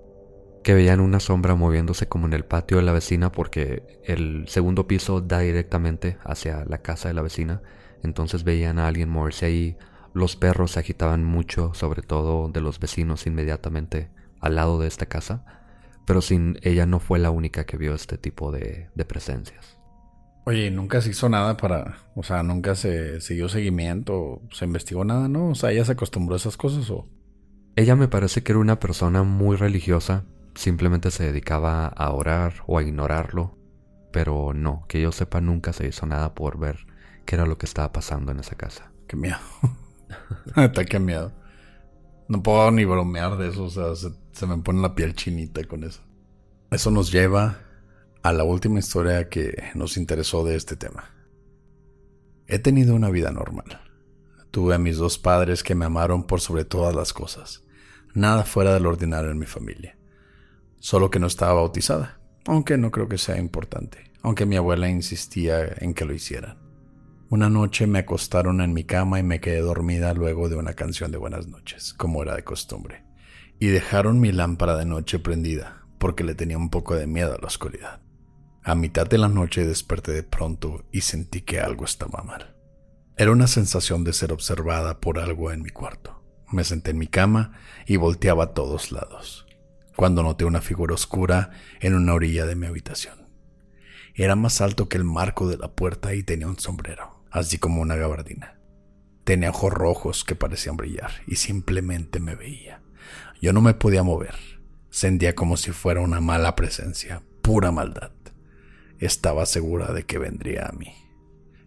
que 0.63 0.75
veían 0.75 1.01
una 1.01 1.21
sombra 1.21 1.55
moviéndose 1.55 2.07
como 2.09 2.27
en 2.27 2.33
el 2.33 2.45
patio 2.45 2.79
de 2.79 2.85
la 2.85 2.93
vecina 2.93 3.33
porque 3.33 4.01
el 4.05 4.49
segundo 4.49 4.87
piso 4.87 5.21
da 5.21 5.41
directamente 5.41 6.17
hacia 6.25 6.65
la 6.65 6.79
casa 6.79 7.09
de 7.09 7.15
la 7.15 7.23
vecina, 7.23 7.61
entonces 8.03 8.45
veían 8.45 8.79
a 8.79 8.89
alguien 8.89 9.11
moverse 9.11 9.47
ahí, 9.47 9.77
los 10.15 10.37
perros 10.37 10.73
se 10.73 10.81
agitaban 10.81 11.25
mucho, 11.25 11.75
sobre 11.75 12.03
todo 12.03 12.49
de 12.49 12.61
los 12.61 12.79
vecinos 12.79 13.27
inmediatamente 13.27 14.11
al 14.41 14.55
lado 14.55 14.79
de 14.79 14.89
esta 14.89 15.07
casa, 15.07 15.45
pero 16.07 16.23
sin 16.23 16.59
ella 16.63 16.87
no 16.87 16.99
fue 16.99 17.19
la 17.19 17.31
única 17.31 17.65
que 17.65 17.77
vio 17.77 17.95
este 17.95 18.17
tipo 18.17 18.53
de, 18.53 18.89
de 18.95 19.05
presencias. 19.05 19.79
Oye, 20.47 20.71
nunca 20.71 21.01
se 21.01 21.11
hizo 21.11 21.29
nada 21.31 21.57
para, 21.57 21.97
o 22.15 22.23
sea, 22.23 22.43
nunca 22.43 22.75
se 22.75 23.21
siguió 23.23 23.49
seguimiento, 23.49 24.43
se 24.53 24.67
investigó 24.67 25.03
nada, 25.03 25.27
¿no? 25.27 25.49
O 25.49 25.55
sea, 25.55 25.73
ella 25.73 25.87
se 25.87 25.93
acostumbró 25.93 26.35
a 26.35 26.37
esas 26.37 26.59
cosas 26.59 26.91
o... 26.91 27.09
Ella 27.77 27.97
me 27.97 28.09
parece 28.09 28.43
que 28.43 28.53
era 28.53 28.59
una 28.59 28.79
persona 28.79 29.23
muy 29.23 29.57
religiosa, 29.57 30.25
simplemente 30.55 31.11
se 31.11 31.25
dedicaba 31.25 31.87
a 31.87 32.11
orar 32.11 32.57
o 32.67 32.79
a 32.79 32.83
ignorarlo, 32.83 33.57
pero 34.13 34.53
no, 34.53 34.85
que 34.87 35.01
yo 35.01 35.13
sepa 35.13 35.41
nunca 35.41 35.73
se 35.73 35.89
hizo 35.89 36.05
nada 36.05 36.35
por 36.35 36.59
ver 36.59 36.87
qué 37.25 37.37
era 37.37 37.47
lo 37.47 37.57
que 37.57 37.67
estaba 37.67 37.91
pasando 37.91 38.31
en 38.31 38.41
esa 38.41 38.55
casa. 38.55 38.93
Qué 39.09 39.17
miedo. 39.17 39.39
Está 40.57 40.85
qué 40.85 40.99
miedo. 40.99 41.33
No 42.29 42.43
puedo 42.43 42.71
ni 42.71 42.85
bromear 42.85 43.39
de 43.39 43.49
eso, 43.49 43.65
o 43.65 43.71
sea, 43.71 43.95
se, 43.97 44.11
se 44.33 44.47
me 44.47 44.59
pone 44.59 44.83
la 44.83 44.95
piel 44.95 45.15
chinita 45.15 45.65
con 45.65 45.85
eso. 45.85 46.03
Eso 46.71 46.91
nos 46.91 47.11
lleva 47.11 47.64
a 48.25 48.33
la 48.33 48.43
última 48.43 48.79
historia 48.79 49.29
que 49.29 49.65
nos 49.75 49.99
interesó 49.99 50.47
de 50.47 50.57
este 50.57 50.77
tema. 50.77 51.11
He 52.47 52.59
tenido 52.59 52.95
una 52.95 53.11
vida 53.11 53.31
normal. 53.31 53.83
Tuve 54.51 54.75
a 54.75 54.79
mis 54.79 54.97
dos 54.97 55.19
padres 55.19 55.63
que 55.63 55.75
me 55.75 55.85
amaron 55.85 56.27
por 56.27 56.41
sobre 56.41 56.65
todas 56.65 56.95
las 56.95 57.13
cosas. 57.13 57.65
Nada 58.15 58.45
fuera 58.45 58.73
del 58.73 58.87
ordinario 58.87 59.31
en 59.31 59.39
mi 59.39 59.45
familia. 59.45 59.99
Solo 60.79 61.11
que 61.11 61.19
no 61.19 61.27
estaba 61.27 61.53
bautizada, 61.53 62.19
aunque 62.47 62.79
no 62.79 62.91
creo 62.91 63.09
que 63.09 63.19
sea 63.19 63.37
importante, 63.37 64.11
aunque 64.23 64.47
mi 64.47 64.57
abuela 64.57 64.89
insistía 64.89 65.59
en 65.77 65.93
que 65.93 66.07
lo 66.07 66.15
hicieran. 66.15 66.57
Una 67.29 67.51
noche 67.51 67.87
me 67.87 67.99
acostaron 67.99 68.63
en 68.63 68.73
mi 68.73 68.85
cama 68.85 69.19
y 69.19 69.23
me 69.23 69.41
quedé 69.41 69.61
dormida 69.61 70.15
luego 70.15 70.49
de 70.49 70.57
una 70.57 70.73
canción 70.73 71.13
de 71.13 71.19
buenas 71.19 71.47
noches, 71.47 71.93
como 71.93 72.23
era 72.23 72.35
de 72.35 72.43
costumbre, 72.43 73.05
y 73.59 73.67
dejaron 73.67 74.19
mi 74.19 74.33
lámpara 74.33 74.79
de 74.79 74.87
noche 74.87 75.19
prendida, 75.19 75.85
porque 75.99 76.25
le 76.25 76.35
tenía 76.35 76.57
un 76.57 76.71
poco 76.71 76.97
de 76.97 77.07
miedo 77.07 77.35
a 77.35 77.39
la 77.39 77.49
oscuridad. 77.49 78.04
A 78.67 78.75
mitad 78.75 79.07
de 79.07 79.19
la 79.19 79.29
noche 79.29 79.67
desperté 79.67 80.13
de 80.13 80.23
pronto 80.23 80.87
y 80.91 81.03
sentí 81.03 81.43
que 81.43 81.61
algo 81.61 81.85
estaba 81.85 82.23
mal. 82.23 82.57
Era 83.15 83.31
una 83.31 83.47
sensación 83.47 84.05
de 84.05 84.15
ser 84.15 84.33
observada 84.33 85.01
por 85.01 85.19
algo 85.19 85.53
en 85.53 85.61
mi 85.61 85.69
cuarto. 85.69 86.23
Me 86.51 86.65
senté 86.65 86.93
en 86.93 86.99
mi 86.99 87.07
cama 87.07 87.59
y 87.85 87.97
volteaba 87.97 88.45
a 88.45 88.55
todos 88.55 88.91
lados, 88.91 89.47
cuando 89.97 90.23
noté 90.23 90.47
una 90.47 90.63
figura 90.63 90.95
oscura 90.95 91.51
en 91.81 91.95
una 91.95 92.15
orilla 92.15 92.47
de 92.47 92.57
mi 92.57 92.67
habitación. 92.67 93.29
Era 94.15 94.35
más 94.35 94.63
alto 94.63 94.89
que 94.89 94.97
el 94.97 95.05
marco 95.05 95.47
de 95.47 95.59
la 95.59 95.75
puerta 95.75 96.15
y 96.15 96.23
tenía 96.23 96.49
un 96.49 96.59
sombrero, 96.59 97.23
así 97.31 97.59
como 97.59 97.83
una 97.83 97.97
gabardina. 97.97 98.59
Tenía 99.25 99.51
ojos 99.51 99.75
rojos 99.75 100.25
que 100.25 100.37
parecían 100.37 100.79
brillar 100.79 101.11
y 101.27 101.37
simplemente 101.37 102.19
me 102.19 102.35
veía. 102.35 102.81
Yo 103.43 103.53
no 103.53 103.61
me 103.61 103.75
podía 103.75 104.03
mover. 104.03 104.37
Sentía 104.89 105.35
como 105.35 105.59
si 105.59 105.71
fuera 105.71 106.01
una 106.01 106.23
mala 106.23 106.57
presencia, 106.57 107.23
pura 107.43 107.71
maldad. 107.71 108.14
Estaba 108.99 109.47
segura 109.47 109.93
de 109.93 110.05
que 110.05 110.19
vendría 110.19 110.67
a 110.67 110.73
mí. 110.73 110.95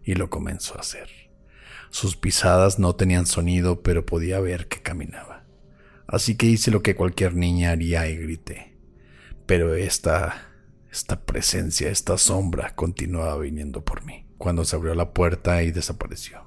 Y 0.02 0.14
lo 0.14 0.30
comenzó 0.30 0.76
a 0.76 0.80
hacer. 0.80 1.08
Sus 1.90 2.16
pisadas 2.16 2.78
no 2.78 2.96
tenían 2.96 3.26
sonido, 3.26 3.82
pero 3.82 4.06
podía 4.06 4.40
ver 4.40 4.68
que 4.68 4.80
caminaba. 4.82 5.44
Así 6.06 6.36
que 6.36 6.46
hice 6.46 6.70
lo 6.70 6.82
que 6.82 6.94
cualquier 6.94 7.34
niña 7.34 7.70
haría 7.70 8.08
y 8.08 8.16
grité. 8.16 8.76
Pero 9.46 9.74
esta, 9.74 10.50
esta 10.90 11.24
presencia, 11.24 11.90
esta 11.90 12.16
sombra 12.18 12.74
continuaba 12.74 13.38
viniendo 13.38 13.84
por 13.84 14.04
mí, 14.04 14.26
cuando 14.38 14.64
se 14.64 14.76
abrió 14.76 14.94
la 14.94 15.12
puerta 15.12 15.62
y 15.62 15.70
desapareció. 15.70 16.46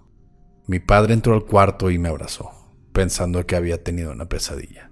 Mi 0.68 0.80
padre 0.80 1.14
entró 1.14 1.34
al 1.34 1.46
cuarto 1.46 1.92
y 1.92 1.98
me 1.98 2.10
abrazó, 2.10 2.52
pensando 2.94 3.46
que 3.46 3.56
había 3.56 3.84
tenido 3.84 4.12
una 4.12 4.30
pesadilla. 4.30 4.92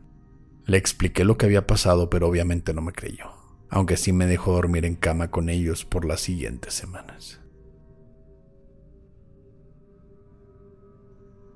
Le 0.65 0.77
expliqué 0.77 1.23
lo 1.23 1.37
que 1.37 1.47
había 1.47 1.67
pasado, 1.67 2.09
pero 2.09 2.27
obviamente 2.27 2.73
no 2.73 2.81
me 2.81 2.91
creyó 2.91 3.38
aunque 3.69 3.97
sí 3.97 4.11
me 4.11 4.25
dejó 4.25 4.53
dormir 4.53 4.85
en 4.85 4.95
cama 4.95 5.29
con 5.29 5.49
ellos 5.49 5.85
por 5.85 6.05
las 6.05 6.21
siguientes 6.21 6.73
semanas. 6.73 7.39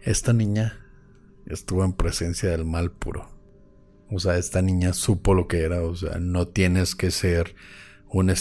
Esta 0.01 0.33
niña 0.33 0.79
estuvo 1.45 1.83
en 1.83 1.93
presencia 1.93 2.49
del 2.49 2.65
mal 2.65 2.91
puro. 2.91 3.29
O 4.11 4.19
sea, 4.19 4.37
esta 4.37 4.61
niña 4.61 4.93
supo 4.93 5.33
lo 5.33 5.47
que 5.47 5.61
era. 5.61 5.81
O 5.81 5.95
sea, 5.95 6.19
no 6.19 6.47
tienes 6.47 6.95
que 6.95 7.09
ser 7.09 7.55
un, 8.09 8.31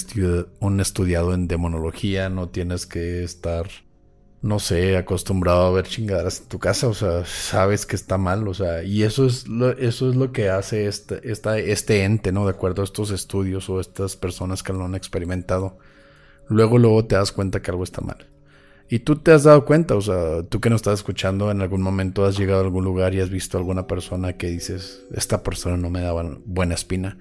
un 0.60 0.80
estudiado 0.80 1.34
en 1.34 1.48
demonología, 1.48 2.28
no 2.28 2.50
tienes 2.50 2.86
que 2.86 3.22
estar 3.22 3.68
no 4.42 4.58
sé, 4.58 4.96
acostumbrado 4.96 5.66
a 5.66 5.70
ver 5.70 5.86
chingaderas 5.86 6.40
en 6.40 6.48
tu 6.48 6.58
casa, 6.58 6.88
o 6.88 6.94
sea, 6.94 7.24
sabes 7.24 7.86
que 7.86 7.94
está 7.94 8.18
mal, 8.18 8.48
o 8.48 8.54
sea, 8.54 8.82
y 8.82 9.04
eso 9.04 9.24
es 9.24 9.46
lo, 9.46 9.70
eso 9.70 10.10
es 10.10 10.16
lo 10.16 10.32
que 10.32 10.50
hace 10.50 10.88
este, 10.88 11.20
este 11.70 12.02
ente, 12.02 12.32
¿no? 12.32 12.44
De 12.44 12.50
acuerdo 12.50 12.82
a 12.82 12.84
estos 12.84 13.12
estudios 13.12 13.70
o 13.70 13.78
estas 13.78 14.16
personas 14.16 14.64
que 14.64 14.72
lo 14.72 14.84
han 14.84 14.96
experimentado. 14.96 15.78
Luego, 16.48 16.78
luego 16.78 17.04
te 17.06 17.14
das 17.14 17.30
cuenta 17.30 17.62
que 17.62 17.70
algo 17.70 17.84
está 17.84 18.00
mal. 18.00 18.26
Y 18.88 18.98
tú 19.00 19.16
te 19.16 19.30
has 19.30 19.44
dado 19.44 19.64
cuenta, 19.64 19.94
o 19.94 20.00
sea, 20.00 20.42
tú 20.42 20.60
que 20.60 20.70
nos 20.70 20.80
estás 20.80 20.94
escuchando, 20.94 21.50
en 21.52 21.62
algún 21.62 21.80
momento 21.80 22.26
has 22.26 22.36
llegado 22.36 22.60
a 22.60 22.64
algún 22.64 22.84
lugar 22.84 23.14
y 23.14 23.20
has 23.20 23.30
visto 23.30 23.56
a 23.56 23.60
alguna 23.60 23.86
persona 23.86 24.36
que 24.36 24.48
dices, 24.48 25.04
esta 25.14 25.44
persona 25.44 25.76
no 25.76 25.88
me 25.88 26.00
da 26.00 26.12
buena 26.44 26.74
espina, 26.74 27.16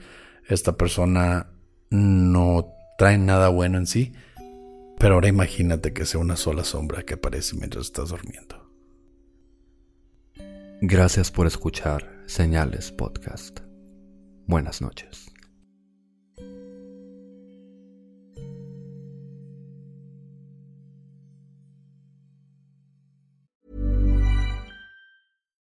esta 0.50 0.76
persona 0.76 1.52
no 1.92 2.74
trae 2.98 3.20
nada 3.20 3.50
bueno 3.50 3.78
en 3.78 3.86
sí 3.86 4.12
pero 5.02 5.16
ahora 5.16 5.30
imagínate 5.30 5.94
que 5.94 6.06
sea 6.06 6.20
una 6.20 6.36
sola 6.36 6.64
sombra 6.64 7.02
que 7.02 7.16
aparece 7.16 7.56
mientras 7.56 7.88
estás 7.88 8.10
durmiendo. 8.10 8.70
Gracias 10.80 11.32
por 11.32 11.48
escuchar 11.48 12.22
Señales 12.28 12.92
Podcast. 12.92 13.62
Buenas 14.46 14.80
noches. 14.80 15.31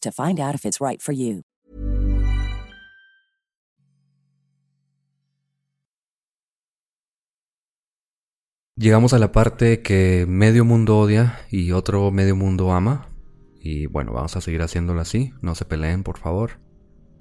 to 0.00 0.12
find 0.12 0.38
out 0.38 0.54
if 0.54 0.64
it's 0.64 0.80
right 0.80 1.00
for 1.00 1.14
you. 1.14 1.42
Llegamos 8.76 9.12
a 9.12 9.20
la 9.20 9.30
parte 9.30 9.82
que 9.82 10.26
medio 10.28 10.64
mundo 10.64 10.98
odia 10.98 11.38
y 11.48 11.70
otro 11.70 12.10
medio 12.10 12.34
mundo 12.34 12.72
ama. 12.72 13.08
Y 13.60 13.86
bueno, 13.86 14.12
vamos 14.12 14.36
a 14.36 14.40
seguir 14.40 14.62
haciéndolo 14.62 15.00
así. 15.00 15.32
No 15.40 15.54
se 15.54 15.64
peleen, 15.64 16.02
por 16.02 16.18
favor. 16.18 16.58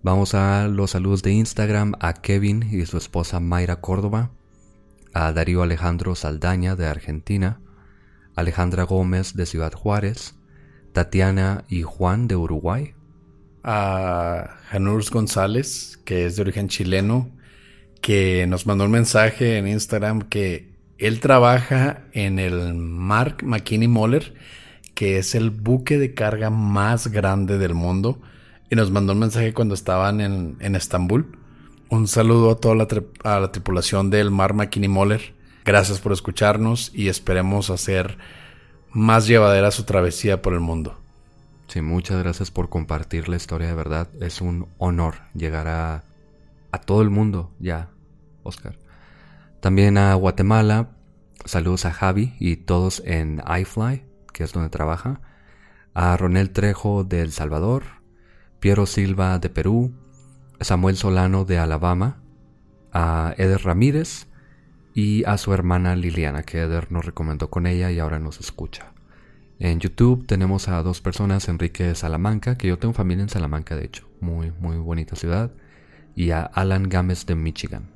Vamos 0.02 0.34
a 0.34 0.68
los 0.68 0.92
saludos 0.92 1.22
de 1.24 1.32
Instagram 1.32 1.94
a 2.02 2.14
Kevin 2.14 2.68
y 2.70 2.86
su 2.86 2.98
esposa 2.98 3.40
Mayra 3.40 3.82
Córdoba, 3.82 4.32
a 5.14 5.32
Darío 5.32 5.62
Alejandro 5.62 6.16
Saldaña 6.16 6.76
de 6.76 6.88
Argentina, 6.88 7.62
Alejandra 8.36 8.84
Gómez 8.84 9.36
de 9.36 9.46
Ciudad 9.46 9.72
Juárez, 9.72 10.36
Tatiana 10.94 11.66
y 11.68 11.82
Juan 11.82 12.28
de 12.28 12.36
Uruguay. 12.36 12.94
A 13.64 14.58
Janurs 14.70 15.10
González, 15.10 16.00
que 16.06 16.26
es 16.26 16.36
de 16.36 16.42
origen 16.44 16.68
chileno, 16.68 17.30
que 18.02 18.46
nos 18.48 18.66
mandó 18.66 18.86
un 18.86 18.92
mensaje 18.92 19.58
en 19.58 19.68
Instagram 19.68 20.24
que 20.24 20.74
él 20.98 21.20
trabaja 21.20 22.04
en 22.12 22.40
el 22.40 22.74
Mark 22.74 23.44
McKinney 23.44 23.88
Moller, 23.88 24.34
que 24.94 25.18
es 25.18 25.36
el 25.36 25.50
buque 25.50 25.98
de 25.98 26.14
carga 26.14 26.50
más 26.50 27.08
grande 27.08 27.58
del 27.58 27.74
mundo. 27.74 28.22
Y 28.70 28.76
nos 28.76 28.92
mandó 28.92 29.14
un 29.14 29.20
mensaje 29.20 29.54
cuando 29.54 29.76
estaban 29.76 30.22
en, 30.22 30.58
en 30.60 30.76
Estambul. 30.76 31.38
Un 31.90 32.08
saludo 32.08 32.52
a 32.52 32.56
toda 32.56 32.76
la, 32.76 32.88
a 33.24 33.40
la 33.40 33.52
tripulación 33.52 34.10
del 34.10 34.32
Mark 34.32 34.56
McKinney 34.56 34.90
Moller. 34.90 35.34
Gracias 35.66 36.00
por 36.00 36.12
escucharnos 36.12 36.92
y 36.94 37.08
esperemos 37.08 37.70
hacer 37.70 38.18
más 38.94 39.28
llevadera 39.28 39.72
su 39.72 39.84
travesía 39.84 40.42
por 40.42 40.54
el 40.54 40.60
mundo. 40.60 40.96
Sí, 41.68 41.82
muchas 41.82 42.22
gracias 42.22 42.52
por 42.52 42.70
compartir 42.70 43.28
la 43.28 43.36
historia 43.36 43.68
de 43.68 43.74
verdad. 43.74 44.08
Es 44.22 44.42
un 44.42 44.68
honor 44.78 45.16
llegar 45.34 45.68
a, 45.68 46.04
a 46.72 46.78
todo 46.80 47.02
el 47.02 47.10
mundo 47.10 47.52
ya. 47.60 47.90
Oscar. 48.44 48.78
También 49.60 49.98
a 49.98 50.14
Guatemala, 50.16 50.90
saludos 51.46 51.86
a 51.86 51.92
Javi 51.92 52.36
y 52.40 52.58
todos 52.58 53.02
en 53.06 53.42
iFly, 53.60 54.04
que 54.34 54.44
es 54.44 54.52
donde 54.52 54.70
trabaja. 54.70 55.22
A 55.94 56.16
Ronel 56.18 56.52
Trejo 56.52 57.04
de 57.04 57.22
El 57.22 57.32
Salvador, 57.32 57.84
Piero 58.60 58.86
Silva 58.86 59.40
de 59.40 59.50
Perú, 59.50 59.94
Samuel 60.60 60.98
Solano 60.98 61.46
de 61.46 61.58
Alabama, 61.58 62.18
a 62.92 63.34
Eder 63.38 63.64
Ramírez 63.64 64.28
y 64.94 65.24
a 65.26 65.38
su 65.38 65.54
hermana 65.54 65.96
Liliana, 65.96 66.44
que 66.44 66.60
Eder 66.60 66.92
nos 66.92 67.06
recomendó 67.06 67.50
con 67.50 67.68
ella 67.68 67.92
y 67.92 68.00
ahora 68.00 68.20
nos 68.20 68.40
escucha. 68.40 68.94
En 69.60 69.80
YouTube 69.80 70.26
tenemos 70.28 70.68
a 70.68 70.84
dos 70.84 71.02
personas, 71.02 71.48
Enrique 71.48 71.84
de 71.84 71.96
Salamanca, 71.96 72.58
que 72.58 72.68
yo 72.68 72.78
tengo 72.78 72.94
familia 72.94 73.24
en 73.24 73.30
Salamanca, 73.30 73.76
de 73.76 73.86
hecho, 73.86 74.08
muy, 74.20 74.52
muy 74.60 74.78
bonita 74.78 75.16
ciudad, 75.16 75.52
y 76.16 76.32
a 76.32 76.42
Alan 76.44 76.90
Gámez 76.90 77.26
de 77.26 77.36
Michigan. 77.36 77.90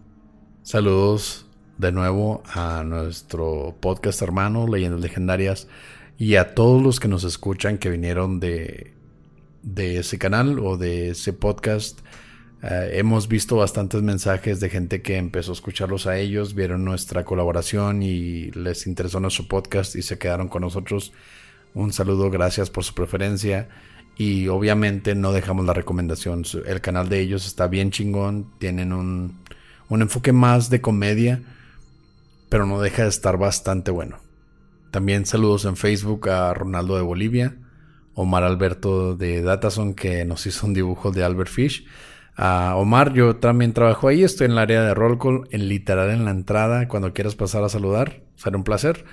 Saludos 0.64 1.46
de 1.78 1.92
nuevo 1.92 2.42
a 2.46 2.84
nuestro 2.84 3.76
podcast 3.80 4.22
hermano, 4.22 4.68
Leyendas 4.68 5.02
Legendarias, 5.02 5.68
y 6.18 6.36
a 6.36 6.56
todos 6.56 6.82
los 6.82 7.00
que 7.00 7.08
nos 7.08 7.24
escuchan 7.24 7.78
que 7.78 7.90
vinieron 7.90 8.40
de, 8.40 8.94
de 9.62 9.98
ese 9.98 10.18
canal 10.18 10.60
o 10.60 10.78
de 10.78 11.10
ese 11.10 11.34
podcast. 11.34 12.00
Eh, 12.64 12.92
hemos 12.94 13.28
visto 13.28 13.56
bastantes 13.56 14.02
mensajes 14.02 14.60
de 14.60 14.70
gente 14.70 15.02
que 15.02 15.18
empezó 15.18 15.52
a 15.52 15.54
escucharlos 15.54 16.08
a 16.08 16.18
ellos, 16.18 16.56
vieron 16.56 16.84
nuestra 16.84 17.24
colaboración 17.24 18.02
y 18.02 18.52
les 18.52 18.88
interesó 18.88 19.20
nuestro 19.20 19.48
podcast 19.48 19.96
y 19.96 20.02
se 20.02 20.18
quedaron 20.18 20.48
con 20.48 20.64
nosotros. 20.64 21.14
Un 21.74 21.94
saludo, 21.94 22.30
gracias 22.32 22.70
por 22.70 22.84
su 22.84 22.94
preferencia. 22.94 23.70
Y 24.18 24.48
obviamente 24.48 25.14
no 25.14 25.32
dejamos 25.32 25.66
la 25.66 25.74
recomendación. 25.74 26.44
El 26.66 26.82
canal 26.82 27.08
de 27.08 27.20
ellos 27.20 27.46
está 27.46 27.68
bien 27.68 27.92
chingón. 27.92 28.52
Tienen 28.58 28.92
un, 28.92 29.38
un 29.90 30.02
enfoque 30.02 30.32
más 30.32 30.72
de 30.72 30.82
comedia. 30.82 31.44
Pero 32.50 32.66
no 32.66 32.82
deja 32.82 33.04
de 33.04 33.10
estar 33.10 33.38
bastante 33.38 33.92
bueno. 33.92 34.18
También 34.90 35.28
saludos 35.28 35.66
en 35.66 35.76
Facebook 35.76 36.30
a 36.30 36.52
Ronaldo 36.56 36.96
de 36.96 37.04
Bolivia. 37.04 37.58
Omar 38.16 38.44
Alberto 38.44 39.16
de 39.16 39.44
Datason 39.44 39.94
que 39.94 40.26
nos 40.26 40.48
hizo 40.48 40.66
un 40.66 40.74
dibujo 40.74 41.12
de 41.12 41.24
Albert 41.24 41.52
Fish. 41.52 41.86
A 42.40 42.76
Omar, 42.76 43.14
yo 43.14 43.38
también 43.38 43.74
trabajo 43.74 44.08
ahí. 44.08 44.24
Estoy 44.24 44.46
en 44.46 44.52
el 44.52 44.60
área 44.60 44.84
de 44.84 44.94
roll 44.94 45.18
call, 45.18 45.48
en 45.50 45.68
literal 45.68 46.12
en 46.12 46.24
la 46.24 46.32
entrada. 46.32 46.88
Cuando 46.88 47.12
quieras 47.12 47.36
pasar 47.36 47.64
a 47.64 47.70
saludar, 47.70 48.22
será 48.36 48.56
un 48.58 48.64
placer. 48.64 49.06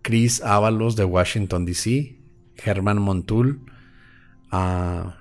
Chris 0.00 0.42
Ábalos 0.42 0.96
de 0.96 1.04
Washington, 1.04 1.66
D.C., 1.66 2.18
Germán 2.56 3.00
Montul, 3.00 3.66
a 4.50 5.18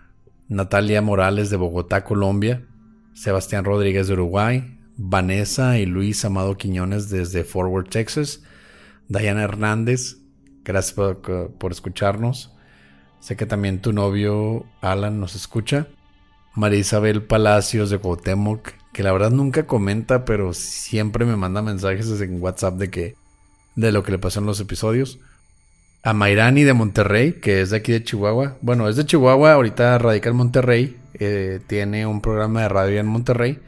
Natalia 0.48 1.02
Morales 1.02 1.50
de 1.50 1.58
Bogotá, 1.58 2.06
Colombia, 2.06 2.66
Sebastián 3.14 3.66
Rodríguez 3.66 4.08
de 4.08 4.14
Uruguay, 4.14 4.80
Vanessa 4.96 5.78
y 5.78 5.86
Luis 5.86 6.24
Amado 6.24 6.58
Quiñones 6.58 7.10
desde 7.10 7.44
Forward, 7.44 7.90
Texas, 7.90 8.44
Diana 9.08 9.44
Hernández, 9.44 10.18
gracias 10.64 10.94
por, 10.94 11.22
por 11.58 11.72
escucharnos. 11.72 12.54
Sé 13.20 13.36
que 13.36 13.46
también 13.46 13.82
tu 13.82 13.94
novio 13.94 14.66
Alan 14.82 15.20
nos 15.20 15.36
escucha. 15.36 15.88
María 16.56 16.80
Isabel 16.80 17.24
Palacios 17.24 17.90
de 17.90 17.98
Cuauhtémoc, 17.98 18.72
que 18.94 19.04
la 19.04 19.12
verdad 19.12 19.32
nunca 19.32 19.66
comenta, 19.66 20.26
pero 20.26 20.54
siempre 20.54 21.26
me 21.26 21.38
manda 21.38 21.62
mensajes 21.62 22.20
en 22.22 22.42
WhatsApp 22.42 22.76
de 22.76 22.90
que 22.90 23.16
de 23.76 23.92
lo 23.92 24.04
que 24.04 24.12
le 24.12 24.20
pasó 24.20 24.40
en 24.40 24.46
los 24.46 24.60
episodios. 24.60 25.20
A 26.04 26.14
Mairani 26.14 26.64
de 26.64 26.74
Monterrey, 26.74 27.34
que 27.34 27.62
es 27.62 27.70
de 27.70 27.78
aquí 27.78 27.92
de 27.92 28.04
Chihuahua. 28.04 28.58
Bueno, 28.62 28.90
es 28.90 28.96
de 28.96 29.06
Chihuahua, 29.06 29.54
ahorita 29.54 29.98
radica 29.98 30.30
en 30.30 30.36
Monterrey. 30.36 30.98
Eh, 31.14 31.60
tiene 31.68 32.06
un 32.06 32.22
programa 32.22 32.64
de 32.64 32.70
radio 32.70 33.00
en 33.00 33.08
Monterrey. 33.08 33.60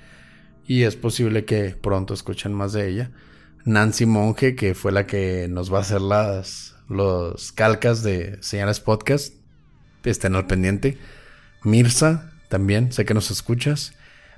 Y 0.65 0.83
es 0.83 0.95
posible 0.95 1.45
que 1.45 1.75
pronto 1.79 2.13
escuchen 2.13 2.53
más 2.53 2.73
de 2.73 2.89
ella. 2.89 3.11
Nancy 3.65 4.05
Monge, 4.05 4.55
que 4.55 4.73
fue 4.73 4.91
la 4.91 5.05
que 5.05 5.47
nos 5.49 5.71
va 5.71 5.77
a 5.77 5.81
hacer 5.81 6.01
las 6.01 6.75
los 6.89 7.51
calcas 7.51 8.03
de 8.03 8.37
señales 8.41 8.79
podcast. 8.79 9.35
Estén 10.03 10.35
al 10.35 10.47
pendiente. 10.47 10.97
Mirza, 11.63 12.32
también, 12.49 12.91
sé 12.91 13.05
que 13.05 13.13
nos 13.13 13.31
escuchas. 13.31 13.93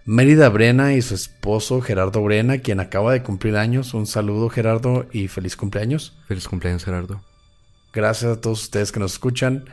Mérida 0.06 0.50
Brena 0.50 0.94
y 0.94 1.02
su 1.02 1.16
esposo 1.16 1.82
Gerardo 1.82 2.22
Brena, 2.22 2.60
quien 2.60 2.80
acaba 2.80 3.12
de 3.12 3.24
cumplir 3.24 3.58
años. 3.58 3.96
Un 3.96 4.06
saludo 4.06 4.50
Gerardo 4.50 5.08
y 5.12 5.28
feliz 5.28 5.56
cumpleaños. 5.56 6.16
Feliz 6.28 6.48
cumpleaños 6.48 6.86
Gerardo. 6.86 7.22
Gracias 7.92 8.38
a 8.38 8.42
todos 8.42 8.62
ustedes 8.62 8.92
que 8.92 9.00
nos 9.00 9.14
escuchan, 9.14 9.66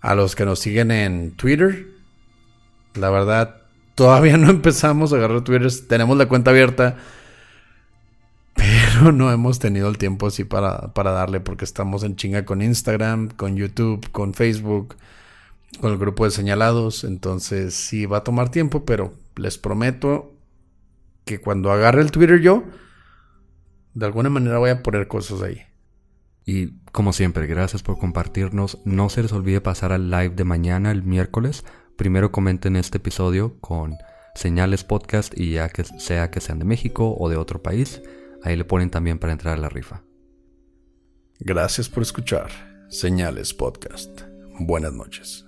a 0.00 0.14
los 0.14 0.34
que 0.34 0.46
nos 0.46 0.60
siguen 0.60 0.90
en 0.90 1.32
Twitter. 1.32 1.86
La 2.94 3.10
verdad, 3.10 3.62
todavía 3.94 4.36
no 4.38 4.48
empezamos 4.50 5.12
a 5.12 5.16
agarrar 5.16 5.42
Twitter, 5.42 5.70
tenemos 5.86 6.16
la 6.16 6.28
cuenta 6.28 6.50
abierta, 6.50 6.96
pero 8.54 9.12
no 9.12 9.30
hemos 9.30 9.58
tenido 9.58 9.88
el 9.88 9.98
tiempo 9.98 10.28
así 10.28 10.44
para, 10.44 10.94
para 10.94 11.10
darle 11.10 11.40
porque 11.40 11.64
estamos 11.64 12.04
en 12.04 12.16
chinga 12.16 12.44
con 12.44 12.62
Instagram, 12.62 13.28
con 13.28 13.56
YouTube, 13.56 14.10
con 14.12 14.34
Facebook, 14.34 14.96
con 15.80 15.92
el 15.92 15.98
grupo 15.98 16.24
de 16.24 16.30
señalados. 16.30 17.04
Entonces 17.04 17.74
sí 17.74 18.06
va 18.06 18.18
a 18.18 18.24
tomar 18.24 18.50
tiempo, 18.50 18.84
pero 18.84 19.14
les 19.36 19.58
prometo 19.58 20.34
que 21.24 21.40
cuando 21.40 21.70
agarre 21.70 22.02
el 22.02 22.10
Twitter 22.10 22.40
yo, 22.40 22.64
de 23.94 24.06
alguna 24.06 24.30
manera 24.30 24.58
voy 24.58 24.70
a 24.70 24.82
poner 24.82 25.08
cosas 25.08 25.42
ahí. 25.42 25.62
Y 26.44 26.78
como 26.92 27.12
siempre, 27.12 27.46
gracias 27.46 27.82
por 27.82 27.98
compartirnos. 27.98 28.78
No 28.84 29.10
se 29.10 29.22
les 29.22 29.32
olvide 29.32 29.60
pasar 29.60 29.92
al 29.92 30.10
live 30.10 30.30
de 30.30 30.44
mañana, 30.44 30.90
el 30.90 31.02
miércoles. 31.02 31.64
Primero 31.96 32.32
comenten 32.32 32.76
este 32.76 32.98
episodio 32.98 33.58
con 33.60 33.98
señales 34.34 34.84
podcast 34.84 35.38
y 35.38 35.52
ya 35.52 35.68
que 35.68 35.84
sea 35.84 36.30
que 36.30 36.40
sean 36.40 36.60
de 36.60 36.64
México 36.64 37.16
o 37.18 37.28
de 37.28 37.36
otro 37.36 37.60
país, 37.60 38.00
ahí 38.42 38.56
le 38.56 38.64
ponen 38.64 38.88
también 38.88 39.18
para 39.18 39.32
entrar 39.32 39.58
a 39.58 39.60
la 39.60 39.68
rifa. 39.68 40.04
Gracias 41.40 41.88
por 41.88 42.02
escuchar 42.02 42.50
Señales 42.88 43.52
Podcast. 43.52 44.22
Buenas 44.60 44.92
noches. 44.92 45.47